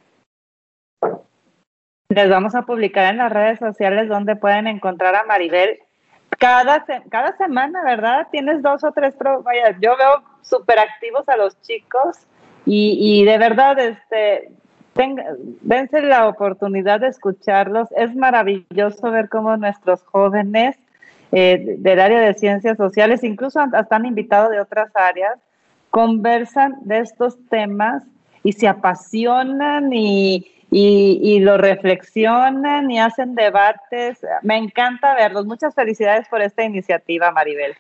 Les 2.10 2.30
vamos 2.30 2.56
a 2.56 2.62
publicar 2.62 3.12
en 3.12 3.18
las 3.18 3.32
redes 3.32 3.60
sociales 3.60 4.08
donde 4.08 4.36
pueden 4.36 4.68
encontrar 4.68 5.16
a 5.16 5.24
Maribel. 5.24 5.80
Cada, 6.40 6.86
cada 7.10 7.36
semana, 7.38 7.84
¿verdad? 7.84 8.28
Tienes 8.32 8.62
dos 8.62 8.84
o 8.84 8.92
tres, 8.92 9.16
vaya, 9.44 9.76
yo 9.80 9.98
veo 9.98 10.24
súper 10.42 10.80
activos 10.80 11.28
a 11.28 11.38
los 11.38 11.60
chicos 11.62 12.18
y, 12.66 12.98
y 13.00 13.26
de 13.26 13.38
verdad, 13.38 13.80
este, 13.80 14.52
dense 15.62 16.02
la 16.02 16.28
oportunidad 16.28 17.00
de 17.00 17.08
escucharlos. 17.08 17.88
Es 17.96 18.16
maravilloso 18.16 19.12
ver 19.12 19.30
cómo 19.30 19.58
nuestros 19.58 20.04
jóvenes 20.04 20.78
eh, 21.32 21.76
del 21.80 22.00
área 22.00 22.22
de 22.22 22.34
ciencias 22.34 22.78
sociales, 22.78 23.24
incluso 23.24 23.60
hasta 23.60 23.96
han 23.96 24.06
invitado 24.06 24.50
de 24.50 24.62
otras 24.62 24.90
áreas, 24.96 25.38
conversan 25.90 26.76
de 26.82 27.00
estos 27.00 27.38
temas 27.50 28.04
y 28.44 28.54
se 28.54 28.68
apasionan 28.68 29.92
y, 29.94 30.46
y, 30.70 31.40
lo 31.40 31.58
reflexionan 31.58 32.90
y 32.92 33.00
hacen 33.00 33.36
debates. 33.36 34.20
Me 34.42 34.58
encanta 34.58 35.16
verlos. 35.16 35.46
Muchas 35.46 35.74
felicidades 35.74 36.28
por 36.28 36.42
esta 36.42 36.64
iniciativa, 36.64 37.32
Maribel. 37.32 37.76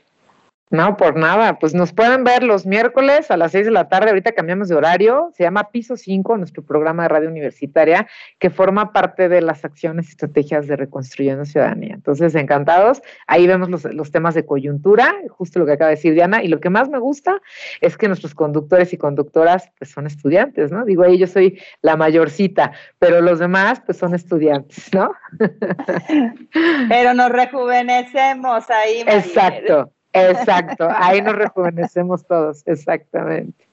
No, 0.69 0.97
por 0.97 1.15
nada. 1.15 1.60
Pues 1.60 1.73
nos 1.73 1.93
pueden 1.93 2.25
ver 2.25 2.43
los 2.43 2.65
miércoles 2.65 3.32
a 3.32 3.38
las 3.38 3.53
seis 3.53 3.65
de 3.65 3.71
la 3.71 3.88
tarde. 3.88 4.10
Ahorita 4.10 4.34
cambiamos 4.34 4.67
de 4.67 4.75
horario. 4.75 5.32
Se 5.34 5.43
llama 5.43 5.71
Piso 5.71 5.95
5, 5.95 6.38
nuestro 6.38 6.62
programa 6.63 7.03
de 7.03 7.10
radio 7.10 7.30
universitaria, 7.30 8.08
que 8.38 8.49
forma 8.49 8.91
parte 8.91 9.30
de 9.30 9.41
las 9.41 9.63
acciones 9.63 10.08
y 10.08 10.10
estrategias 10.10 10.67
de 10.67 10.75
Reconstruyendo 10.75 11.45
Ciudadanía. 11.45 11.93
Entonces, 11.93 12.36
encantados. 12.36 13.01
Ahí 13.27 13.47
vemos 13.47 13.69
los, 13.69 13.86
los, 13.86 14.12
temas 14.12 14.36
de 14.36 14.45
coyuntura, 14.45 15.15
justo 15.30 15.60
lo 15.60 15.65
que 15.65 15.73
acaba 15.73 15.89
de 15.89 15.95
decir 15.95 16.13
Diana. 16.13 16.43
Y 16.43 16.49
lo 16.49 16.60
que 16.60 16.69
más 16.69 16.89
me 16.89 16.99
gusta 16.99 17.41
es 17.80 17.98
que 17.98 18.10
nuestros 18.10 18.35
conductores 18.35 18.91
y 18.91 18.98
conductoras 18.98 19.71
pues, 19.77 19.91
son 19.91 20.06
estudiantes, 20.06 20.71
¿no? 20.71 20.83
Digo, 20.83 21.04
ahí 21.04 21.17
yo 21.17 21.27
soy 21.27 21.62
la 21.81 21.96
mayorcita, 21.96 22.73
pero 23.00 23.21
los 23.21 23.39
demás 23.39 23.81
pues 23.85 23.98
son 23.98 24.13
estudiantes, 24.13 24.94
¿no? 24.94 25.13
pero 26.89 27.13
nos 27.13 27.29
rejuvenecemos 27.29 28.69
ahí. 28.69 29.04
Exacto. 29.08 29.94
Exacto, 30.29 30.87
ahí 30.89 31.21
nos 31.21 31.35
rejuvenecemos 31.35 32.25
todos, 32.25 32.63
exactamente. 32.65 33.67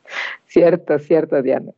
Cierto, 0.46 0.98
cierto, 0.98 1.42
Diana. 1.42 1.72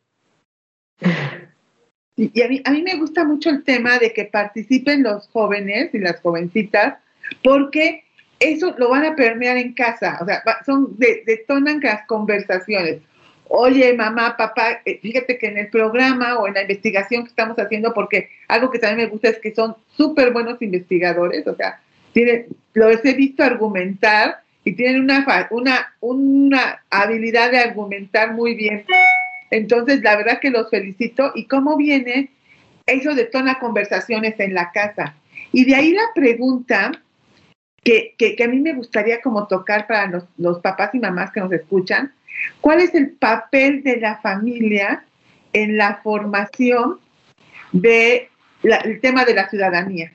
Y 2.16 2.42
a 2.42 2.48
mí, 2.48 2.62
a 2.64 2.70
mí 2.70 2.82
me 2.82 2.96
gusta 2.96 3.24
mucho 3.24 3.50
el 3.50 3.62
tema 3.62 3.98
de 3.98 4.12
que 4.12 4.24
participen 4.24 5.02
los 5.02 5.28
jóvenes 5.28 5.94
y 5.94 5.98
las 5.98 6.18
jovencitas, 6.20 6.98
porque 7.42 8.04
eso 8.40 8.74
lo 8.78 8.90
van 8.90 9.04
a 9.04 9.16
permear 9.16 9.56
en 9.56 9.74
casa, 9.74 10.18
o 10.20 10.24
sea, 10.24 10.42
son, 10.64 10.96
detonan 10.98 11.80
las 11.80 12.06
conversaciones. 12.06 13.00
oye, 13.48 13.92
mamá, 13.94 14.36
papá, 14.36 14.80
eh, 14.84 14.98
fíjate 15.00 15.38
que 15.38 15.46
en 15.46 15.58
el 15.58 15.68
programa 15.68 16.38
o 16.38 16.48
en 16.48 16.54
la 16.54 16.62
investigación 16.62 17.22
que 17.22 17.28
estamos 17.28 17.56
haciendo, 17.58 17.94
porque 17.94 18.28
algo 18.48 18.70
que 18.70 18.78
también 18.78 19.06
me 19.06 19.12
gusta 19.12 19.28
es 19.28 19.38
que 19.38 19.54
son 19.54 19.76
súper 19.96 20.32
buenos 20.32 20.60
investigadores, 20.60 21.46
o 21.46 21.54
sea, 21.54 21.80
tienen, 22.12 22.46
los 22.74 23.04
he 23.04 23.14
visto 23.14 23.44
argumentar 23.44 24.40
y 24.66 24.72
tienen 24.72 25.02
una, 25.02 25.24
una, 25.50 25.94
una 26.00 26.82
habilidad 26.90 27.52
de 27.52 27.60
argumentar 27.60 28.34
muy 28.34 28.56
bien. 28.56 28.84
Entonces, 29.52 30.02
la 30.02 30.16
verdad 30.16 30.40
que 30.40 30.50
los 30.50 30.68
felicito. 30.70 31.30
¿Y 31.36 31.46
cómo 31.46 31.76
viene? 31.76 32.30
Eso 32.84 33.14
detona 33.14 33.60
conversaciones 33.60 34.34
en 34.40 34.54
la 34.54 34.72
casa. 34.72 35.14
Y 35.52 35.66
de 35.66 35.76
ahí 35.76 35.92
la 35.92 36.08
pregunta 36.16 36.90
que, 37.84 38.16
que, 38.18 38.42
a 38.42 38.48
mí 38.48 38.58
me 38.58 38.74
gustaría 38.74 39.20
como 39.20 39.46
tocar 39.46 39.86
para 39.86 40.08
los, 40.08 40.24
los 40.36 40.58
papás 40.58 40.92
y 40.94 40.98
mamás 40.98 41.30
que 41.30 41.38
nos 41.38 41.52
escuchan, 41.52 42.12
¿cuál 42.60 42.80
es 42.80 42.92
el 42.96 43.10
papel 43.10 43.84
de 43.84 43.98
la 43.98 44.16
familia 44.16 45.04
en 45.52 45.76
la 45.76 46.00
formación 46.02 46.98
del 47.70 48.26
el 48.64 49.00
tema 49.00 49.24
de 49.24 49.34
la 49.34 49.48
ciudadanía? 49.48 50.12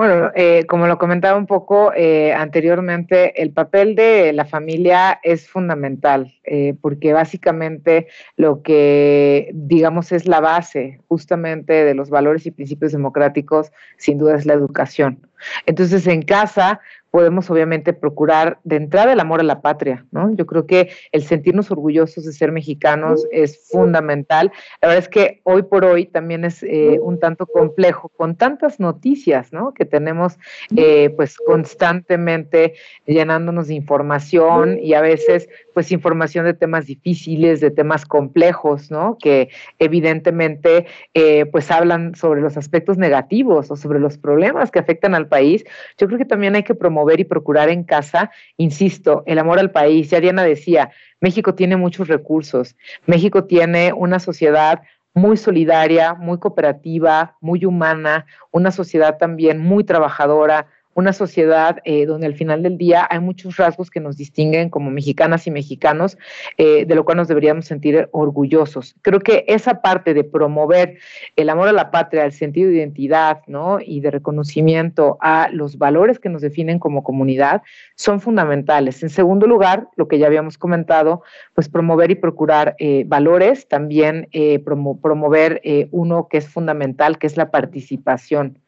Bueno, 0.00 0.30
eh, 0.34 0.64
como 0.66 0.86
lo 0.86 0.96
comentaba 0.96 1.36
un 1.36 1.44
poco 1.44 1.92
eh, 1.94 2.32
anteriormente, 2.32 3.42
el 3.42 3.52
papel 3.52 3.94
de 3.94 4.32
la 4.32 4.46
familia 4.46 5.20
es 5.22 5.46
fundamental, 5.46 6.38
eh, 6.44 6.74
porque 6.80 7.12
básicamente 7.12 8.06
lo 8.34 8.62
que, 8.62 9.50
digamos, 9.52 10.10
es 10.12 10.26
la 10.26 10.40
base 10.40 11.02
justamente 11.06 11.84
de 11.84 11.92
los 11.92 12.08
valores 12.08 12.46
y 12.46 12.50
principios 12.50 12.92
democráticos, 12.92 13.72
sin 13.98 14.16
duda 14.16 14.36
es 14.36 14.46
la 14.46 14.54
educación. 14.54 15.20
Entonces, 15.66 16.06
en 16.06 16.22
casa, 16.22 16.80
podemos 17.10 17.50
obviamente 17.50 17.92
procurar 17.92 18.58
de 18.64 18.76
entrada 18.76 19.12
el 19.12 19.20
amor 19.20 19.40
a 19.40 19.44
la 19.44 19.60
patria, 19.60 20.06
¿no? 20.10 20.34
Yo 20.34 20.46
creo 20.46 20.66
que 20.66 20.90
el 21.12 21.22
sentirnos 21.24 21.70
orgullosos 21.70 22.24
de 22.24 22.32
ser 22.32 22.52
mexicanos 22.52 23.26
es 23.32 23.68
fundamental. 23.68 24.52
La 24.80 24.88
verdad 24.88 25.04
es 25.04 25.08
que 25.08 25.40
hoy 25.44 25.62
por 25.62 25.84
hoy 25.84 26.06
también 26.06 26.44
es 26.44 26.62
eh, 26.62 26.98
un 27.00 27.18
tanto 27.18 27.46
complejo 27.46 28.08
con 28.10 28.36
tantas 28.36 28.80
noticias, 28.80 29.52
¿no? 29.52 29.74
Que 29.74 29.84
tenemos 29.84 30.38
eh, 30.76 31.10
pues 31.10 31.36
constantemente 31.36 32.74
llenándonos 33.06 33.68
de 33.68 33.74
información 33.74 34.78
y 34.80 34.94
a 34.94 35.00
veces 35.00 35.48
pues 35.74 35.90
información 35.90 36.44
de 36.44 36.54
temas 36.54 36.86
difíciles, 36.86 37.60
de 37.60 37.70
temas 37.70 38.04
complejos, 38.04 38.90
¿no? 38.90 39.16
Que 39.20 39.48
evidentemente 39.78 40.86
eh, 41.14 41.46
pues 41.46 41.70
hablan 41.70 42.14
sobre 42.14 42.40
los 42.40 42.56
aspectos 42.56 42.98
negativos 42.98 43.70
o 43.70 43.76
sobre 43.76 43.98
los 43.98 44.18
problemas 44.18 44.70
que 44.70 44.78
afectan 44.78 45.14
al 45.14 45.28
país. 45.28 45.64
Yo 45.98 46.06
creo 46.06 46.18
que 46.18 46.24
también 46.24 46.54
hay 46.54 46.62
que 46.62 46.74
promover 46.74 47.00
mover 47.00 47.20
y 47.20 47.24
procurar 47.24 47.68
en 47.70 47.84
casa, 47.84 48.30
insisto, 48.56 49.22
el 49.26 49.38
amor 49.38 49.58
al 49.58 49.70
país. 49.70 50.10
Ya 50.10 50.20
Diana 50.20 50.44
decía, 50.44 50.90
México 51.20 51.54
tiene 51.54 51.76
muchos 51.76 52.08
recursos, 52.08 52.76
México 53.06 53.44
tiene 53.44 53.92
una 53.92 54.18
sociedad 54.18 54.82
muy 55.12 55.36
solidaria, 55.36 56.14
muy 56.14 56.38
cooperativa, 56.38 57.36
muy 57.40 57.64
humana, 57.64 58.26
una 58.52 58.70
sociedad 58.70 59.18
también 59.18 59.58
muy 59.58 59.82
trabajadora, 59.82 60.66
una 60.94 61.12
sociedad 61.12 61.78
eh, 61.84 62.04
donde 62.04 62.26
al 62.26 62.34
final 62.34 62.62
del 62.62 62.76
día 62.76 63.06
hay 63.08 63.20
muchos 63.20 63.56
rasgos 63.56 63.90
que 63.90 64.00
nos 64.00 64.16
distinguen 64.16 64.70
como 64.70 64.90
mexicanas 64.90 65.46
y 65.46 65.50
mexicanos, 65.50 66.18
eh, 66.58 66.84
de 66.84 66.94
lo 66.94 67.04
cual 67.04 67.18
nos 67.18 67.28
deberíamos 67.28 67.66
sentir 67.66 68.08
orgullosos. 68.12 68.96
Creo 69.02 69.20
que 69.20 69.44
esa 69.46 69.82
parte 69.82 70.14
de 70.14 70.24
promover 70.24 70.98
el 71.36 71.48
amor 71.48 71.68
a 71.68 71.72
la 71.72 71.90
patria, 71.90 72.24
el 72.24 72.32
sentido 72.32 72.68
de 72.68 72.76
identidad, 72.76 73.42
¿no? 73.46 73.78
Y 73.80 74.00
de 74.00 74.10
reconocimiento 74.10 75.16
a 75.20 75.48
los 75.52 75.78
valores 75.78 76.18
que 76.18 76.28
nos 76.28 76.42
definen 76.42 76.78
como 76.78 77.04
comunidad 77.04 77.62
son 77.94 78.20
fundamentales. 78.20 79.02
En 79.02 79.10
segundo 79.10 79.46
lugar, 79.46 79.88
lo 79.96 80.08
que 80.08 80.18
ya 80.18 80.26
habíamos 80.26 80.58
comentado, 80.58 81.22
pues 81.54 81.68
promover 81.68 82.10
y 82.10 82.16
procurar 82.16 82.74
eh, 82.78 83.04
valores, 83.06 83.68
también 83.68 84.28
promover 84.64 85.60
uno 85.90 86.28
que 86.28 86.38
es 86.38 86.48
fundamental, 86.48 87.18
que 87.18 87.26
es 87.26 87.36
la 87.36 87.50
participación. 87.50 88.58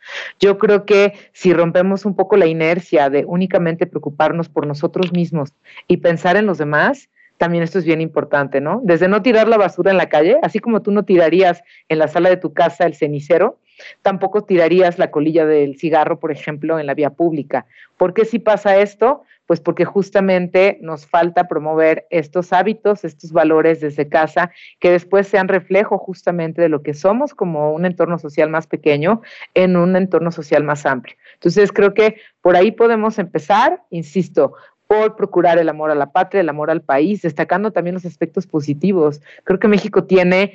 Yo 0.41 0.59
creo 0.59 0.85
que 0.85 1.15
si 1.33 1.53
rompemos 1.53 2.05
un 2.05 2.12
poco 2.15 2.37
la 2.37 2.47
inercia 2.47 3.11
de 3.11 3.25
únicamente 3.25 3.87
preocuparnos 3.87 4.49
por 4.49 4.67
nosotros 4.67 5.13
mismos 5.13 5.53
y 5.89 5.99
pensar 5.99 6.37
en 6.37 6.47
los 6.47 6.59
demás, 6.59 7.09
también 7.37 7.65
esto 7.65 7.79
es 7.79 7.85
bien 7.85 8.01
importante, 8.01 8.61
¿no? 8.61 8.81
Desde 8.85 9.09
no 9.09 9.23
tirar 9.23 9.49
la 9.49 9.59
basura 9.59 9.91
en 9.91 9.97
la 9.97 10.09
calle, 10.09 10.39
así 10.43 10.61
como 10.61 10.83
tú 10.83 10.93
no 10.93 11.05
tirarías 11.05 11.63
en 11.89 11.99
la 11.99 12.09
sala 12.09 12.29
de 12.29 12.37
tu 12.37 12.53
casa 12.53 12.85
el 12.85 12.95
cenicero, 12.95 13.59
tampoco 14.03 14.45
tirarías 14.45 14.99
la 14.99 15.11
colilla 15.11 15.47
del 15.47 15.77
cigarro, 15.79 16.19
por 16.19 16.33
ejemplo, 16.33 16.79
en 16.79 16.87
la 16.87 16.95
vía 16.95 17.11
pública. 17.11 17.67
¿Por 17.97 18.15
qué 18.15 18.25
si 18.25 18.39
pasa 18.39 18.77
esto? 18.79 19.23
Pues 19.47 19.61
porque 19.61 19.85
justamente 19.85 20.79
nos 20.81 21.07
falta 21.07 21.49
promover 21.49 22.07
estos 22.11 22.53
hábitos, 22.53 23.05
estos 23.05 23.33
valores 23.33 23.81
desde 23.81 24.09
casa, 24.09 24.51
que 24.79 24.91
después 24.91 25.27
sean 25.27 25.49
reflejo 25.49 25.99
justamente 25.99 26.63
de 26.63 26.69
lo 26.69 26.83
que 26.83 26.95
somos 26.95 27.35
como 27.35 27.73
un 27.73 27.85
entorno 27.85 28.19
social 28.19 28.49
más 28.49 28.67
pequeño 28.67 29.21
en 29.55 29.77
un 29.77 29.97
entorno 29.97 30.31
social 30.33 30.65
más 30.65 30.87
amplio. 30.87 31.17
Entonces 31.35 31.73
creo 31.73 31.93
que 31.93 32.17
por 32.41 32.57
ahí 32.57 32.71
podemos 32.73 33.19
empezar, 33.19 33.83
insisto, 33.91 34.55
por 34.93 35.17
procurar 35.17 35.59
el 35.59 35.71
amor 35.71 35.91
a 35.91 35.95
la 35.95 36.13
patria, 36.13 36.43
el 36.43 36.49
amor 36.51 36.71
al 36.71 36.83
país, 36.83 37.23
destacando 37.23 37.71
también 37.71 37.95
los 37.95 38.05
aspectos 38.05 38.47
positivos. 38.47 39.23
Creo 39.45 39.59
que 39.59 39.67
México 39.67 40.05
tiene 40.05 40.53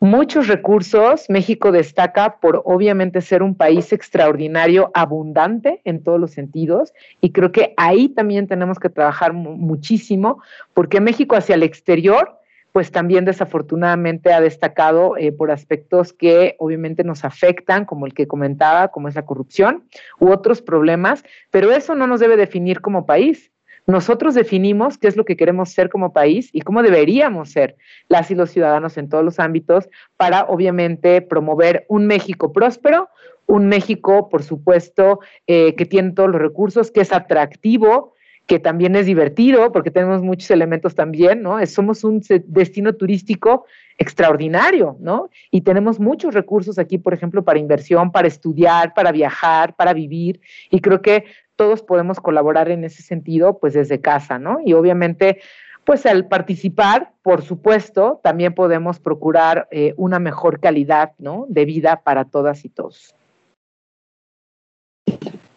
muchos 0.00 0.48
recursos. 0.48 1.26
México 1.28 1.72
destaca 1.72 2.38
por 2.40 2.62
obviamente 2.64 3.20
ser 3.20 3.42
un 3.42 3.54
país 3.54 3.92
extraordinario, 3.92 4.90
abundante 4.94 5.80
en 5.84 6.02
todos 6.02 6.20
los 6.20 6.30
sentidos. 6.30 6.92
Y 7.20 7.32
creo 7.32 7.52
que 7.52 7.74
ahí 7.76 8.08
también 8.08 8.46
tenemos 8.46 8.78
que 8.78 8.88
trabajar 8.88 9.32
muchísimo, 9.32 10.42
porque 10.74 11.00
México 11.00 11.36
hacia 11.36 11.54
el 11.54 11.62
exterior, 11.62 12.38
pues 12.72 12.92
también 12.92 13.24
desafortunadamente 13.24 14.34
ha 14.34 14.40
destacado 14.42 15.16
eh, 15.16 15.32
por 15.32 15.50
aspectos 15.50 16.12
que 16.12 16.56
obviamente 16.58 17.04
nos 17.04 17.24
afectan, 17.24 17.86
como 17.86 18.04
el 18.04 18.12
que 18.12 18.26
comentaba, 18.26 18.88
como 18.88 19.08
es 19.08 19.14
la 19.14 19.24
corrupción 19.24 19.84
u 20.20 20.28
otros 20.28 20.60
problemas, 20.60 21.24
pero 21.50 21.72
eso 21.72 21.94
no 21.94 22.06
nos 22.06 22.20
debe 22.20 22.36
definir 22.36 22.82
como 22.82 23.06
país. 23.06 23.50
Nosotros 23.86 24.34
definimos 24.34 24.98
qué 24.98 25.06
es 25.06 25.16
lo 25.16 25.24
que 25.24 25.36
queremos 25.36 25.70
ser 25.70 25.88
como 25.88 26.12
país 26.12 26.50
y 26.52 26.62
cómo 26.62 26.82
deberíamos 26.82 27.50
ser 27.50 27.76
las 28.08 28.30
y 28.30 28.34
los 28.34 28.50
ciudadanos 28.50 28.98
en 28.98 29.08
todos 29.08 29.24
los 29.24 29.38
ámbitos 29.38 29.88
para, 30.16 30.44
obviamente, 30.44 31.22
promover 31.22 31.86
un 31.88 32.06
México 32.06 32.52
próspero, 32.52 33.08
un 33.46 33.68
México, 33.68 34.28
por 34.28 34.42
supuesto, 34.42 35.20
eh, 35.46 35.76
que 35.76 35.86
tiene 35.86 36.12
todos 36.12 36.30
los 36.30 36.40
recursos, 36.40 36.90
que 36.90 37.00
es 37.00 37.12
atractivo, 37.12 38.14
que 38.46 38.58
también 38.58 38.94
es 38.94 39.06
divertido, 39.06 39.72
porque 39.72 39.90
tenemos 39.90 40.22
muchos 40.22 40.50
elementos 40.50 40.94
también, 40.94 41.42
¿no? 41.42 41.64
Somos 41.66 42.04
un 42.04 42.22
destino 42.46 42.94
turístico 42.94 43.66
extraordinario, 43.98 44.96
¿no? 45.00 45.30
Y 45.50 45.62
tenemos 45.62 45.98
muchos 45.98 46.32
recursos 46.32 46.78
aquí, 46.78 46.98
por 46.98 47.12
ejemplo, 47.12 47.44
para 47.44 47.58
inversión, 47.58 48.12
para 48.12 48.28
estudiar, 48.28 48.94
para 48.94 49.10
viajar, 49.10 49.74
para 49.74 49.92
vivir. 49.92 50.40
Y 50.70 50.80
creo 50.80 51.02
que 51.02 51.24
todos 51.56 51.82
podemos 51.82 52.20
colaborar 52.20 52.70
en 52.70 52.84
ese 52.84 53.02
sentido, 53.02 53.58
pues 53.58 53.74
desde 53.74 54.00
casa, 54.00 54.38
¿no? 54.38 54.58
Y 54.64 54.74
obviamente, 54.74 55.40
pues 55.84 56.06
al 56.06 56.28
participar, 56.28 57.12
por 57.22 57.42
supuesto, 57.42 58.20
también 58.22 58.54
podemos 58.54 59.00
procurar 59.00 59.68
eh, 59.70 59.94
una 59.96 60.18
mejor 60.18 60.60
calidad, 60.60 61.12
¿no? 61.18 61.46
De 61.48 61.64
vida 61.64 62.02
para 62.04 62.26
todas 62.26 62.64
y 62.64 62.68
todos. 62.68 63.14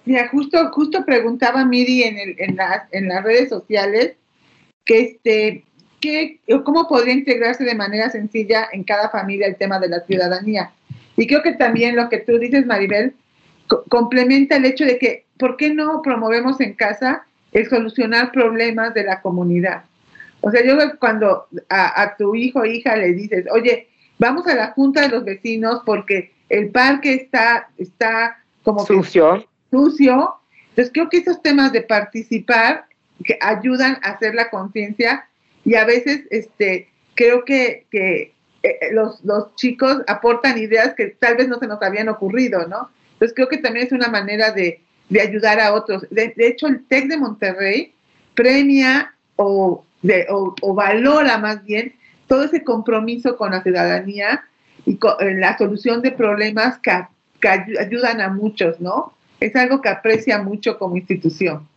Mira, 0.06 0.28
justo, 0.30 0.72
justo 0.72 1.06
preguntaba 1.06 1.66
Miri 1.66 2.04
en, 2.04 2.18
el, 2.18 2.36
en, 2.40 2.58
en 2.92 3.08
las 3.10 3.24
redes 3.24 3.50
sociales 3.50 4.16
que 4.84 5.02
este, 5.02 5.64
que, 6.00 6.40
cómo 6.66 6.88
podría 6.88 7.14
integrarse 7.14 7.64
de 7.64 7.76
manera 7.76 8.10
sencilla 8.10 8.68
en 8.72 8.84
cada 8.84 9.10
familia 9.10 9.48
el 9.48 9.56
tema 9.56 9.80
de 9.80 9.90
la 9.90 10.02
ciudadanía. 10.02 10.72
Y 11.16 11.28
creo 11.28 11.44
que 11.44 11.54
también 11.54 11.96
lo 11.96 12.10
que 12.10 12.20
tú 12.20 12.40
dices, 12.40 12.66
Maribel, 12.66 13.14
complementa 13.90 14.56
el 14.56 14.66
hecho 14.66 14.86
de 14.86 14.98
que, 14.98 15.26
¿por 15.40 15.58
qué 15.58 15.74
no 15.74 16.02
promovemos 16.04 16.60
en 16.60 16.74
casa 16.74 17.26
el 17.52 17.68
solucionar 17.68 18.32
problemas 18.32 18.94
de 18.94 19.06
la 19.06 19.22
comunidad? 19.22 19.86
O 20.42 20.52
sea, 20.52 20.64
yo 20.64 20.78
cuando 21.00 21.48
a, 21.70 22.16
tu 22.18 22.36
hijo 22.36 22.60
o 22.60 22.66
hija 22.66 22.96
le 22.96 23.14
dices, 23.14 23.46
oye, 23.52 23.88
vamos 24.20 24.46
a 24.48 24.56
la 24.56 24.72
junta 24.72 25.02
de 25.02 25.10
los 25.10 25.24
vecinos 25.24 25.82
porque 25.86 26.32
el 26.50 26.70
parque 26.70 27.14
está, 27.14 27.70
está 27.78 28.44
como 28.64 28.86
sucio. 28.86 29.46
sucio. 29.72 30.36
Entonces 30.70 30.92
creo 30.94 31.10
que 31.10 31.18
esos 31.18 31.42
temas 31.42 31.72
de 31.72 31.82
participar 31.82 32.86
que 33.24 33.38
ayudan 33.42 33.98
a 34.02 34.12
hacer 34.12 34.36
la 34.36 34.50
conciencia 34.50 35.28
y 35.66 35.76
a 35.76 35.86
veces 35.86 36.24
este, 36.32 36.90
creo 37.16 37.44
que, 37.44 37.86
que 37.92 38.34
eh, 38.64 38.78
los, 38.92 39.24
los 39.26 39.56
chicos 39.56 40.02
aportan 40.08 40.58
ideas 40.58 40.94
que 40.96 41.08
tal 41.08 41.36
vez 41.36 41.48
no 41.48 41.60
se 41.60 41.68
nos 41.68 41.82
habían 41.82 42.10
ocurrido, 42.10 42.68
¿no? 42.68 42.90
Entonces 43.14 43.36
creo 43.36 43.50
que 43.50 43.58
también 43.58 43.86
es 43.86 43.92
una 43.92 44.08
manera 44.08 44.52
de, 44.52 44.82
ayudar 45.18 45.60
a 45.60 45.74
otros. 45.74 46.06
De, 46.12 46.34
hecho, 46.38 46.68
el 46.68 46.86
TEC 46.86 47.08
de 47.08 47.18
Monterrey 47.18 47.94
premia 48.36 49.14
o, 49.36 49.84
valora 50.76 51.38
más 51.38 51.64
bien 51.64 51.94
todo 52.28 52.44
ese 52.44 52.64
compromiso 52.64 53.36
con 53.38 53.52
la 53.52 53.64
ciudadanía 53.64 54.44
y 54.86 54.98
con 54.98 55.14
eh, 55.20 55.34
la 55.36 55.58
solución 55.58 56.02
de 56.02 56.12
problemas 56.12 56.80
que, 56.80 56.92
ayudan 57.80 58.22
a 58.22 58.30
muchos, 58.30 58.80
¿no? 58.80 59.14
Es 59.40 59.56
algo 59.56 59.82
que 59.82 59.90
aprecia 59.90 60.42
mucho 60.42 60.78
como 60.78 60.98
institución. 60.98 61.68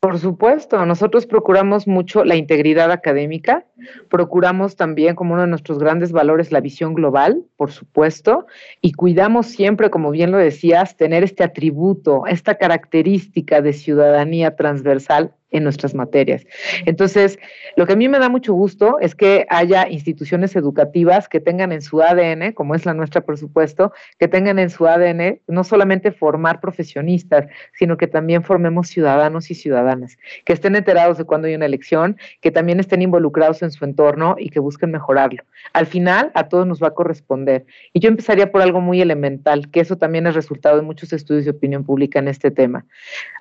Por 0.00 0.18
supuesto, 0.18 0.84
nosotros 0.84 1.26
procuramos 1.26 1.86
mucho 1.86 2.24
la 2.24 2.34
integridad 2.34 2.90
académica, 2.90 3.64
procuramos 4.08 4.76
también 4.76 5.14
como 5.14 5.34
uno 5.34 5.42
de 5.42 5.48
nuestros 5.48 5.78
grandes 5.78 6.12
valores 6.12 6.52
la 6.52 6.60
visión 6.60 6.94
global, 6.94 7.44
por 7.56 7.70
supuesto, 7.70 8.46
y 8.80 8.92
cuidamos 8.92 9.46
siempre, 9.46 9.90
como 9.90 10.10
bien 10.10 10.30
lo 10.32 10.38
decías, 10.38 10.96
tener 10.96 11.22
este 11.22 11.44
atributo, 11.44 12.26
esta 12.26 12.56
característica 12.56 13.62
de 13.62 13.72
ciudadanía 13.72 14.56
transversal 14.56 15.32
en 15.52 15.64
nuestras 15.64 15.94
materias. 15.94 16.44
Entonces, 16.86 17.38
lo 17.76 17.86
que 17.86 17.92
a 17.92 17.96
mí 17.96 18.08
me 18.08 18.18
da 18.18 18.28
mucho 18.28 18.52
gusto 18.54 18.98
es 19.00 19.14
que 19.14 19.46
haya 19.50 19.88
instituciones 19.88 20.56
educativas 20.56 21.28
que 21.28 21.40
tengan 21.40 21.72
en 21.72 21.82
su 21.82 22.02
ADN, 22.02 22.52
como 22.52 22.74
es 22.74 22.84
la 22.84 22.94
nuestra, 22.94 23.20
por 23.20 23.38
supuesto, 23.38 23.92
que 24.18 24.28
tengan 24.28 24.58
en 24.58 24.70
su 24.70 24.86
ADN 24.86 25.40
no 25.46 25.62
solamente 25.62 26.10
formar 26.10 26.60
profesionistas, 26.60 27.46
sino 27.74 27.96
que 27.96 28.06
también 28.06 28.42
formemos 28.42 28.88
ciudadanos 28.88 29.50
y 29.50 29.54
ciudadanas, 29.54 30.18
que 30.44 30.54
estén 30.54 30.74
enterados 30.74 31.18
de 31.18 31.24
cuando 31.24 31.48
hay 31.48 31.54
una 31.54 31.66
elección, 31.66 32.16
que 32.40 32.50
también 32.50 32.80
estén 32.80 33.02
involucrados 33.02 33.62
en 33.62 33.70
su 33.72 33.84
entorno 33.84 34.36
y 34.38 34.50
que 34.50 34.60
busquen 34.60 34.90
mejorarlo. 34.90 35.42
Al 35.72 35.86
final, 35.86 36.30
a 36.34 36.48
todos 36.48 36.66
nos 36.66 36.82
va 36.82 36.88
a 36.88 36.94
corresponder. 36.94 37.66
Y 37.92 38.00
yo 38.00 38.08
empezaría 38.08 38.52
por 38.52 38.62
algo 38.62 38.80
muy 38.80 39.00
elemental, 39.00 39.70
que 39.70 39.80
eso 39.80 39.96
también 39.96 40.26
es 40.26 40.34
resultado 40.34 40.76
de 40.76 40.82
muchos 40.82 41.12
estudios 41.12 41.44
de 41.44 41.50
opinión 41.50 41.84
pública 41.84 42.18
en 42.18 42.28
este 42.28 42.50
tema. 42.50 42.84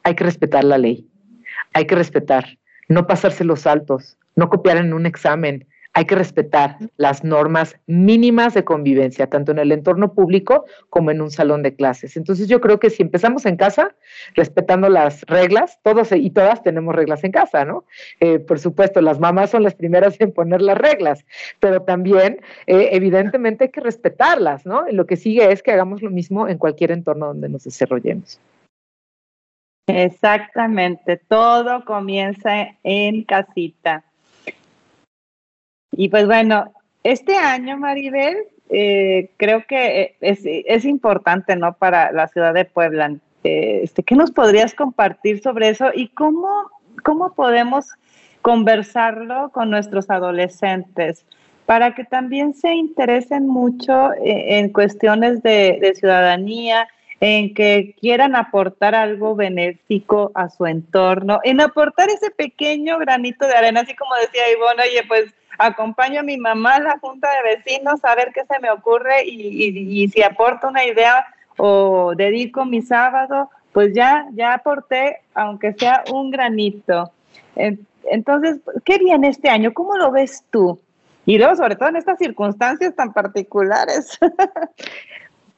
Hay 0.04 0.16
que 0.16 0.24
respetar 0.24 0.64
la 0.64 0.78
ley 0.78 1.08
hay 1.74 1.86
que 1.86 1.96
respetar, 1.96 2.58
no 2.88 3.08
pasarse 3.08 3.44
los 3.44 3.62
saltos, 3.62 4.18
no 4.36 4.50
copiar 4.50 4.78
en 4.78 4.94
un 4.94 5.06
examen, 5.06 5.68
hay 5.94 6.06
que 6.06 6.16
respetar 6.16 6.78
las 6.98 7.24
normas 7.24 7.76
mínimas 7.86 8.54
de 8.54 8.64
convivencia, 8.64 9.28
tanto 9.28 9.52
en 9.52 9.60
el 9.60 9.72
entorno 9.72 10.14
público 10.14 10.66
como 10.90 11.12
en 11.12 11.22
un 11.22 11.32
salón 11.32 11.64
de 11.64 11.76
clases. 11.76 12.16
Entonces 12.16 12.48
yo 12.48 12.62
creo 12.62 12.80
que 12.80 12.90
si 12.90 13.04
empezamos 13.04 13.46
en 13.46 13.58
casa, 13.58 13.94
respetando 14.36 14.88
las 14.90 15.22
reglas, 15.24 15.80
todos 15.84 16.12
y 16.12 16.30
todas 16.30 16.64
tenemos 16.64 16.96
reglas 16.96 17.24
en 17.24 17.32
casa, 17.32 17.66
¿no? 17.66 17.84
Eh, 18.20 18.40
por 18.40 18.60
supuesto, 18.60 19.02
las 19.02 19.20
mamás 19.20 19.50
son 19.50 19.64
las 19.64 19.76
primeras 19.76 20.20
en 20.22 20.32
poner 20.32 20.62
las 20.62 20.78
reglas, 20.78 21.26
pero 21.60 21.82
también 21.82 22.40
eh, 22.68 22.90
evidentemente 22.92 23.66
hay 23.66 23.72
que 23.72 23.82
respetarlas, 23.82 24.66
¿no? 24.66 24.86
Lo 24.92 25.06
que 25.06 25.18
sigue 25.18 25.52
es 25.52 25.62
que 25.62 25.72
hagamos 25.72 26.02
lo 26.02 26.10
mismo 26.10 26.48
en 26.48 26.58
cualquier 26.58 26.92
entorno 26.92 27.28
donde 27.28 27.50
nos 27.50 27.66
desarrollemos. 27.66 28.40
Exactamente, 29.88 31.18
todo 31.18 31.84
comienza 31.84 32.68
en 32.84 33.24
casita. 33.24 34.06
Y 35.92 36.10
pues 36.10 36.26
bueno, 36.26 36.74
este 37.04 37.36
año, 37.36 37.78
Maribel, 37.78 38.38
eh, 38.70 39.32
creo 39.38 39.66
que 39.68 40.16
es, 40.22 40.86
importante, 40.86 41.56
¿no? 41.56 41.74
Para 41.74 42.12
la 42.12 42.28
ciudad 42.28 42.54
de 42.54 42.66
Puebla. 42.66 43.14
Eh, 43.44 43.82
este, 43.84 44.04
¿Qué 44.04 44.16
nos 44.16 44.32
podrías 44.32 44.74
compartir 44.74 45.42
sobre 45.42 45.70
eso 45.70 45.90
y 45.94 46.08
cómo, 46.10 46.70
cómo 47.04 47.34
podemos 47.34 47.88
conversarlo 48.42 49.50
con 49.52 49.70
nuestros 49.70 50.10
adolescentes 50.10 51.26
para 51.66 51.94
que 51.96 52.04
también 52.04 52.54
se 52.54 52.74
interesen 52.74 53.48
mucho 53.48 54.14
eh, 54.14 54.60
en, 54.60 54.70
cuestiones 54.70 55.44
de, 55.44 55.78
de 55.82 55.96
ciudadanía, 55.96 56.88
en 57.20 57.54
que 57.54 57.96
quieran 58.00 58.36
aportar 58.36 58.96
algo 58.96 59.36
benéfico 59.36 60.32
a 60.34 60.50
su 60.50 60.66
entorno, 60.66 61.40
en 61.44 61.62
aportar 61.62 62.10
ese 62.10 62.32
pequeño 62.32 62.98
granito 62.98 63.48
de 63.48 63.54
arena, 63.54 63.82
así 63.82 63.96
como 63.96 64.16
decía 64.16 64.42
Ivonne, 64.52 64.84
oye, 64.84 65.04
pues 65.08 65.34
acompaño 65.58 66.22
a 66.22 66.24
mi 66.24 66.38
mamá 66.38 66.76
a 66.76 66.82
la 66.82 67.00
junta 67.00 67.30
de 67.32 67.56
vecinos 67.56 68.04
a 68.04 68.16
ver 68.16 68.32
qué 68.34 68.46
se 68.46 68.60
me 68.60 68.70
ocurre 68.70 69.26
y, 69.26 70.08
si 70.10 70.24
aporto 70.24 70.68
una 70.68 70.86
idea 70.86 71.26
o 71.58 72.14
dedico 72.16 72.66
mi 72.66 72.82
sábado, 72.82 73.50
pues 73.72 73.94
ya, 73.94 74.28
ya 74.34 74.54
aporté, 74.54 75.22
aunque 75.34 75.74
sea 75.74 76.04
un 76.12 76.32
granito. 76.32 77.12
Entonces, 77.56 78.60
¿qué 78.84 78.98
viene 78.98 79.30
este 79.30 79.50
año? 79.50 79.74
¿Cómo 79.74 79.98
lo 79.98 80.12
ves 80.12 80.44
tú? 80.50 80.80
Y 81.26 81.38
luego, 81.38 81.56
sobre 81.56 81.76
todo 81.76 81.90
en 81.90 81.98
estas 81.98 82.18
circunstancias 82.18 82.96
tan 82.96 83.14
particulares. 83.14 84.18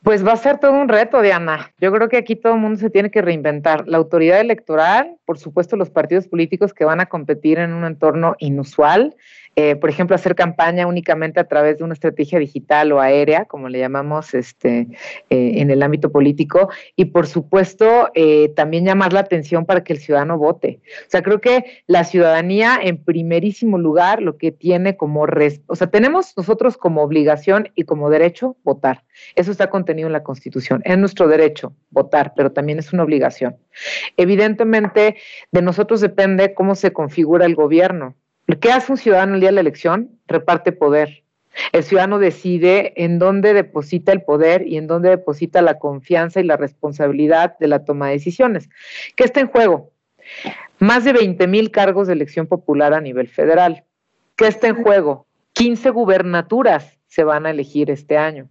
Pues 0.03 0.27
va 0.27 0.33
a 0.33 0.37
ser 0.37 0.57
todo 0.57 0.73
un 0.73 0.89
reto, 0.89 1.21
Diana. 1.21 1.71
Yo 1.79 1.89
creo 1.93 2.09
que 2.09 2.17
aquí 2.17 2.35
todo 2.35 2.55
el 2.55 2.59
mundo 2.59 2.77
se 2.77 2.89
tiene 2.89 3.09
que 3.09 3.21
reinventar. 3.21 3.87
La 3.87 3.97
autoridad 3.97 4.41
electoral, 4.41 5.15
por 5.23 5.39
supuesto, 5.39 5.77
los 5.77 5.89
partidos 5.89 6.27
políticos 6.27 6.73
que 6.73 6.83
van 6.83 6.99
a 6.99 7.05
competir 7.05 7.57
en 7.57 7.71
un 7.71 7.85
entorno 7.85 8.35
inusual, 8.39 9.15
eh, 9.55 9.75
por 9.75 9.89
ejemplo, 9.89 10.15
hacer 10.15 10.35
campaña 10.35 10.87
únicamente 10.87 11.39
a 11.39 11.47
través 11.47 11.77
de 11.77 11.83
una 11.83 11.93
estrategia 11.93 12.39
digital 12.39 12.91
o 12.91 12.99
aérea, 12.99 13.45
como 13.45 13.69
le 13.69 13.79
llamamos 13.79 14.33
este, 14.33 14.87
eh, 15.29 15.51
en 15.55 15.69
el 15.69 15.83
ámbito 15.83 16.11
político, 16.11 16.69
y 16.95 17.05
por 17.05 17.27
supuesto 17.27 18.09
eh, 18.15 18.49
también 18.55 18.85
llamar 18.85 19.13
la 19.13 19.19
atención 19.19 19.65
para 19.65 19.83
que 19.83 19.93
el 19.93 19.99
ciudadano 19.99 20.37
vote. 20.37 20.79
O 21.07 21.09
sea, 21.09 21.21
creo 21.21 21.39
que 21.39 21.83
la 21.85 22.03
ciudadanía 22.03 22.79
en 22.81 22.97
primerísimo 22.97 23.77
lugar 23.77 24.21
lo 24.21 24.37
que 24.37 24.51
tiene 24.51 24.97
como, 24.97 25.27
o 25.67 25.75
sea, 25.75 25.87
tenemos 25.87 26.33
nosotros 26.35 26.77
como 26.77 27.03
obligación 27.03 27.69
y 27.75 27.83
como 27.83 28.09
derecho 28.09 28.57
votar. 28.63 29.03
Eso 29.35 29.51
está 29.51 29.69
contenido 29.69 30.07
en 30.07 30.13
la 30.13 30.23
Constitución. 30.23 30.81
Es 30.85 30.97
nuestro 30.97 31.27
derecho 31.27 31.73
votar, 31.91 32.33
pero 32.35 32.51
también 32.51 32.79
es 32.79 32.91
una 32.93 33.03
obligación. 33.03 33.57
Evidentemente, 34.17 35.17
de 35.51 35.61
nosotros 35.61 36.01
depende 36.01 36.53
cómo 36.53 36.75
se 36.75 36.91
configura 36.91 37.45
el 37.45 37.55
gobierno. 37.55 38.15
¿Qué 38.59 38.71
hace 38.71 38.91
un 38.91 38.97
ciudadano 38.97 39.35
el 39.35 39.39
día 39.39 39.49
de 39.49 39.55
la 39.55 39.61
elección? 39.61 40.19
Reparte 40.27 40.71
poder. 40.71 41.23
El 41.71 41.83
ciudadano 41.83 42.19
decide 42.19 42.93
en 43.03 43.19
dónde 43.19 43.53
deposita 43.53 44.11
el 44.11 44.23
poder 44.23 44.67
y 44.67 44.77
en 44.77 44.87
dónde 44.87 45.09
deposita 45.09 45.61
la 45.61 45.79
confianza 45.79 46.39
y 46.39 46.43
la 46.43 46.57
responsabilidad 46.57 47.57
de 47.59 47.67
la 47.67 47.85
toma 47.85 48.07
de 48.07 48.13
decisiones. 48.13 48.69
¿Qué 49.15 49.23
está 49.23 49.39
en 49.39 49.47
juego? 49.47 49.91
Más 50.79 51.03
de 51.03 51.13
20 51.13 51.47
mil 51.47 51.71
cargos 51.71 52.07
de 52.07 52.13
elección 52.13 52.47
popular 52.47 52.93
a 52.93 53.01
nivel 53.01 53.27
federal. 53.27 53.83
¿Qué 54.35 54.47
está 54.47 54.67
en 54.67 54.83
juego? 54.83 55.27
15 55.53 55.91
gubernaturas 55.91 56.97
se 57.07 57.23
van 57.23 57.45
a 57.45 57.51
elegir 57.51 57.91
este 57.91 58.17
año. 58.17 58.49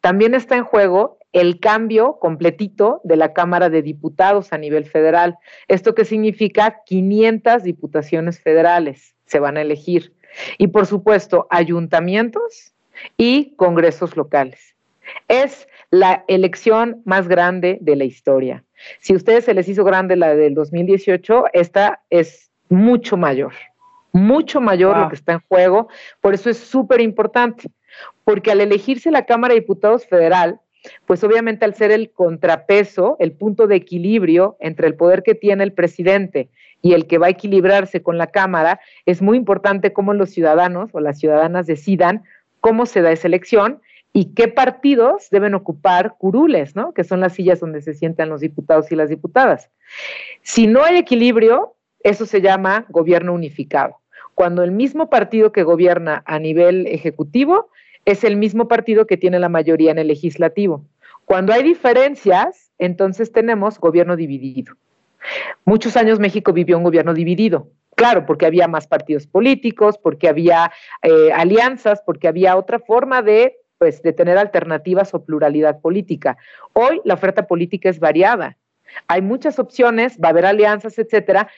También 0.00 0.34
está 0.34 0.56
en 0.56 0.64
juego 0.64 1.18
el 1.34 1.58
cambio 1.58 2.18
completito 2.20 3.00
de 3.04 3.16
la 3.16 3.32
Cámara 3.32 3.68
de 3.68 3.82
Diputados 3.82 4.52
a 4.52 4.58
nivel 4.58 4.86
federal. 4.86 5.36
¿Esto 5.66 5.94
qué 5.94 6.04
significa? 6.04 6.82
500 6.86 7.64
diputaciones 7.64 8.40
federales 8.40 9.16
se 9.26 9.40
van 9.40 9.56
a 9.56 9.62
elegir. 9.62 10.14
Y 10.58 10.68
por 10.68 10.86
supuesto, 10.86 11.48
ayuntamientos 11.50 12.72
y 13.16 13.56
congresos 13.56 14.16
locales. 14.16 14.76
Es 15.26 15.66
la 15.90 16.24
elección 16.28 17.02
más 17.04 17.26
grande 17.26 17.78
de 17.80 17.96
la 17.96 18.04
historia. 18.04 18.64
Si 19.00 19.12
a 19.12 19.16
ustedes 19.16 19.44
se 19.44 19.54
les 19.54 19.68
hizo 19.68 19.84
grande 19.84 20.14
la 20.14 20.36
del 20.36 20.54
2018, 20.54 21.46
esta 21.52 22.02
es 22.10 22.52
mucho 22.68 23.16
mayor, 23.16 23.54
mucho 24.12 24.60
mayor 24.60 24.96
lo 24.96 25.08
que 25.08 25.16
está 25.16 25.32
en 25.32 25.42
juego. 25.48 25.88
Por 26.20 26.34
eso 26.34 26.48
es 26.48 26.58
súper 26.58 27.00
importante, 27.00 27.70
porque 28.22 28.52
al 28.52 28.60
elegirse 28.60 29.10
la 29.10 29.26
Cámara 29.26 29.54
de 29.54 29.60
Diputados 29.60 30.06
Federal, 30.06 30.60
pues 31.06 31.22
obviamente 31.24 31.64
al 31.64 31.74
ser 31.74 31.90
el 31.90 32.10
contrapeso, 32.10 33.16
el 33.18 33.32
punto 33.32 33.66
de 33.66 33.76
equilibrio 33.76 34.56
entre 34.60 34.86
el 34.86 34.94
poder 34.94 35.22
que 35.22 35.34
tiene 35.34 35.64
el 35.64 35.72
presidente 35.72 36.48
y 36.82 36.92
el 36.92 37.06
que 37.06 37.18
va 37.18 37.26
a 37.26 37.30
equilibrarse 37.30 38.02
con 38.02 38.18
la 38.18 38.26
Cámara, 38.26 38.80
es 39.06 39.22
muy 39.22 39.36
importante 39.36 39.92
cómo 39.92 40.12
los 40.12 40.30
ciudadanos 40.30 40.90
o 40.92 41.00
las 41.00 41.18
ciudadanas 41.18 41.66
decidan 41.66 42.24
cómo 42.60 42.86
se 42.86 43.02
da 43.02 43.12
esa 43.12 43.26
elección 43.26 43.80
y 44.12 44.34
qué 44.34 44.48
partidos 44.48 45.28
deben 45.30 45.54
ocupar 45.54 46.14
curules, 46.18 46.76
¿no? 46.76 46.94
Que 46.94 47.02
son 47.02 47.20
las 47.20 47.34
sillas 47.34 47.60
donde 47.60 47.82
se 47.82 47.94
sientan 47.94 48.28
los 48.28 48.40
diputados 48.40 48.92
y 48.92 48.96
las 48.96 49.08
diputadas. 49.08 49.70
Si 50.42 50.66
no 50.66 50.84
hay 50.84 50.96
equilibrio, 50.96 51.74
eso 52.00 52.24
se 52.26 52.40
llama 52.40 52.86
gobierno 52.90 53.32
unificado. 53.32 53.96
Cuando 54.34 54.62
el 54.62 54.70
mismo 54.70 55.10
partido 55.10 55.52
que 55.52 55.62
gobierna 55.62 56.22
a 56.26 56.38
nivel 56.38 56.86
ejecutivo 56.86 57.70
es 58.04 58.24
el 58.24 58.36
mismo 58.36 58.68
partido 58.68 59.06
que 59.06 59.16
tiene 59.16 59.38
la 59.38 59.48
mayoría 59.48 59.90
en 59.90 59.98
el 59.98 60.08
legislativo. 60.08 60.84
Cuando 61.24 61.52
hay 61.52 61.62
diferencias, 61.62 62.70
entonces 62.78 63.32
tenemos 63.32 63.78
gobierno 63.78 64.16
dividido. 64.16 64.74
Muchos 65.64 65.96
años 65.96 66.18
México 66.18 66.52
vivió 66.52 66.76
un 66.76 66.84
gobierno 66.84 67.14
dividido. 67.14 67.68
Claro, 67.96 68.26
porque 68.26 68.46
había 68.46 68.66
más 68.68 68.86
partidos 68.86 69.26
políticos, 69.26 69.98
porque 69.98 70.28
había 70.28 70.72
eh, 71.02 71.32
alianzas, 71.32 72.02
porque 72.04 72.28
había 72.28 72.56
otra 72.56 72.80
forma 72.80 73.22
de, 73.22 73.56
pues, 73.78 74.02
de 74.02 74.12
tener 74.12 74.36
alternativas 74.36 75.14
o 75.14 75.24
pluralidad 75.24 75.80
política. 75.80 76.36
Hoy 76.72 77.00
la 77.04 77.14
oferta 77.14 77.46
política 77.46 77.88
es 77.88 78.00
variada. 78.00 78.56
Hay 79.06 79.22
muchas 79.22 79.58
opciones, 79.58 80.18
va 80.22 80.28
a 80.28 80.30
haber 80.30 80.44
alianzas, 80.44 80.98
etcétera. 80.98 81.48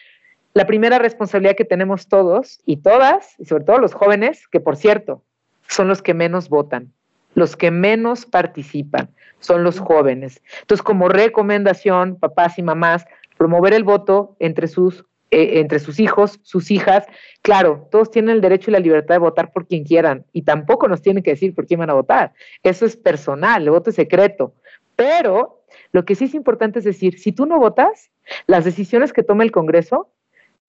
La 0.53 0.67
primera 0.67 0.99
responsabilidad 0.99 1.57
que 1.57 1.65
tenemos 1.65 2.07
todos 2.07 2.61
y 2.67 2.79
todas, 2.79 3.35
y 3.39 3.47
sobre 3.47 3.65
todo 3.65 3.79
los 3.79 3.95
jóvenes, 3.95 4.47
que 4.49 4.61
por 4.61 4.77
cierto, 4.77 5.23
son 5.69 5.89
los 5.89 6.03
que 6.03 6.14
menos 6.14 6.49
votan, 6.49 6.93
los 7.35 7.57
que 7.57 7.71
menos 7.71 8.27
participan, 8.27 9.11
son 9.41 9.62
los 9.62 9.79
jóvenes. 9.79 10.43
Entonces, 10.61 10.83
como 10.83 11.09
recomendación, 11.09 12.17
papás 12.17 12.59
y 12.59 12.62
mamás, 12.62 13.07
promover 13.37 13.75
el 13.75 13.85
voto 13.85 14.37
entre 14.39 14.69
sus, 14.69 15.05
eh, 15.31 15.61
entre 15.61 15.79
sus 15.79 16.01
hijos, 16.01 16.41
sus 16.43 16.71
hijas. 16.71 17.05
Claro, 17.43 17.89
todos 17.91 18.11
tienen 18.11 18.37
el 18.37 18.41
derecho 18.41 18.71
y 18.71 18.73
la 18.73 18.81
libertad 18.81 19.17
de 19.17 19.21
votar 19.21 19.53
por 19.53 19.67
quien 19.67 19.85
quieran 19.85 20.25
y 20.33 20.43
tampoco 20.43 20.89
nos 20.89 21.03
tienen 21.03 21.23
que 21.23 21.31
decir 21.31 21.55
por 21.55 21.67
quién 21.67 21.81
van 21.81 21.91
a 21.91 21.95
votar. 21.95 22.33
Eso 22.62 22.87
es 22.87 22.97
personal, 22.97 23.62
el 23.62 23.71
voto 23.71 23.91
es 23.91 23.97
secreto. 23.97 24.55
Pero 24.97 25.62
lo 25.93 26.05
que 26.05 26.14
sí 26.14 26.25
es 26.25 26.35
importante 26.35 26.79
es 26.79 26.85
decir, 26.85 27.19
si 27.19 27.33
tú 27.33 27.47
no 27.47 27.59
votas, 27.59 28.11
las 28.47 28.64
decisiones 28.64 29.12
que 29.12 29.23
tome 29.23 29.45
el 29.45 29.53
Congreso 29.53 30.11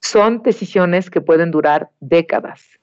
son 0.02 0.44
decisiones 0.44 1.10
que 1.10 1.22
pueden 1.22 1.52
durar 1.52 1.90
décadas. 2.00 2.77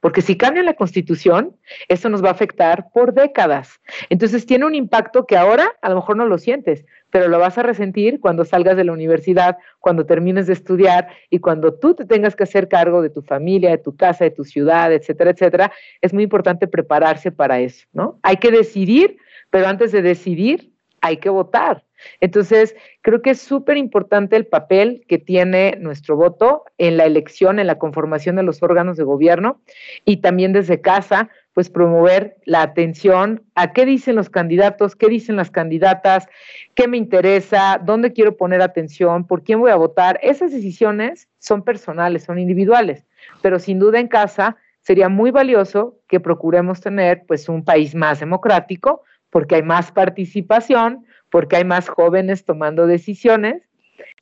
Porque 0.00 0.22
si 0.22 0.36
cambian 0.36 0.64
la 0.66 0.74
constitución, 0.74 1.56
eso 1.88 2.08
nos 2.08 2.24
va 2.24 2.28
a 2.28 2.32
afectar 2.32 2.86
por 2.92 3.12
décadas. 3.12 3.80
Entonces 4.08 4.46
tiene 4.46 4.64
un 4.64 4.74
impacto 4.74 5.26
que 5.26 5.36
ahora 5.36 5.72
a 5.82 5.88
lo 5.90 5.96
mejor 5.96 6.16
no 6.16 6.26
lo 6.26 6.38
sientes, 6.38 6.84
pero 7.10 7.28
lo 7.28 7.38
vas 7.38 7.58
a 7.58 7.62
resentir 7.62 8.18
cuando 8.18 8.44
salgas 8.44 8.76
de 8.76 8.84
la 8.84 8.92
universidad, 8.92 9.58
cuando 9.80 10.06
termines 10.06 10.46
de 10.46 10.54
estudiar 10.54 11.08
y 11.30 11.38
cuando 11.38 11.74
tú 11.74 11.94
te 11.94 12.06
tengas 12.06 12.34
que 12.34 12.44
hacer 12.44 12.68
cargo 12.68 13.02
de 13.02 13.10
tu 13.10 13.22
familia, 13.22 13.70
de 13.70 13.78
tu 13.78 13.94
casa, 13.94 14.24
de 14.24 14.30
tu 14.30 14.44
ciudad, 14.44 14.92
etcétera, 14.92 15.30
etcétera. 15.30 15.72
Es 16.00 16.12
muy 16.14 16.22
importante 16.22 16.66
prepararse 16.66 17.30
para 17.30 17.60
eso, 17.60 17.86
¿no? 17.92 18.18
Hay 18.22 18.38
que 18.38 18.50
decidir, 18.50 19.18
pero 19.50 19.68
antes 19.68 19.92
de 19.92 20.02
decidir, 20.02 20.72
hay 21.00 21.18
que 21.18 21.28
votar. 21.28 21.84
Entonces, 22.20 22.74
creo 23.02 23.22
que 23.22 23.30
es 23.30 23.40
súper 23.40 23.76
importante 23.76 24.36
el 24.36 24.46
papel 24.46 25.04
que 25.08 25.18
tiene 25.18 25.76
nuestro 25.80 26.16
voto 26.16 26.64
en 26.78 26.96
la 26.96 27.04
elección, 27.04 27.58
en 27.58 27.66
la 27.66 27.78
conformación 27.78 28.36
de 28.36 28.42
los 28.42 28.62
órganos 28.62 28.96
de 28.96 29.04
gobierno 29.04 29.60
y 30.04 30.18
también 30.18 30.52
desde 30.52 30.80
casa, 30.80 31.30
pues 31.52 31.70
promover 31.70 32.36
la 32.44 32.62
atención 32.62 33.44
a 33.54 33.72
qué 33.72 33.86
dicen 33.86 34.16
los 34.16 34.28
candidatos, 34.28 34.96
qué 34.96 35.08
dicen 35.08 35.36
las 35.36 35.50
candidatas, 35.50 36.28
qué 36.74 36.88
me 36.88 36.96
interesa, 36.96 37.80
dónde 37.82 38.12
quiero 38.12 38.36
poner 38.36 38.60
atención, 38.60 39.26
por 39.26 39.44
quién 39.44 39.60
voy 39.60 39.70
a 39.70 39.76
votar. 39.76 40.18
Esas 40.22 40.52
decisiones 40.52 41.28
son 41.38 41.62
personales, 41.62 42.24
son 42.24 42.38
individuales, 42.38 43.04
pero 43.40 43.58
sin 43.58 43.78
duda 43.78 44.00
en 44.00 44.08
casa 44.08 44.56
sería 44.80 45.08
muy 45.08 45.30
valioso 45.30 45.98
que 46.08 46.20
procuremos 46.20 46.80
tener 46.80 47.24
pues 47.26 47.48
un 47.48 47.64
país 47.64 47.94
más 47.94 48.20
democrático 48.20 49.02
porque 49.30 49.56
hay 49.56 49.62
más 49.62 49.90
participación, 49.90 51.04
porque 51.34 51.56
hay 51.56 51.64
más 51.64 51.88
jóvenes 51.88 52.44
tomando 52.44 52.86
decisiones 52.86 53.60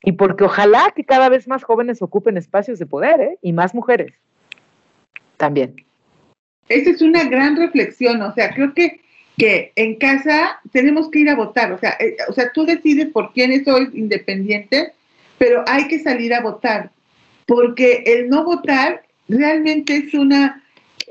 y 0.03 0.13
porque 0.13 0.45
ojalá 0.45 0.91
que 0.95 1.03
cada 1.03 1.29
vez 1.29 1.47
más 1.47 1.63
jóvenes 1.63 2.01
ocupen 2.01 2.37
espacios 2.37 2.79
de 2.79 2.87
poder 2.87 3.21
¿eh? 3.21 3.37
y 3.43 3.53
más 3.53 3.75
mujeres 3.75 4.15
también. 5.37 5.75
Esa 6.69 6.89
es 6.89 7.03
una 7.03 7.25
gran 7.25 7.55
reflexión, 7.55 8.19
o 8.23 8.33
sea, 8.33 8.51
creo 8.55 8.73
que, 8.73 8.99
que 9.37 9.71
en 9.75 9.97
casa 9.97 10.59
tenemos 10.71 11.11
que 11.11 11.19
ir 11.19 11.29
a 11.29 11.35
votar, 11.35 11.71
o 11.71 11.77
sea, 11.77 11.95
eh, 11.99 12.17
o 12.27 12.33
sea, 12.33 12.51
tú 12.51 12.65
decides 12.65 13.09
por 13.09 13.31
quién 13.31 13.63
soy 13.63 13.91
independiente, 13.93 14.93
pero 15.37 15.63
hay 15.67 15.87
que 15.87 15.99
salir 15.99 16.33
a 16.33 16.41
votar, 16.41 16.89
porque 17.45 18.01
el 18.07 18.27
no 18.27 18.43
votar 18.43 19.03
realmente 19.27 19.97
es 19.97 20.15
una, 20.15 20.63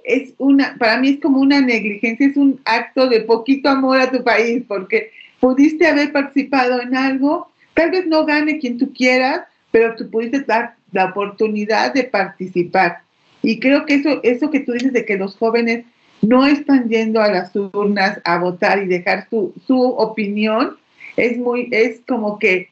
es 0.02 0.34
una, 0.38 0.74
para 0.80 0.98
mí 0.98 1.10
es 1.10 1.20
como 1.20 1.38
una 1.38 1.60
negligencia, 1.60 2.26
es 2.26 2.36
un 2.36 2.60
acto 2.64 3.08
de 3.08 3.20
poquito 3.20 3.68
amor 3.68 4.00
a 4.00 4.10
tu 4.10 4.24
país, 4.24 4.64
porque 4.66 5.12
pudiste 5.42 5.88
haber 5.88 6.12
participado 6.12 6.80
en 6.80 6.94
algo, 6.94 7.48
tal 7.74 7.90
vez 7.90 8.06
no 8.06 8.24
gane 8.24 8.60
quien 8.60 8.78
tú 8.78 8.92
quieras, 8.94 9.40
pero 9.72 9.96
tú 9.96 10.08
pudiste 10.08 10.38
dar 10.42 10.76
la 10.92 11.06
oportunidad 11.06 11.92
de 11.92 12.04
participar. 12.04 12.98
Y 13.42 13.58
creo 13.58 13.84
que 13.84 13.94
eso, 13.94 14.20
eso 14.22 14.52
que 14.52 14.60
tú 14.60 14.70
dices 14.70 14.92
de 14.92 15.04
que 15.04 15.16
los 15.16 15.36
jóvenes 15.36 15.84
no 16.20 16.46
están 16.46 16.88
yendo 16.88 17.20
a 17.20 17.28
las 17.28 17.56
urnas 17.56 18.20
a 18.24 18.38
votar 18.38 18.84
y 18.84 18.86
dejar 18.86 19.26
su, 19.30 19.52
su 19.66 19.82
opinión, 19.82 20.76
es 21.16 21.36
muy, 21.38 21.68
es 21.72 22.00
como 22.06 22.38
que, 22.38 22.68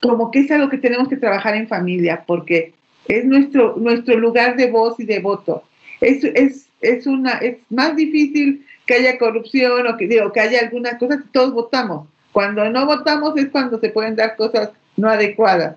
como 0.00 0.32
que 0.32 0.40
es 0.40 0.50
algo 0.50 0.68
que 0.68 0.78
tenemos 0.78 1.06
que 1.06 1.16
trabajar 1.16 1.54
en 1.54 1.68
familia, 1.68 2.24
porque 2.26 2.74
es 3.06 3.24
nuestro, 3.24 3.76
nuestro 3.76 4.18
lugar 4.18 4.56
de 4.56 4.68
voz 4.68 4.98
y 4.98 5.04
de 5.04 5.20
voto. 5.20 5.62
Es, 6.00 6.24
es, 6.24 6.66
es, 6.80 7.06
una, 7.06 7.34
es 7.34 7.58
más 7.68 7.94
difícil 7.94 8.66
que 8.90 8.96
haya 8.96 9.18
corrupción 9.18 9.86
o 9.86 9.96
que, 9.96 10.08
digo, 10.08 10.32
que 10.32 10.40
haya 10.40 10.58
algunas 10.58 10.96
cosas, 10.98 11.20
todos 11.30 11.54
votamos. 11.54 12.08
Cuando 12.32 12.68
no 12.70 12.86
votamos 12.86 13.36
es 13.36 13.48
cuando 13.50 13.78
se 13.78 13.90
pueden 13.90 14.16
dar 14.16 14.34
cosas 14.34 14.70
no 14.96 15.08
adecuadas. 15.08 15.76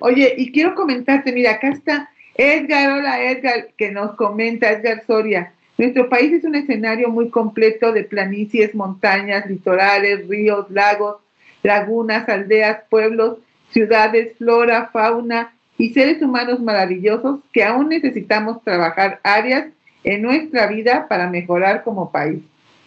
Oye, 0.00 0.34
y 0.36 0.50
quiero 0.50 0.74
comentarte, 0.74 1.30
mira, 1.30 1.52
acá 1.52 1.68
está 1.68 2.10
Edgar, 2.34 2.98
hola 2.98 3.22
Edgar, 3.22 3.68
que 3.78 3.92
nos 3.92 4.16
comenta, 4.16 4.72
Edgar 4.72 5.04
Soria. 5.06 5.52
Nuestro 5.78 6.08
país 6.08 6.32
es 6.32 6.42
un 6.42 6.56
escenario 6.56 7.10
muy 7.10 7.30
completo 7.30 7.92
de 7.92 8.02
planicies, 8.02 8.74
montañas, 8.74 9.46
litorales, 9.46 10.26
ríos, 10.26 10.68
lagos, 10.68 11.18
lagunas, 11.62 12.28
aldeas, 12.28 12.80
pueblos, 12.90 13.38
ciudades, 13.70 14.36
flora, 14.36 14.90
fauna 14.92 15.52
y 15.78 15.94
seres 15.94 16.20
humanos 16.20 16.58
maravillosos 16.58 17.38
que 17.52 17.62
aún 17.62 17.90
necesitamos 17.90 18.64
trabajar 18.64 19.20
áreas 19.22 19.66
en 20.04 20.22
nuestra 20.22 20.66
vida 20.66 21.06
para 21.08 21.28
mejorar 21.28 21.84
como 21.84 22.10
país. 22.10 22.42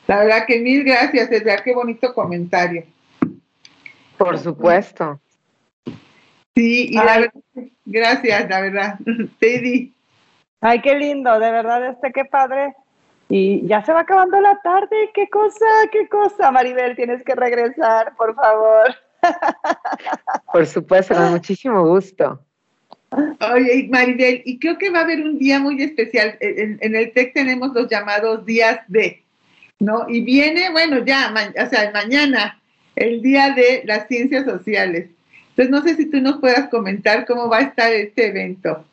La 0.07 0.19
verdad 0.19 0.45
que 0.45 0.59
mil 0.59 0.83
gracias, 0.83 1.31
Edgar, 1.31 1.63
qué 1.63 1.73
bonito 1.73 2.13
comentario. 2.13 2.83
Por 4.17 4.37
supuesto. 4.37 5.19
Sí, 6.55 6.87
y 6.89 6.93
la 6.93 7.19
verdad, 7.19 7.33
gracias, 7.85 8.49
la 8.49 8.61
verdad. 8.61 8.99
Teddy. 9.39 9.93
Ay, 10.61 10.81
qué 10.81 10.95
lindo, 10.95 11.37
de 11.39 11.51
verdad, 11.51 11.89
este 11.89 12.11
qué 12.11 12.25
padre. 12.25 12.73
Y 13.27 13.67
ya 13.67 13.83
se 13.83 13.91
va 13.91 14.01
acabando 14.01 14.39
la 14.39 14.59
tarde, 14.61 15.09
qué 15.13 15.27
cosa, 15.29 15.65
qué 15.91 16.07
cosa, 16.07 16.51
Maribel, 16.51 16.95
tienes 16.95 17.23
que 17.23 17.35
regresar, 17.35 18.15
por 18.15 18.35
favor. 18.35 18.95
Por 20.53 20.67
supuesto, 20.67 21.15
con 21.15 21.31
muchísimo 21.31 21.83
gusto. 21.83 22.44
Oye, 23.53 23.87
Maribel, 23.89 24.41
y 24.45 24.59
creo 24.59 24.77
que 24.77 24.89
va 24.89 24.99
a 24.99 25.03
haber 25.03 25.21
un 25.21 25.37
día 25.37 25.59
muy 25.59 25.81
especial. 25.81 26.37
En, 26.39 26.95
el 26.95 27.11
TEC 27.11 27.33
tenemos 27.33 27.73
los 27.73 27.89
llamados 27.89 28.45
días 28.45 28.79
de, 28.87 29.23
¿no? 29.79 30.05
Y 30.09 30.21
viene, 30.21 30.69
bueno, 30.71 31.03
ya, 31.05 31.33
o 31.33 31.69
sea, 31.69 31.91
mañana, 31.91 32.59
el 32.95 33.21
día 33.21 33.53
de 33.53 33.83
las 33.85 34.07
ciencias 34.07 34.45
sociales. 34.45 35.09
Entonces, 35.49 35.69
no 35.69 35.81
sé 35.83 35.95
si 35.95 36.09
tú 36.09 36.19
nos 36.21 36.39
puedas 36.39 36.69
comentar 36.69 37.25
cómo 37.25 37.49
va 37.49 37.57
a 37.59 37.61
estar 37.61 37.93
este 37.93 38.27
evento. 38.27 38.85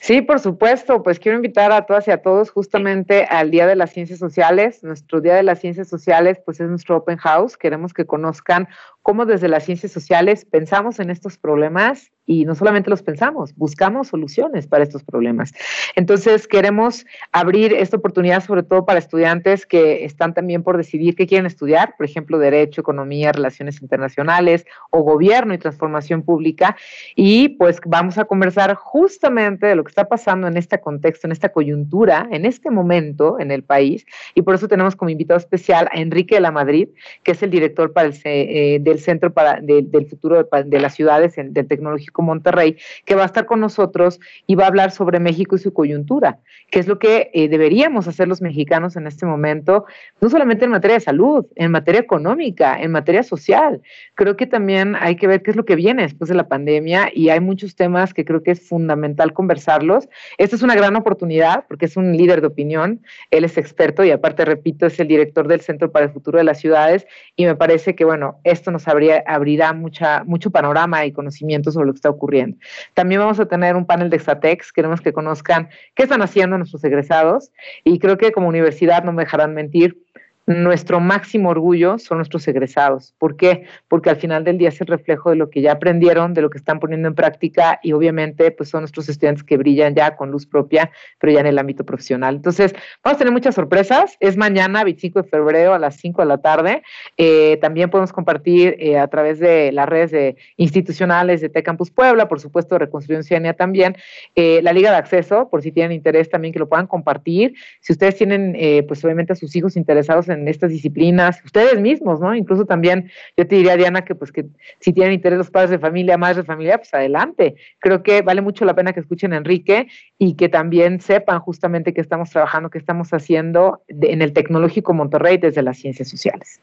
Sí, 0.00 0.22
por 0.22 0.40
supuesto, 0.40 1.02
pues 1.02 1.18
quiero 1.20 1.36
invitar 1.36 1.70
a 1.70 1.86
todas 1.86 2.08
y 2.08 2.10
a 2.10 2.22
todos 2.22 2.50
justamente 2.50 3.24
al 3.24 3.50
Día 3.50 3.66
de 3.66 3.76
las 3.76 3.92
Ciencias 3.92 4.18
Sociales. 4.18 4.82
Nuestro 4.82 5.20
Día 5.20 5.34
de 5.34 5.42
las 5.42 5.60
Ciencias 5.60 5.88
Sociales, 5.88 6.40
pues 6.44 6.58
es 6.58 6.68
nuestro 6.68 6.96
open 6.96 7.18
house. 7.18 7.56
Queremos 7.56 7.92
que 7.92 8.06
conozcan 8.06 8.66
cómo 9.02 9.26
desde 9.26 9.48
las 9.48 9.64
ciencias 9.64 9.92
sociales 9.92 10.44
pensamos 10.44 10.98
en 10.98 11.10
estos 11.10 11.38
problemas 11.38 12.11
y 12.32 12.44
no 12.44 12.54
solamente 12.54 12.88
los 12.88 13.02
pensamos, 13.02 13.54
buscamos 13.56 14.08
soluciones 14.08 14.66
para 14.66 14.84
estos 14.84 15.02
problemas. 15.04 15.52
Entonces, 15.96 16.48
queremos 16.48 17.04
abrir 17.30 17.74
esta 17.74 17.98
oportunidad 17.98 18.42
sobre 18.42 18.62
todo 18.62 18.86
para 18.86 18.98
estudiantes 18.98 19.66
que 19.66 20.04
están 20.04 20.32
también 20.32 20.62
por 20.62 20.76
decidir 20.76 21.14
qué 21.14 21.26
quieren 21.26 21.46
estudiar, 21.46 21.94
por 21.96 22.06
ejemplo, 22.06 22.38
Derecho, 22.38 22.80
Economía, 22.80 23.32
Relaciones 23.32 23.82
Internacionales 23.82 24.64
o 24.90 25.02
Gobierno 25.02 25.52
y 25.52 25.58
Transformación 25.58 26.22
Pública. 26.22 26.76
Y 27.16 27.50
pues 27.50 27.80
vamos 27.86 28.16
a 28.16 28.24
conversar 28.24 28.74
justamente 28.74 29.66
de 29.66 29.74
lo 29.74 29.84
que 29.84 29.90
está 29.90 30.08
pasando 30.08 30.46
en 30.46 30.56
este 30.56 30.80
contexto, 30.80 31.26
en 31.26 31.32
esta 31.32 31.50
coyuntura, 31.50 32.28
en 32.30 32.46
este 32.46 32.70
momento 32.70 33.38
en 33.38 33.50
el 33.50 33.62
país. 33.62 34.06
Y 34.34 34.42
por 34.42 34.54
eso 34.54 34.68
tenemos 34.68 34.96
como 34.96 35.10
invitado 35.10 35.38
especial 35.38 35.88
a 35.92 36.00
Enrique 36.00 36.36
de 36.36 36.40
la 36.40 36.50
Madrid, 36.50 36.88
que 37.22 37.32
es 37.32 37.42
el 37.42 37.50
director 37.50 37.92
para 37.92 38.08
el, 38.08 38.14
eh, 38.24 38.78
del 38.80 38.98
Centro 38.98 39.32
para, 39.32 39.60
del 39.60 40.06
Futuro 40.06 40.48
de, 40.64 40.80
las 40.80 40.94
Ciudades 40.94 41.34
del 41.36 41.66
Tecnológico 41.66 42.21
Monterrey, 42.22 42.76
que 43.04 43.14
va 43.14 43.22
a 43.22 43.26
estar 43.26 43.46
con 43.46 43.60
nosotros 43.60 44.20
y 44.46 44.54
va 44.54 44.64
a 44.64 44.68
hablar 44.68 44.90
sobre 44.90 45.20
México 45.20 45.56
y 45.56 45.58
su 45.58 45.72
coyuntura, 45.72 46.38
que 46.70 46.78
es 46.78 46.86
lo 46.86 46.98
que 46.98 47.30
eh, 47.34 47.48
deberíamos 47.48 48.08
hacer 48.08 48.28
los 48.28 48.40
mexicanos 48.40 48.96
en 48.96 49.06
este 49.06 49.26
momento, 49.26 49.84
no 50.20 50.30
solamente 50.30 50.64
en 50.64 50.70
materia 50.70 50.96
de 50.96 51.00
salud, 51.00 51.46
en 51.56 51.70
materia 51.70 52.00
económica, 52.00 52.80
en 52.80 52.92
materia 52.92 53.22
social. 53.22 53.82
Creo 54.14 54.36
que 54.36 54.46
también 54.46 54.96
hay 54.98 55.16
que 55.16 55.26
ver 55.26 55.42
qué 55.42 55.50
es 55.50 55.56
lo 55.56 55.64
que 55.64 55.76
viene 55.76 56.02
después 56.02 56.28
de 56.28 56.34
la 56.34 56.48
pandemia 56.48 57.10
y 57.12 57.28
hay 57.28 57.40
muchos 57.40 57.76
temas 57.76 58.14
que 58.14 58.24
creo 58.24 58.42
que 58.42 58.52
es 58.52 58.66
fundamental 58.66 59.32
conversarlos. 59.32 60.08
Esta 60.38 60.56
es 60.56 60.62
una 60.62 60.74
gran 60.74 60.96
oportunidad 60.96 61.64
porque 61.68 61.86
es 61.86 61.96
un 61.96 62.16
líder 62.16 62.40
de 62.40 62.46
opinión, 62.46 63.02
él 63.30 63.44
es 63.44 63.58
experto 63.58 64.04
y 64.04 64.10
aparte, 64.10 64.44
repito, 64.44 64.86
es 64.86 64.98
el 65.00 65.08
director 65.08 65.48
del 65.48 65.60
Centro 65.60 65.90
para 65.90 66.06
el 66.06 66.12
Futuro 66.12 66.38
de 66.38 66.44
las 66.44 66.58
Ciudades 66.58 67.06
y 67.36 67.44
me 67.44 67.54
parece 67.54 67.94
que, 67.94 68.04
bueno, 68.04 68.40
esto 68.44 68.70
nos 68.70 68.86
abrirá 68.88 69.72
mucha, 69.72 70.24
mucho 70.24 70.50
panorama 70.50 71.04
y 71.04 71.12
conocimiento 71.12 71.70
sobre 71.70 71.86
lo 71.86 71.92
que 71.92 71.98
está 72.02 72.10
ocurriendo. 72.10 72.56
También 72.94 73.20
vamos 73.20 73.38
a 73.38 73.46
tener 73.46 73.76
un 73.76 73.86
panel 73.86 74.10
de 74.10 74.16
Exatex, 74.16 74.72
queremos 74.72 75.00
que 75.00 75.12
conozcan 75.12 75.68
qué 75.94 76.02
están 76.02 76.20
haciendo 76.20 76.58
nuestros 76.58 76.82
egresados 76.82 77.52
y 77.84 78.00
creo 78.00 78.18
que 78.18 78.32
como 78.32 78.48
universidad 78.48 79.04
no 79.04 79.12
me 79.12 79.22
dejarán 79.22 79.54
mentir, 79.54 80.02
nuestro 80.46 80.98
máximo 80.98 81.50
orgullo 81.50 81.98
son 81.98 82.18
nuestros 82.18 82.46
egresados. 82.48 83.14
¿Por 83.18 83.36
qué? 83.36 83.66
Porque 83.88 84.10
al 84.10 84.16
final 84.16 84.44
del 84.44 84.58
día 84.58 84.70
es 84.70 84.80
el 84.80 84.88
reflejo 84.88 85.30
de 85.30 85.36
lo 85.36 85.50
que 85.50 85.60
ya 85.60 85.72
aprendieron, 85.72 86.34
de 86.34 86.42
lo 86.42 86.50
que 86.50 86.58
están 86.58 86.80
poniendo 86.80 87.08
en 87.08 87.14
práctica 87.14 87.78
y 87.82 87.92
obviamente 87.92 88.50
pues 88.50 88.68
son 88.68 88.80
nuestros 88.80 89.08
estudiantes 89.08 89.44
que 89.44 89.56
brillan 89.56 89.94
ya 89.94 90.16
con 90.16 90.30
luz 90.30 90.46
propia, 90.46 90.90
pero 91.18 91.32
ya 91.32 91.40
en 91.40 91.46
el 91.46 91.58
ámbito 91.58 91.84
profesional. 91.84 92.34
Entonces, 92.34 92.74
vamos 93.04 93.16
a 93.16 93.18
tener 93.18 93.32
muchas 93.32 93.54
sorpresas. 93.54 94.16
Es 94.20 94.36
mañana, 94.36 94.82
25 94.84 95.22
de 95.22 95.28
febrero 95.28 95.74
a 95.74 95.78
las 95.78 95.96
5 95.96 96.22
de 96.22 96.26
la 96.26 96.38
tarde. 96.38 96.82
Eh, 97.16 97.58
también 97.60 97.90
podemos 97.90 98.12
compartir 98.12 98.76
eh, 98.78 98.98
a 98.98 99.06
través 99.08 99.38
de 99.38 99.70
las 99.72 99.88
redes 99.88 100.10
de 100.10 100.36
institucionales 100.56 101.40
de 101.40 101.48
T 101.48 101.62
Campus 101.62 101.90
Puebla, 101.90 102.28
por 102.28 102.40
supuesto, 102.40 102.78
Reconstrucción 102.78 103.22
Cienia 103.22 103.54
también, 103.54 103.96
eh, 104.34 104.60
la 104.62 104.72
Liga 104.72 104.90
de 104.90 104.96
Acceso, 104.96 105.48
por 105.48 105.62
si 105.62 105.70
tienen 105.70 105.92
interés 105.92 106.28
también 106.28 106.52
que 106.52 106.58
lo 106.58 106.68
puedan 106.68 106.86
compartir. 106.86 107.54
Si 107.80 107.92
ustedes 107.92 108.16
tienen, 108.16 108.56
pues 108.88 109.04
obviamente 109.04 109.32
a 109.32 109.36
sus 109.36 109.54
hijos 109.54 109.76
interesados 109.76 110.28
en 110.28 110.31
estas 110.48 110.70
disciplinas, 110.70 111.42
ustedes 111.44 111.80
mismos, 111.80 112.20
¿no? 112.20 112.34
Incluso 112.34 112.64
también 112.64 113.10
yo 113.36 113.46
te 113.46 113.56
diría, 113.56 113.76
Diana, 113.76 114.04
que 114.04 114.14
pues 114.14 114.32
que 114.32 114.46
si 114.80 114.92
tienen 114.92 115.14
interés 115.14 115.38
los 115.38 115.50
padres 115.50 115.70
de 115.70 115.78
familia, 115.78 116.18
madres 116.18 116.38
de 116.38 116.42
familia, 116.44 116.78
pues 116.78 116.92
adelante. 116.94 117.56
Creo 117.78 118.02
que 118.02 118.22
vale 118.22 118.40
mucho 118.40 118.64
la 118.64 118.74
pena 118.74 118.92
que 118.92 119.00
escuchen 119.00 119.32
a 119.32 119.36
Enrique 119.36 119.88
y 120.18 120.34
que 120.34 120.48
también 120.48 121.00
sepan 121.00 121.40
justamente 121.40 121.92
que 121.92 122.00
estamos 122.00 122.30
trabajando, 122.30 122.70
que 122.70 122.78
estamos 122.78 123.12
haciendo 123.12 123.82
en 123.88 124.22
el 124.22 124.32
Tecnológico 124.32 124.94
Monterrey 124.94 125.38
desde 125.38 125.62
las 125.62 125.78
ciencias 125.78 126.08
sociales. 126.08 126.60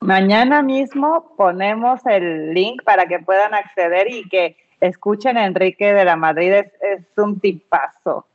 Mañana 0.00 0.62
mismo 0.62 1.34
ponemos 1.36 2.00
el 2.06 2.54
link 2.54 2.82
para 2.84 3.06
que 3.06 3.18
puedan 3.18 3.52
acceder 3.54 4.12
y 4.12 4.28
que 4.28 4.56
escuchen 4.80 5.36
a 5.36 5.46
Enrique 5.46 5.92
de 5.92 6.04
la 6.04 6.16
Madrid, 6.16 6.52
es, 6.52 6.68
un 7.16 7.40
tipazo. 7.40 8.26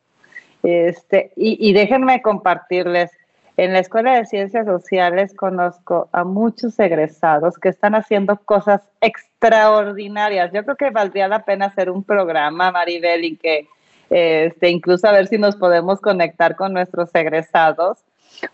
Este, 0.61 1.32
y 1.36 1.74
déjenme 1.74 2.22
compartirles, 2.22 3.11
en 3.56 3.74
la 3.74 3.80
Escuela 3.80 4.16
de 4.16 4.26
Ciencias 4.26 4.66
Sociales 4.66 5.34
conozco 5.36 6.10
a 6.12 6.24
muchos 6.24 6.80
egresados 6.80 7.58
que 7.58 7.70
están 7.70 7.93
haciendo 7.95 8.38
cosas 8.38 8.82
extraordinarias. 8.99 10.51
Yo 10.51 10.64
creo 10.64 10.76
que 10.76 10.89
valdría 10.89 11.28
la 11.28 11.45
pena 11.45 11.68
hacer 11.68 11.89
un 11.89 12.04
programa, 12.04 12.72
Maribel, 12.72 13.26
y 13.26 13.38
que 13.38 13.68
este, 14.10 14.70
incluso 14.70 15.08
a 15.08 15.12
ver 15.12 15.28
si 15.28 15.38
nos 15.38 15.56
podemos 15.56 15.99
conectar 15.99 16.56
con 16.56 16.74
nuestros 16.74 17.14
egresados, 17.16 17.99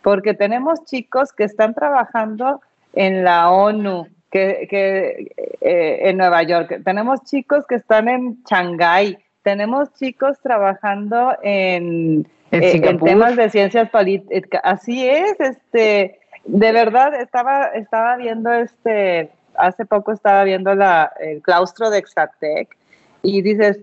porque 0.02 0.34
tenemos 0.34 0.86
chicos 0.86 1.34
que 1.34 1.44
están 1.44 1.74
trabajando 1.74 2.62
en 2.94 3.24
la 3.24 3.52
ONU, 3.52 4.08
que, 4.32 5.32
eh, 5.62 6.00
en 6.04 6.18
Nueva 6.18 6.44
York, 6.44 6.82
tenemos 6.86 7.24
chicos 7.24 7.66
que 7.68 7.76
están 7.76 8.08
en 8.08 8.44
Shanghái, 8.50 9.18
tenemos 9.44 9.94
chicos 9.96 10.38
trabajando 10.42 11.36
en, 11.42 12.28
en, 12.52 12.64
eh, 12.64 12.98
temas 13.04 13.36
de 13.36 13.50
ciencias 13.50 13.90
políticas. 13.90 14.62
Así 14.64 15.08
es, 15.08 15.40
este, 15.40 16.20
de 16.46 16.72
verdad 16.72 17.14
estaba, 17.16 17.66
estaba 17.76 18.18
viendo 18.18 18.52
este, 18.54 19.30
hace 19.56 19.86
poco 19.86 20.12
estaba 20.12 20.44
viendo 20.44 20.74
la, 20.74 21.12
el 21.20 21.42
claustro 21.42 21.90
de 21.90 22.00
Exatec 22.00 22.76
y 23.22 23.42
dices, 23.42 23.80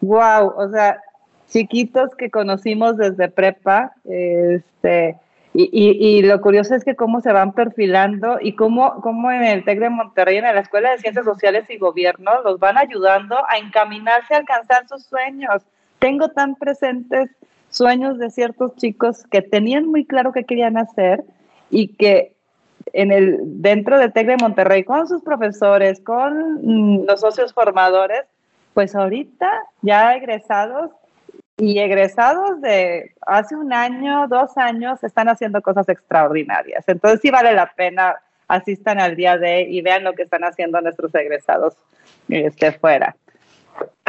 wow, 0.00 0.52
o 0.56 0.68
sea, 0.70 1.00
chiquitos 1.48 2.14
que 2.16 2.30
conocimos 2.30 2.96
desde 2.96 3.28
prepa, 3.28 3.92
este, 4.04 5.16
y, 5.52 5.68
y, 5.72 6.22
lo 6.22 6.40
curioso 6.40 6.76
es 6.76 6.84
que 6.84 6.94
cómo 6.94 7.20
se 7.20 7.32
van 7.32 7.52
perfilando 7.52 8.38
y 8.40 8.54
cómo, 8.54 9.00
cómo 9.00 9.32
en 9.32 9.42
el 9.42 9.64
TEC 9.64 9.80
de 9.80 9.90
Monterrey, 9.90 10.36
en 10.36 10.44
la 10.44 10.60
Escuela 10.60 10.92
de 10.92 10.98
Ciencias 10.98 11.24
Sociales 11.24 11.64
y 11.68 11.76
Gobierno, 11.76 12.40
los 12.44 12.60
van 12.60 12.78
ayudando 12.78 13.36
a 13.48 13.58
encaminarse 13.58 14.34
a 14.34 14.38
alcanzar 14.38 14.86
sus 14.86 15.04
sueños. 15.04 15.64
Tengo 15.98 16.28
tan 16.28 16.54
presentes 16.54 17.30
sueños 17.70 18.18
de 18.18 18.30
ciertos 18.30 18.76
chicos 18.76 19.24
que 19.30 19.42
tenían 19.42 19.86
muy 19.86 20.04
claro 20.04 20.32
qué 20.32 20.44
querían 20.44 20.76
hacer 20.76 21.24
y 21.70 21.88
que 21.94 22.34
en 22.92 23.12
el, 23.12 23.38
dentro 23.42 23.98
del 23.98 24.12
TEC 24.12 24.26
de 24.26 24.36
Monterrey, 24.36 24.84
con 24.84 25.06
sus 25.06 25.22
profesores, 25.22 26.00
con 26.00 26.60
mm, 26.62 27.04
los 27.06 27.20
socios 27.20 27.52
formadores, 27.52 28.24
pues 28.74 28.94
ahorita 28.94 29.50
ya 29.82 30.14
egresados 30.14 30.90
y 31.56 31.78
egresados 31.78 32.60
de 32.62 33.14
hace 33.26 33.54
un 33.54 33.72
año, 33.72 34.26
dos 34.28 34.56
años, 34.56 35.02
están 35.04 35.28
haciendo 35.28 35.60
cosas 35.60 35.88
extraordinarias. 35.88 36.84
Entonces 36.88 37.20
sí 37.20 37.30
vale 37.30 37.52
la 37.52 37.70
pena 37.74 38.16
asistan 38.48 38.98
al 38.98 39.14
día 39.14 39.38
de 39.38 39.62
y 39.62 39.80
vean 39.80 40.02
lo 40.02 40.14
que 40.14 40.22
están 40.22 40.42
haciendo 40.42 40.80
nuestros 40.80 41.14
egresados 41.14 41.74
este, 42.28 42.72
fuera. 42.72 43.14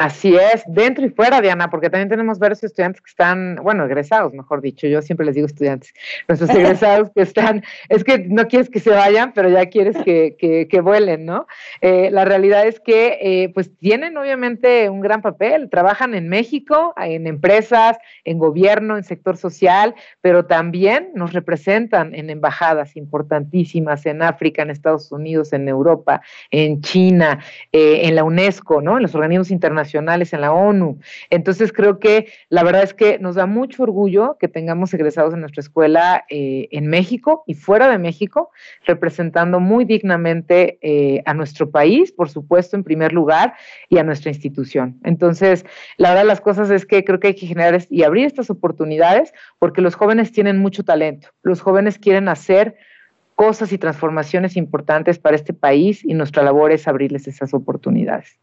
Así 0.02 0.36
es, 0.36 0.64
dentro 0.66 1.06
y 1.06 1.10
fuera, 1.10 1.42
Diana, 1.42 1.70
porque 1.70 1.88
también 1.88 2.10
tenemos 2.10 2.40
varios 2.40 2.64
estudiantes 2.64 3.00
que 3.02 3.10
están, 3.12 3.58
bueno, 3.62 3.86
egresados, 3.86 4.34
mejor 4.34 4.60
dicho, 4.60 4.88
yo 4.88 5.00
siempre 5.04 5.28
les 5.28 5.36
digo 5.36 5.46
estudiantes, 5.46 5.94
nuestros 6.28 6.50
egresados 6.50 7.12
que 7.14 7.22
están, 7.22 7.64
es 7.88 8.04
que 8.04 8.18
no 8.18 8.48
quieres 8.48 8.72
que 8.72 8.80
se 8.80 8.90
vayan, 8.90 9.32
pero 9.32 9.48
ya 9.48 9.68
quieres 9.68 9.96
que, 10.04 10.68
que, 10.68 10.82
vuelen, 10.82 11.28
¿no? 11.28 11.46
Eh, 11.82 12.10
la 12.10 12.26
realidad 12.26 12.66
es 12.66 12.80
que, 12.80 13.20
eh, 13.22 13.50
pues, 13.54 13.70
tienen 13.78 14.18
obviamente 14.18 14.90
un 14.90 15.02
gran 15.02 15.22
papel, 15.22 15.70
trabajan 15.70 16.16
en 16.16 16.30
México, 16.30 16.96
en 16.98 17.28
empresas, 17.28 18.00
en 18.26 18.40
gobierno, 18.40 18.98
en 18.98 19.04
sector 19.04 19.38
social, 19.38 19.94
pero 20.20 20.46
también 20.46 21.12
nos 21.14 21.32
representan 21.32 22.16
en 22.16 22.32
embajadas 22.32 22.96
importantísimas 22.96 24.08
en 24.08 24.24
África, 24.24 24.64
en 24.64 24.72
Estados 24.72 25.12
Unidos, 25.12 25.54
en 25.54 25.68
Europa, 25.68 26.24
en 26.50 26.82
China, 26.82 27.38
eh, 27.72 28.08
en 28.08 28.16
la 28.16 28.24
UNESCO, 28.24 28.82
¿no? 28.82 28.98
En 28.98 29.04
los 29.04 29.14
organismos 29.14 29.52
internacionales, 29.52 29.91
en 30.00 30.42
la 30.42 30.52
ONU. 30.52 31.00
Entonces 31.30 31.72
creo 31.72 32.00
que 32.00 32.28
la 32.50 32.64
verdad 32.64 32.84
es 32.84 32.94
que 32.94 33.20
nos 33.20 33.36
da 33.36 33.46
mucho 33.46 33.84
orgullo 33.84 34.38
que 34.40 34.48
tengamos 34.48 34.94
egresados 34.94 35.34
en 35.34 35.42
nuestra 35.42 35.62
escuela 35.62 36.26
eh, 36.30 36.68
en 36.72 36.88
México 36.88 37.44
y 37.48 37.54
fuera 37.54 37.90
de 37.90 37.98
México, 37.98 38.52
representando 38.86 39.60
muy 39.60 39.86
dignamente 39.86 40.78
eh, 40.82 41.22
a 41.26 41.34
nuestro 41.34 41.70
país, 41.70 42.12
por 42.12 42.30
supuesto, 42.30 42.76
en 42.76 42.84
primer 42.84 43.14
lugar, 43.14 43.54
y 43.90 43.98
a 43.98 44.04
nuestra 44.04 44.30
institución. 44.30 45.00
Entonces, 45.04 45.66
la 45.98 46.10
verdad 46.10 46.24
de 46.24 46.28
las 46.28 46.42
cosas 46.42 46.70
es 46.70 46.86
que 46.86 47.04
creo 47.04 47.20
que 47.20 47.28
hay 47.28 47.36
que 47.36 47.48
generar 47.48 47.82
y 47.90 48.04
abrir 48.04 48.26
estas 48.26 48.50
oportunidades 48.50 49.34
porque 49.60 49.82
los 49.82 49.96
jóvenes 49.96 50.32
tienen 50.32 50.58
mucho 50.58 50.84
talento. 50.84 51.30
Los 51.44 51.62
jóvenes 51.62 51.98
quieren 51.98 52.28
hacer 52.28 52.76
cosas 53.36 53.72
y 53.72 53.78
transformaciones 53.78 54.56
importantes 54.56 55.18
para 55.18 55.36
este 55.36 55.54
país 55.54 56.04
y 56.06 56.14
nuestra 56.14 56.44
labor 56.44 56.72
es 56.72 56.88
abrirles 56.88 57.28
esas 57.28 57.54
oportunidades. 57.54 58.38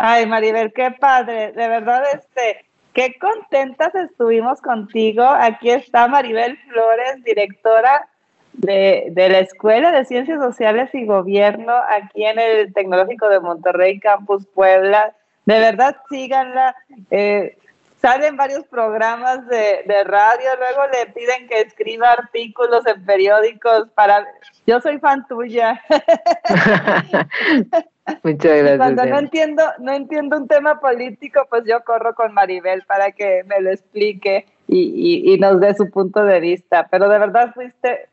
Ay, 0.00 0.26
Maribel, 0.26 0.72
qué 0.72 0.92
padre. 0.92 1.50
De 1.50 1.68
verdad, 1.68 2.04
este, 2.14 2.64
qué 2.92 3.18
contentas 3.18 3.92
estuvimos 3.96 4.62
contigo. 4.62 5.24
Aquí 5.24 5.70
está 5.70 6.06
Maribel 6.06 6.56
Flores, 6.68 7.24
directora 7.24 8.08
de, 8.52 9.12
la 9.16 9.40
Escuela 9.40 9.90
de 9.90 10.04
Ciencias 10.04 10.40
Sociales 10.40 10.88
y 10.94 11.04
Gobierno 11.04 11.74
aquí 11.90 12.24
en 12.24 12.38
el 12.38 12.72
Tecnológico 12.72 13.28
de 13.28 13.40
Monterrey, 13.40 13.98
Campus 13.98 14.46
Puebla. 14.54 15.16
De 15.46 15.58
verdad, 15.58 15.96
síganla. 16.08 16.76
Eh, 17.10 17.58
salen 18.00 18.36
varios 18.36 18.68
programas 18.68 19.48
de, 19.48 19.82
de, 19.84 20.04
radio, 20.04 20.48
luego 20.60 20.82
le 20.92 21.12
piden 21.12 21.48
que 21.48 21.62
escriba 21.62 22.12
artículos 22.12 22.86
en 22.86 23.04
periódicos 23.04 23.88
para... 23.96 24.24
Yo 24.64 24.80
soy 24.80 24.98
fan 24.98 25.26
tuya. 25.26 25.82
Muchas 28.22 28.58
gracias. 28.58 28.78
Cuando 28.78 29.06
no 29.06 29.18
entiendo, 29.18 29.62
no 29.78 29.92
entiendo 29.92 30.36
un 30.36 30.48
tema 30.48 30.80
político, 30.80 31.46
pues 31.48 31.64
yo 31.66 31.82
corro 31.84 32.14
con 32.14 32.32
Maribel 32.32 32.82
para 32.82 33.12
que 33.12 33.44
me 33.44 33.60
lo 33.60 33.70
explique 33.70 34.46
y, 34.66 35.32
y, 35.32 35.38
nos 35.38 35.60
dé 35.60 35.74
su 35.74 35.90
punto 35.90 36.24
de 36.24 36.40
vista. 36.40 36.88
Pero 36.90 37.08
de 37.08 37.18
verdad 37.18 37.52
fuiste, 37.54 38.08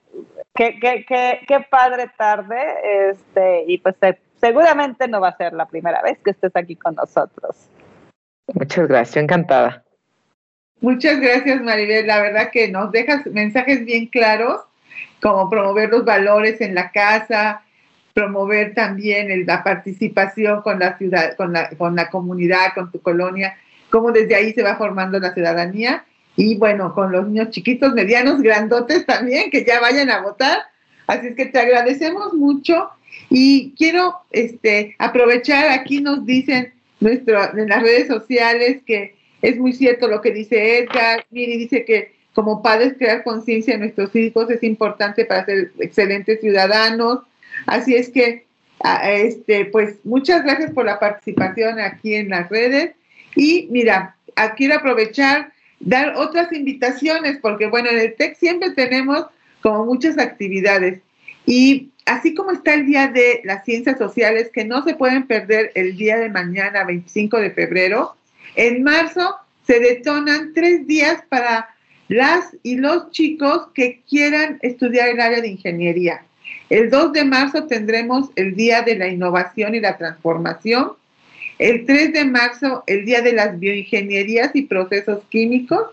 qué, 0.54 0.80
qué, 0.80 1.06
qué, 1.08 1.40
qué 1.48 1.60
padre 1.70 2.12
tarde, 2.18 2.58
este, 3.10 3.66
y 3.68 3.78
pues 3.78 3.96
seguramente 4.40 5.08
no 5.08 5.22
va 5.22 5.30
a 5.30 5.38
ser 5.38 5.54
la 5.54 5.66
primera 5.66 6.02
vez 6.02 6.18
que 6.24 6.32
estés 6.32 6.56
aquí 6.56 6.76
con 6.76 6.96
nosotros. 6.96 7.68
Muchas 8.54 8.88
gracias, 8.88 9.24
encantada. 9.24 9.84
Muchas 10.82 11.20
gracias, 11.20 11.62
Maribel. 11.62 12.08
La 12.08 12.22
verdad 12.22 12.50
que 12.52 12.70
nos 12.70 12.92
dejas 12.92 13.26
mensajes 13.28 13.86
bien 13.86 14.08
claros, 14.08 14.62
como 15.22 15.50
promover 15.50 15.90
los 15.90 16.06
valores 16.06 16.62
en 16.62 16.76
la 16.76 16.92
casa, 16.92 17.65
promover 18.16 18.74
también 18.74 19.46
la 19.46 19.62
participación 19.62 20.62
con 20.62 20.80
la 20.80 20.98
ciudad, 20.98 21.36
con 21.36 21.52
la, 21.52 21.70
con 21.72 21.98
la 21.98 22.10
comunidad, 22.10 22.74
con 22.74 22.90
tu 22.90 23.02
colonia, 23.02 23.58
cómo 23.90 24.14
desde 24.14 24.36
ahí 24.36 24.54
se 24.54 24.64
va 24.64 24.78
formando 24.78 25.20
la 25.20 25.34
ciudadanía. 25.34 26.06
Y 26.38 26.56
bueno, 26.56 26.94
con 26.94 27.12
los 27.12 27.28
niños 27.28 27.50
chiquitos, 27.50 27.94
medianos, 27.94 28.42
grandotes 28.42 29.06
también, 29.06 29.52
que 29.52 29.66
ya 29.66 29.82
vayan 29.82 30.10
a 30.10 30.22
votar. 30.22 30.60
Así 31.08 31.28
es 31.28 31.36
que 31.36 31.48
te 31.48 31.60
agradecemos 31.60 32.34
mucho 32.34 32.90
y 33.30 33.74
quiero 33.78 34.16
este, 34.32 34.96
aprovechar, 34.98 35.68
aquí 35.72 36.00
nos 36.00 36.26
dicen 36.26 36.74
nuestro, 37.02 37.58
en 37.58 37.68
las 37.68 37.84
redes 37.84 38.08
sociales 38.08 38.82
que 38.88 39.16
es 39.42 39.58
muy 39.58 39.74
cierto 39.74 40.08
lo 40.08 40.22
que 40.22 40.32
dice 40.32 40.80
Edgar. 40.80 41.26
Miri 41.32 41.58
dice 41.58 41.84
que 41.84 42.16
como 42.34 42.64
padres 42.64 42.96
crear 42.98 43.26
conciencia 43.26 43.74
en 43.74 43.82
nuestros 43.82 44.16
hijos 44.16 44.50
es 44.50 44.64
importante 44.64 45.26
para 45.26 45.46
ser 45.46 45.74
excelentes 45.80 46.40
ciudadanos. 46.40 47.20
Así 47.66 47.96
es 47.96 48.10
que, 48.10 48.46
este, 49.04 49.66
pues 49.66 49.96
muchas 50.04 50.44
gracias 50.44 50.72
por 50.72 50.86
la 50.86 51.00
participación 51.00 51.80
aquí 51.80 52.16
en 52.16 52.30
las 52.30 52.50
redes. 52.50 52.92
Y 53.36 53.68
mira, 53.72 54.16
quiero 54.56 54.76
aprovechar, 54.76 55.52
dar 55.80 56.16
otras 56.16 56.52
invitaciones, 56.54 57.38
porque 57.42 57.68
bueno, 57.68 57.90
en 57.90 58.00
el 58.00 58.16
TEC 58.16 58.38
siempre 58.38 58.72
tenemos 58.72 59.26
como 59.62 59.86
muchas 59.86 60.18
actividades. 60.18 61.02
Y 61.46 61.90
así 62.06 62.34
como 62.34 62.52
está 62.52 62.74
el 62.74 62.86
Día 62.86 63.08
de 63.08 63.42
las 63.44 63.66
Ciencias 63.66 63.98
Sociales, 63.98 64.50
que 64.54 64.66
no 64.66 64.84
se 64.84 64.96
pueden 64.96 65.28
perder 65.28 65.72
el 65.76 65.98
día 65.98 66.18
de 66.18 66.30
mañana, 66.30 66.84
25 66.84 67.38
de 67.40 67.52
febrero, 67.52 68.16
en 68.56 68.84
marzo 68.84 69.36
se 69.66 69.80
detonan 69.80 70.54
tres 70.54 70.86
días 70.88 71.24
para 71.30 71.70
las 72.08 72.56
y 72.62 72.78
los 72.78 73.10
chicos 73.12 73.68
que 73.74 74.02
quieran 74.08 74.60
estudiar 74.62 75.10
el 75.10 75.20
área 75.20 75.42
de 75.42 75.48
ingeniería. 75.48 76.24
El 76.70 76.90
2 76.90 77.14
de 77.14 77.26
marzo 77.26 77.66
tendremos 77.66 78.30
el 78.36 78.56
Día 78.56 78.82
de 78.82 78.96
la 78.96 79.08
Innovación 79.08 79.76
y 79.76 79.80
la 79.80 79.98
Transformación. 79.98 80.94
El 81.60 81.86
3 81.86 82.14
de 82.14 82.26
marzo, 82.26 82.84
el 82.88 83.06
Día 83.06 83.22
de 83.22 83.34
las 83.34 83.60
Bioingenierías 83.60 84.52
y 84.56 84.64
Procesos 84.64 85.24
Químicos. 85.30 85.88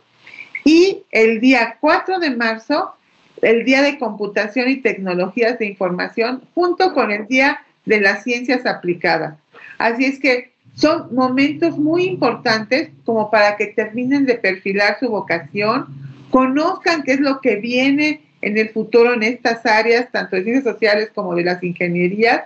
Y 0.65 1.03
el 1.11 1.41
día 1.41 1.77
4 1.81 2.21
de 2.21 2.31
marzo, 2.31 2.95
el 3.43 3.65
Día 3.65 3.83
de 3.83 3.99
Computación 3.99 4.69
y 4.71 4.77
Tecnologías 4.77 5.59
de 5.59 5.67
Información 5.67 6.43
junto 6.55 6.95
con 6.95 7.11
el 7.11 7.27
Día 7.27 7.61
de 7.85 8.01
las 8.01 8.23
Ciencias 8.23 8.65
Aplicadas. 8.65 9.35
Así 9.79 10.05
es 10.05 10.21
que 10.21 10.53
son 10.75 11.15
momentos 11.15 11.77
muy 11.79 12.05
importantes 12.05 12.91
como 13.05 13.31
para 13.31 13.57
que 13.57 13.67
terminen 13.67 14.25
de 14.25 14.37
perfilar 14.37 14.99
su 15.01 15.09
vocación, 15.09 15.87
conozcan 16.31 17.03
qué 17.03 17.13
es 17.13 17.21
lo 17.21 17.41
que 17.41 17.57
viene 17.57 18.23
en 18.43 18.59
el 18.59 18.71
futuro 18.71 19.15
en 19.15 19.23
estas 19.23 19.65
áreas, 19.65 20.11
tanto 20.13 20.37
de 20.37 20.45
ciencias 20.45 20.75
sociales 20.75 21.11
como 21.15 21.35
de 21.35 21.45
las 21.45 21.63
ingenierías, 21.63 22.43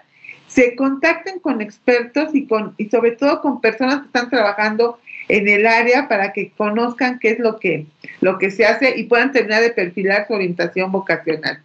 se 0.47 0.77
contacten 0.77 1.41
con 1.41 1.61
expertos 1.61 2.35
y, 2.35 2.47
con, 2.47 2.75
y 2.79 2.89
sobre 2.89 3.13
todo 3.13 3.41
con 3.41 3.61
personas 3.61 4.01
que 4.01 4.07
están 4.07 4.31
trabajando 4.31 4.99
en 5.29 5.49
el 5.49 5.67
área 5.67 6.09
para 6.09 6.33
que 6.33 6.53
conozcan 6.57 7.19
qué 7.19 7.31
es 7.31 7.39
lo 7.39 7.59
que, 7.59 7.87
lo 8.21 8.39
que 8.39 8.51
se 8.51 8.65
hace 8.65 8.97
y 8.97 9.05
puedan 9.05 9.33
terminar 9.33 9.63
de 9.63 9.71
perfilar 9.71 10.27
su 10.27 10.35
orientación 10.35 10.93
vocacional. 10.93 11.63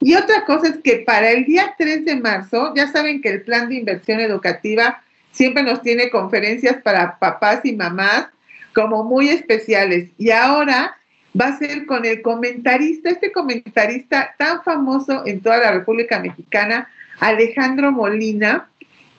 Y 0.00 0.14
otra 0.14 0.44
cosa 0.44 0.68
es 0.68 0.76
que 0.84 0.98
para 0.98 1.30
el 1.30 1.46
día 1.46 1.74
3 1.78 2.04
de 2.04 2.16
marzo, 2.16 2.74
ya 2.76 2.86
saben 2.88 3.22
que 3.22 3.30
el 3.30 3.42
plan 3.42 3.68
de 3.68 3.76
inversión 3.76 4.20
educativa 4.20 5.02
siempre 5.32 5.62
nos 5.62 5.82
tiene 5.82 6.10
conferencias 6.10 6.82
para 6.82 7.18
papás 7.18 7.60
y 7.64 7.74
mamás 7.74 8.28
como 8.74 9.04
muy 9.04 9.30
especiales. 9.30 10.10
Y 10.18 10.30
ahora 10.30 10.98
va 11.38 11.48
a 11.48 11.58
ser 11.58 11.86
con 11.86 12.04
el 12.04 12.22
comentarista, 12.22 13.10
este 13.10 13.32
comentarista 13.32 14.34
tan 14.38 14.62
famoso 14.62 15.26
en 15.26 15.40
toda 15.40 15.58
la 15.58 15.72
República 15.72 16.20
Mexicana, 16.20 16.88
Alejandro 17.20 17.92
Molina, 17.92 18.68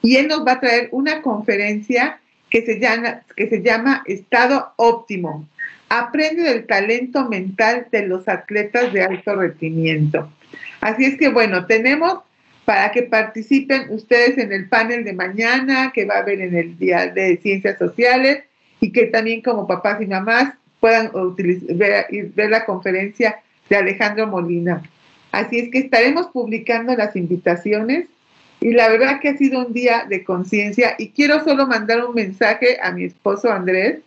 y 0.01 0.15
él 0.17 0.27
nos 0.27 0.45
va 0.45 0.53
a 0.53 0.59
traer 0.59 0.89
una 0.91 1.21
conferencia 1.21 2.19
que 2.49 2.65
se 2.65 3.61
llama, 3.61 4.03
Estado 4.05 4.73
Óptimo. 4.77 5.47
Aprende 5.89 6.43
del 6.43 6.65
talento 6.65 7.27
mental 7.27 7.87
de 7.91 8.07
los 8.07 8.27
atletas 8.27 8.91
de 8.93 9.03
alto 9.03 9.35
rendimiento. 9.35 10.31
Así 10.81 11.05
es 11.05 11.17
que 11.17 11.29
bueno, 11.29 11.65
tenemos 11.65 12.19
para 12.65 12.91
que 12.91 13.03
participen 13.03 13.87
ustedes 13.91 14.37
en 14.37 14.51
el 14.51 14.67
panel 14.67 15.03
de 15.03 15.13
mañana 15.13 15.91
que 15.93 16.05
va 16.05 16.15
a 16.15 16.19
haber 16.19 16.41
en 16.41 16.55
el 16.55 16.77
Día 16.77 17.07
de 17.07 17.37
Ciencias 17.37 17.77
Sociales 17.77 18.43
y 18.81 18.91
que 18.91 19.05
también 19.05 19.41
como 19.41 19.67
papás 19.67 20.01
y 20.01 20.05
mamás 20.05 20.53
puedan 20.79 21.11
ver, 21.75 22.07
ver 22.35 22.49
la 22.49 22.65
conferencia 22.65 23.41
de 23.69 23.75
Alejandro 23.75 24.27
Molina. 24.27 24.81
Así 25.31 25.59
es 25.59 25.69
que 25.69 25.79
estaremos 25.79 26.27
publicando 26.27 26.95
las 26.95 27.15
invitaciones 27.15 28.07
y 28.59 28.71
la 28.71 28.89
verdad 28.89 29.19
que 29.19 29.29
ha 29.29 29.37
sido 29.37 29.65
un 29.65 29.73
día 29.73 30.05
de 30.07 30.23
conciencia 30.23 30.95
y 30.97 31.09
quiero 31.09 31.43
solo 31.43 31.67
mandar 31.67 32.03
un 32.05 32.15
mensaje 32.15 32.79
a 32.81 32.91
mi 32.91 33.03
esposo 33.03 33.51
Andrés, 33.51 33.99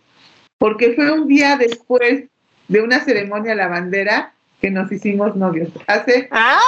porque 0.58 0.92
fue 0.94 1.10
un 1.12 1.28
día 1.28 1.56
después 1.56 2.24
de 2.68 2.80
una 2.80 3.00
ceremonia 3.00 3.52
a 3.52 3.56
la 3.56 3.68
bandera 3.68 4.32
que 4.60 4.70
nos 4.70 4.90
hicimos 4.92 5.36
novios. 5.36 5.70
Hace... 5.86 6.28
¡Ah! 6.30 6.58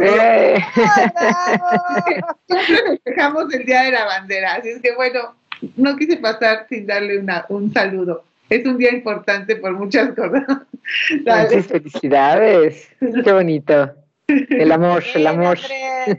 Eh, 0.00 0.58
festejamos 2.86 3.52
el 3.52 3.64
Día 3.66 3.82
de 3.82 3.90
la 3.90 4.04
Bandera, 4.04 4.54
así 4.54 4.70
es 4.70 4.80
que 4.80 4.94
bueno, 4.94 5.34
no 5.76 5.96
quise 5.96 6.16
pasar 6.16 6.66
sin 6.68 6.86
darle 6.86 7.18
una, 7.18 7.44
un 7.48 7.72
saludo. 7.72 8.24
Es 8.48 8.66
un 8.66 8.76
día 8.76 8.92
importante 8.92 9.56
por 9.56 9.72
muchas 9.72 10.14
cosas. 10.14 10.44
Muchas 11.10 11.66
felicidades. 11.66 12.88
Qué 13.00 13.32
bonito. 13.32 13.94
El 14.26 14.72
amor, 14.72 15.02
el 15.14 15.26
amor. 15.26 15.58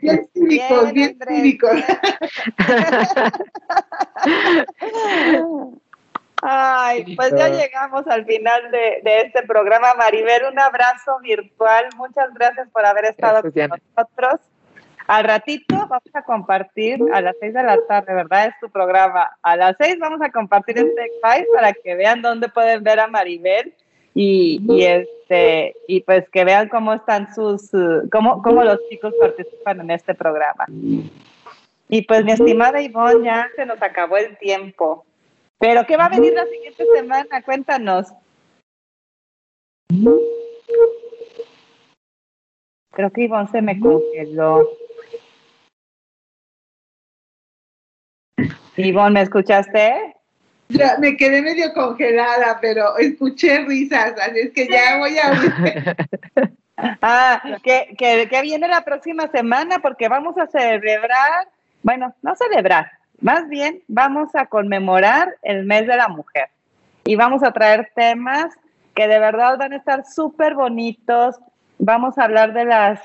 Bien 0.02 0.30
cívicos, 0.34 0.94
bien, 0.94 1.18
cívicos. 1.28 1.80
Ay, 6.42 7.16
pues 7.16 7.34
ya 7.38 7.50
llegamos 7.50 8.06
al 8.08 8.26
final 8.26 8.70
de, 8.72 9.02
este 9.22 9.44
programa. 9.44 9.94
Maribel, 9.96 10.44
un 10.52 10.60
abrazo 10.60 11.20
virtual. 11.22 11.86
Muchas 11.96 12.34
gracias 12.34 12.68
por 12.70 12.86
haber 12.86 13.06
estado 13.06 13.42
con 13.42 13.54
nosotros. 13.96 14.42
Al 15.08 15.24
ratito 15.26 15.76
vamos 15.76 16.14
a 16.14 16.24
compartir 16.24 17.00
a 17.14 17.22
las 17.22 17.36
seis 17.40 17.54
de 17.54 17.64
la 17.64 17.78
tarde, 17.88 18.14
¿verdad? 18.14 18.48
Es 18.48 18.54
tu 18.62 18.70
programa. 18.70 19.30
A 19.42 19.56
las 19.56 19.76
seis 19.80 19.98
vamos 20.00 20.22
a 20.22 20.32
compartir 20.32 20.78
en 20.78 20.96
TechPies 20.96 21.48
para 21.54 21.74
que 21.74 21.96
vean 21.96 22.22
dónde 22.22 22.50
pueden 22.50 22.84
ver 22.84 23.00
a 23.00 23.08
Maribel 23.08 23.74
y, 24.14 24.62
este 24.84 25.76
y 25.88 26.02
pues 26.02 26.30
que 26.30 26.46
vean 26.46 26.70
cómo 26.70 26.94
están 26.94 27.34
sus 27.34 27.72
cómo, 28.12 28.42
cómo 28.42 28.64
los 28.64 28.78
chicos 28.90 29.14
participan 29.20 29.82
en 29.82 29.92
este 29.92 30.14
programa. 30.14 30.66
Y 31.90 32.02
pues 32.04 32.24
mi 32.24 32.32
estimada 32.32 32.82
Ivonne, 32.82 33.26
ya 33.26 33.50
se 33.56 33.66
nos 33.66 33.82
acabó 33.82 34.18
el 34.18 34.38
tiempo. 34.38 35.06
Pero 35.60 35.86
¿qué 35.86 35.98
va 35.98 36.06
a 36.06 36.10
venir 36.10 36.34
la 36.34 36.46
siguiente 36.46 36.86
semana? 36.94 37.42
Cuéntanos. 37.44 38.08
Creo 42.92 43.12
que 43.12 43.22
Ivonne 43.22 43.48
se 43.50 43.62
me 43.62 43.80
congeló. 43.80 44.68
Ivonne, 48.78 49.14
¿me 49.14 49.22
escuchaste? 49.22 50.16
Ya, 50.70 50.98
me 51.00 51.16
quedé 51.16 51.42
medio 51.42 51.74
congelada, 51.74 52.58
pero 52.60 52.98
escuché 52.98 53.60
risas, 53.66 54.14
así 54.20 54.40
es 54.40 54.52
que 54.52 54.68
ya 54.68 54.98
voy 54.98 55.18
a... 55.18 56.50
ah, 57.02 57.60
que, 57.64 57.94
que, 57.98 58.42
viene 58.42 58.68
la 58.68 58.82
próxima 58.82 59.28
semana 59.28 59.80
porque 59.80 60.08
vamos 60.08 60.38
a 60.38 60.48
celebrar, 60.48 61.48
bueno, 61.84 62.16
no 62.24 62.36
celebrar, 62.36 62.92
más 63.22 63.48
bien 63.50 63.84
vamos 63.88 64.34
a 64.34 64.48
conmemorar 64.48 65.36
el 65.44 65.66
mes 65.66 65.86
de 65.86 65.96
la 65.96 66.08
mujer 66.08 66.50
y 67.06 67.16
vamos 67.16 67.44
a 67.44 67.52
traer 67.52 67.92
temas 67.96 68.56
que 68.96 69.08
de 69.08 69.20
verdad 69.20 69.58
van 69.58 69.74
a 69.74 69.78
estar 69.78 70.06
súper 70.06 70.56
bonitos. 70.56 71.36
Vamos 71.80 72.18
a 72.18 72.24
hablar 72.24 72.54
de 72.54 72.66
las, 72.66 73.00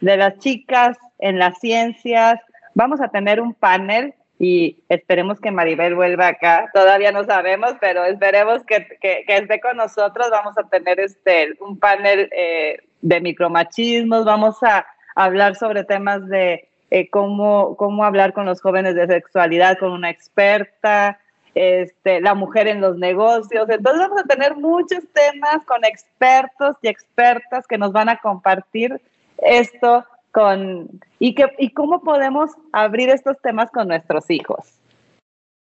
de 0.00 0.16
las 0.16 0.38
chicas 0.38 0.96
en 1.18 1.38
las 1.38 1.58
ciencias. 1.58 2.40
Vamos 2.74 3.00
a 3.00 3.08
tener 3.08 3.40
un 3.40 3.54
panel 3.54 4.14
y 4.38 4.78
esperemos 4.88 5.40
que 5.40 5.50
Maribel 5.50 5.94
vuelva 5.94 6.28
acá. 6.28 6.70
Todavía 6.74 7.12
no 7.12 7.24
sabemos, 7.24 7.74
pero 7.80 8.04
esperemos 8.04 8.62
que, 8.64 8.86
que, 9.00 9.24
esté 9.28 9.60
con 9.60 9.76
nosotros. 9.76 10.28
Vamos 10.30 10.58
a 10.58 10.64
tener 10.64 10.98
este, 11.00 11.54
un 11.60 11.78
panel 11.78 12.28
eh, 12.32 12.78
de 13.00 13.20
micromachismos, 13.20 14.24
vamos 14.24 14.62
a 14.62 14.86
hablar 15.14 15.54
sobre 15.54 15.84
temas 15.84 16.26
de 16.28 16.68
eh, 16.90 17.08
cómo, 17.10 17.76
cómo 17.76 18.04
hablar 18.04 18.32
con 18.32 18.46
los 18.46 18.60
jóvenes 18.60 18.94
de 18.94 19.06
sexualidad 19.06 19.78
con 19.78 19.92
una 19.92 20.10
experta, 20.10 21.18
este, 21.54 22.20
la 22.20 22.34
mujer 22.34 22.66
en 22.66 22.80
los 22.80 22.96
negocios. 22.96 23.68
Entonces 23.68 24.00
vamos 24.00 24.20
a 24.20 24.26
tener 24.26 24.56
muchos 24.56 25.04
temas 25.12 25.64
con 25.66 25.84
expertos 25.84 26.76
y 26.82 26.88
expertas 26.88 27.66
que 27.66 27.78
nos 27.78 27.92
van 27.92 28.08
a 28.08 28.16
compartir 28.16 29.00
esto 29.38 30.04
con 30.34 30.88
y 31.20 31.36
que 31.36 31.46
y 31.58 31.70
cómo 31.70 32.02
podemos 32.02 32.50
abrir 32.72 33.08
estos 33.08 33.40
temas 33.40 33.70
con 33.70 33.86
nuestros 33.86 34.28
hijos. 34.30 34.80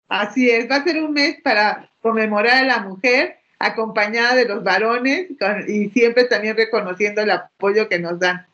Así 0.08 0.50
es, 0.50 0.68
va 0.68 0.76
a 0.76 0.84
ser 0.84 1.02
un 1.02 1.12
mes 1.12 1.36
para 1.42 1.88
conmemorar 2.02 2.64
a 2.64 2.66
la 2.66 2.78
mujer 2.80 3.36
acompañada 3.60 4.34
de 4.34 4.44
los 4.44 4.64
varones 4.64 5.28
y 5.68 5.88
siempre 5.90 6.24
también 6.24 6.56
reconociendo 6.56 7.22
el 7.22 7.30
apoyo 7.30 7.88
que 7.88 8.00
nos 8.00 8.18
dan. 8.18 8.44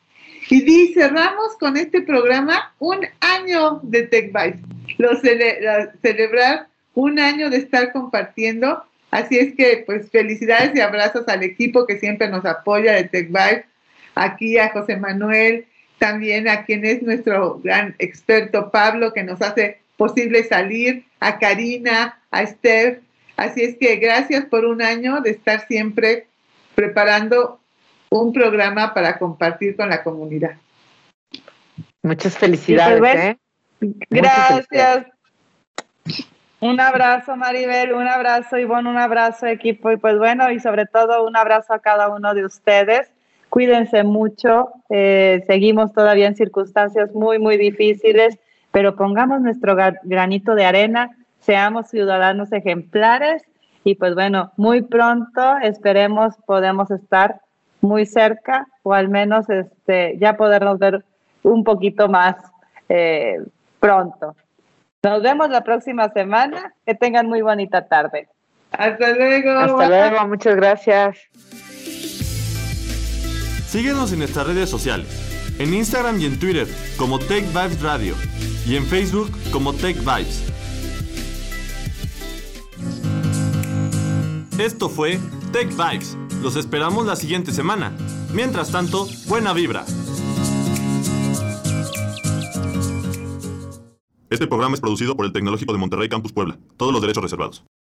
Y 0.49 0.93
cerramos 0.93 1.57
con 1.59 1.77
este 1.77 2.01
programa 2.01 2.73
un 2.77 2.99
año 3.19 3.79
de 3.81 4.03
TechBytes. 4.03 4.61
Lo, 4.99 5.15
celebrar 5.15 6.67
un 6.93 7.17
año 7.17 7.49
de 7.49 7.57
estar 7.57 7.91
compartiendo. 7.91 8.83
Así 9.09 9.39
es 9.39 9.55
que, 9.55 9.83
pues, 9.85 10.11
felicidades 10.11 10.75
y 10.75 10.81
abrazos 10.81 11.27
al 11.27 11.43
equipo 11.43 11.87
que 11.87 11.97
siempre 11.97 12.29
nos 12.29 12.45
apoya 12.45 12.93
de 12.93 13.05
TechBytes. 13.05 13.65
Aquí 14.15 14.59
a 14.59 14.69
José 14.69 14.97
Manuel, 14.97 15.65
también 16.03 16.49
a 16.49 16.65
quien 16.65 16.83
es 16.83 17.01
nuestro 17.01 17.61
gran 17.63 17.95
experto 17.97 18.71
Pablo, 18.71 19.13
que 19.13 19.23
nos 19.23 19.41
hace 19.41 19.79
posible 19.95 20.43
salir, 20.43 21.05
a 21.21 21.39
Karina, 21.39 22.19
a 22.29 22.41
Esther. 22.41 22.99
Así 23.37 23.63
es 23.63 23.77
que 23.77 23.95
gracias 23.95 24.43
por 24.43 24.65
un 24.65 24.81
año 24.81 25.21
de 25.21 25.29
estar 25.29 25.65
siempre 25.65 26.27
preparando 26.75 27.61
un 28.09 28.33
programa 28.33 28.93
para 28.93 29.17
compartir 29.17 29.77
con 29.77 29.87
la 29.87 30.03
comunidad. 30.03 30.57
Muchas 32.01 32.37
felicidades. 32.37 32.99
Pues, 32.99 33.15
¿eh? 33.15 33.37
Gracias. 34.09 35.05
Un 36.59 36.81
abrazo, 36.81 37.37
Maribel, 37.37 37.93
un 37.93 38.09
abrazo, 38.09 38.57
Ivonne, 38.57 38.89
un 38.89 38.97
abrazo, 38.97 39.45
equipo, 39.45 39.89
y 39.89 39.95
pues 39.95 40.17
bueno, 40.17 40.51
y 40.51 40.59
sobre 40.59 40.85
todo 40.85 41.25
un 41.25 41.37
abrazo 41.37 41.73
a 41.73 41.79
cada 41.79 42.09
uno 42.09 42.33
de 42.33 42.43
ustedes 42.43 43.09
cuídense 43.53 44.03
mucho, 44.03 44.71
eh, 44.89 45.43
seguimos 45.45 45.93
todavía 45.93 46.25
en 46.25 46.35
circunstancias 46.35 47.13
muy, 47.13 47.37
muy 47.37 47.55
difíciles, 47.55 48.39
pero 48.71 48.95
pongamos 48.95 49.41
nuestro 49.41 49.75
granito 49.75 50.55
de 50.55 50.65
arena, 50.65 51.11
seamos 51.39 51.87
ciudadanos 51.87 52.51
ejemplares 52.51 53.43
y 53.83 53.93
pues 53.93 54.15
bueno, 54.15 54.51
muy 54.57 54.81
pronto 54.81 55.57
esperemos 55.61 56.33
podemos 56.47 56.89
estar 56.89 57.41
muy 57.79 58.07
cerca 58.07 58.65
o 58.81 58.95
al 58.95 59.09
menos 59.09 59.47
este, 59.51 60.17
ya 60.17 60.35
podernos 60.35 60.79
ver 60.79 61.05
un 61.43 61.63
poquito 61.63 62.09
más 62.09 62.35
eh, 62.89 63.39
pronto. 63.79 64.35
Nos 65.03 65.21
vemos 65.21 65.51
la 65.51 65.63
próxima 65.63 66.09
semana. 66.09 66.73
Que 66.87 66.95
tengan 66.95 67.27
muy 67.27 67.41
bonita 67.41 67.85
tarde. 67.85 68.29
Hasta 68.71 69.11
luego. 69.11 69.51
Hasta 69.51 69.89
luego. 69.89 70.27
Muchas 70.27 70.55
gracias. 70.55 71.17
Síguenos 73.73 74.11
en 74.11 74.19
nuestras 74.19 74.45
redes 74.45 74.69
sociales, 74.69 75.07
en 75.57 75.73
Instagram 75.73 76.21
y 76.21 76.25
en 76.25 76.39
Twitter 76.39 76.67
como 76.95 77.17
Tech 77.17 77.43
Vibes 77.47 77.81
Radio 77.81 78.13
y 78.67 78.75
en 78.75 78.85
Facebook 78.85 79.31
como 79.51 79.73
Tech 79.73 79.97
Vibes. 79.97 80.43
Esto 84.59 84.89
fue 84.89 85.19
Tech 85.51 85.69
Vibes. 85.69 86.15
Los 86.43 86.55
esperamos 86.55 87.07
la 87.07 87.15
siguiente 87.15 87.51
semana. 87.51 87.97
Mientras 88.31 88.71
tanto, 88.71 89.07
buena 89.25 89.53
vibra. 89.53 89.85
Este 94.29 94.45
programa 94.45 94.75
es 94.75 94.81
producido 94.81 95.15
por 95.15 95.25
el 95.25 95.33
Tecnológico 95.33 95.73
de 95.73 95.79
Monterrey 95.79 96.09
Campus 96.09 96.31
Puebla. 96.31 96.59
Todos 96.77 96.93
los 96.93 97.01
derechos 97.01 97.23
reservados. 97.23 97.63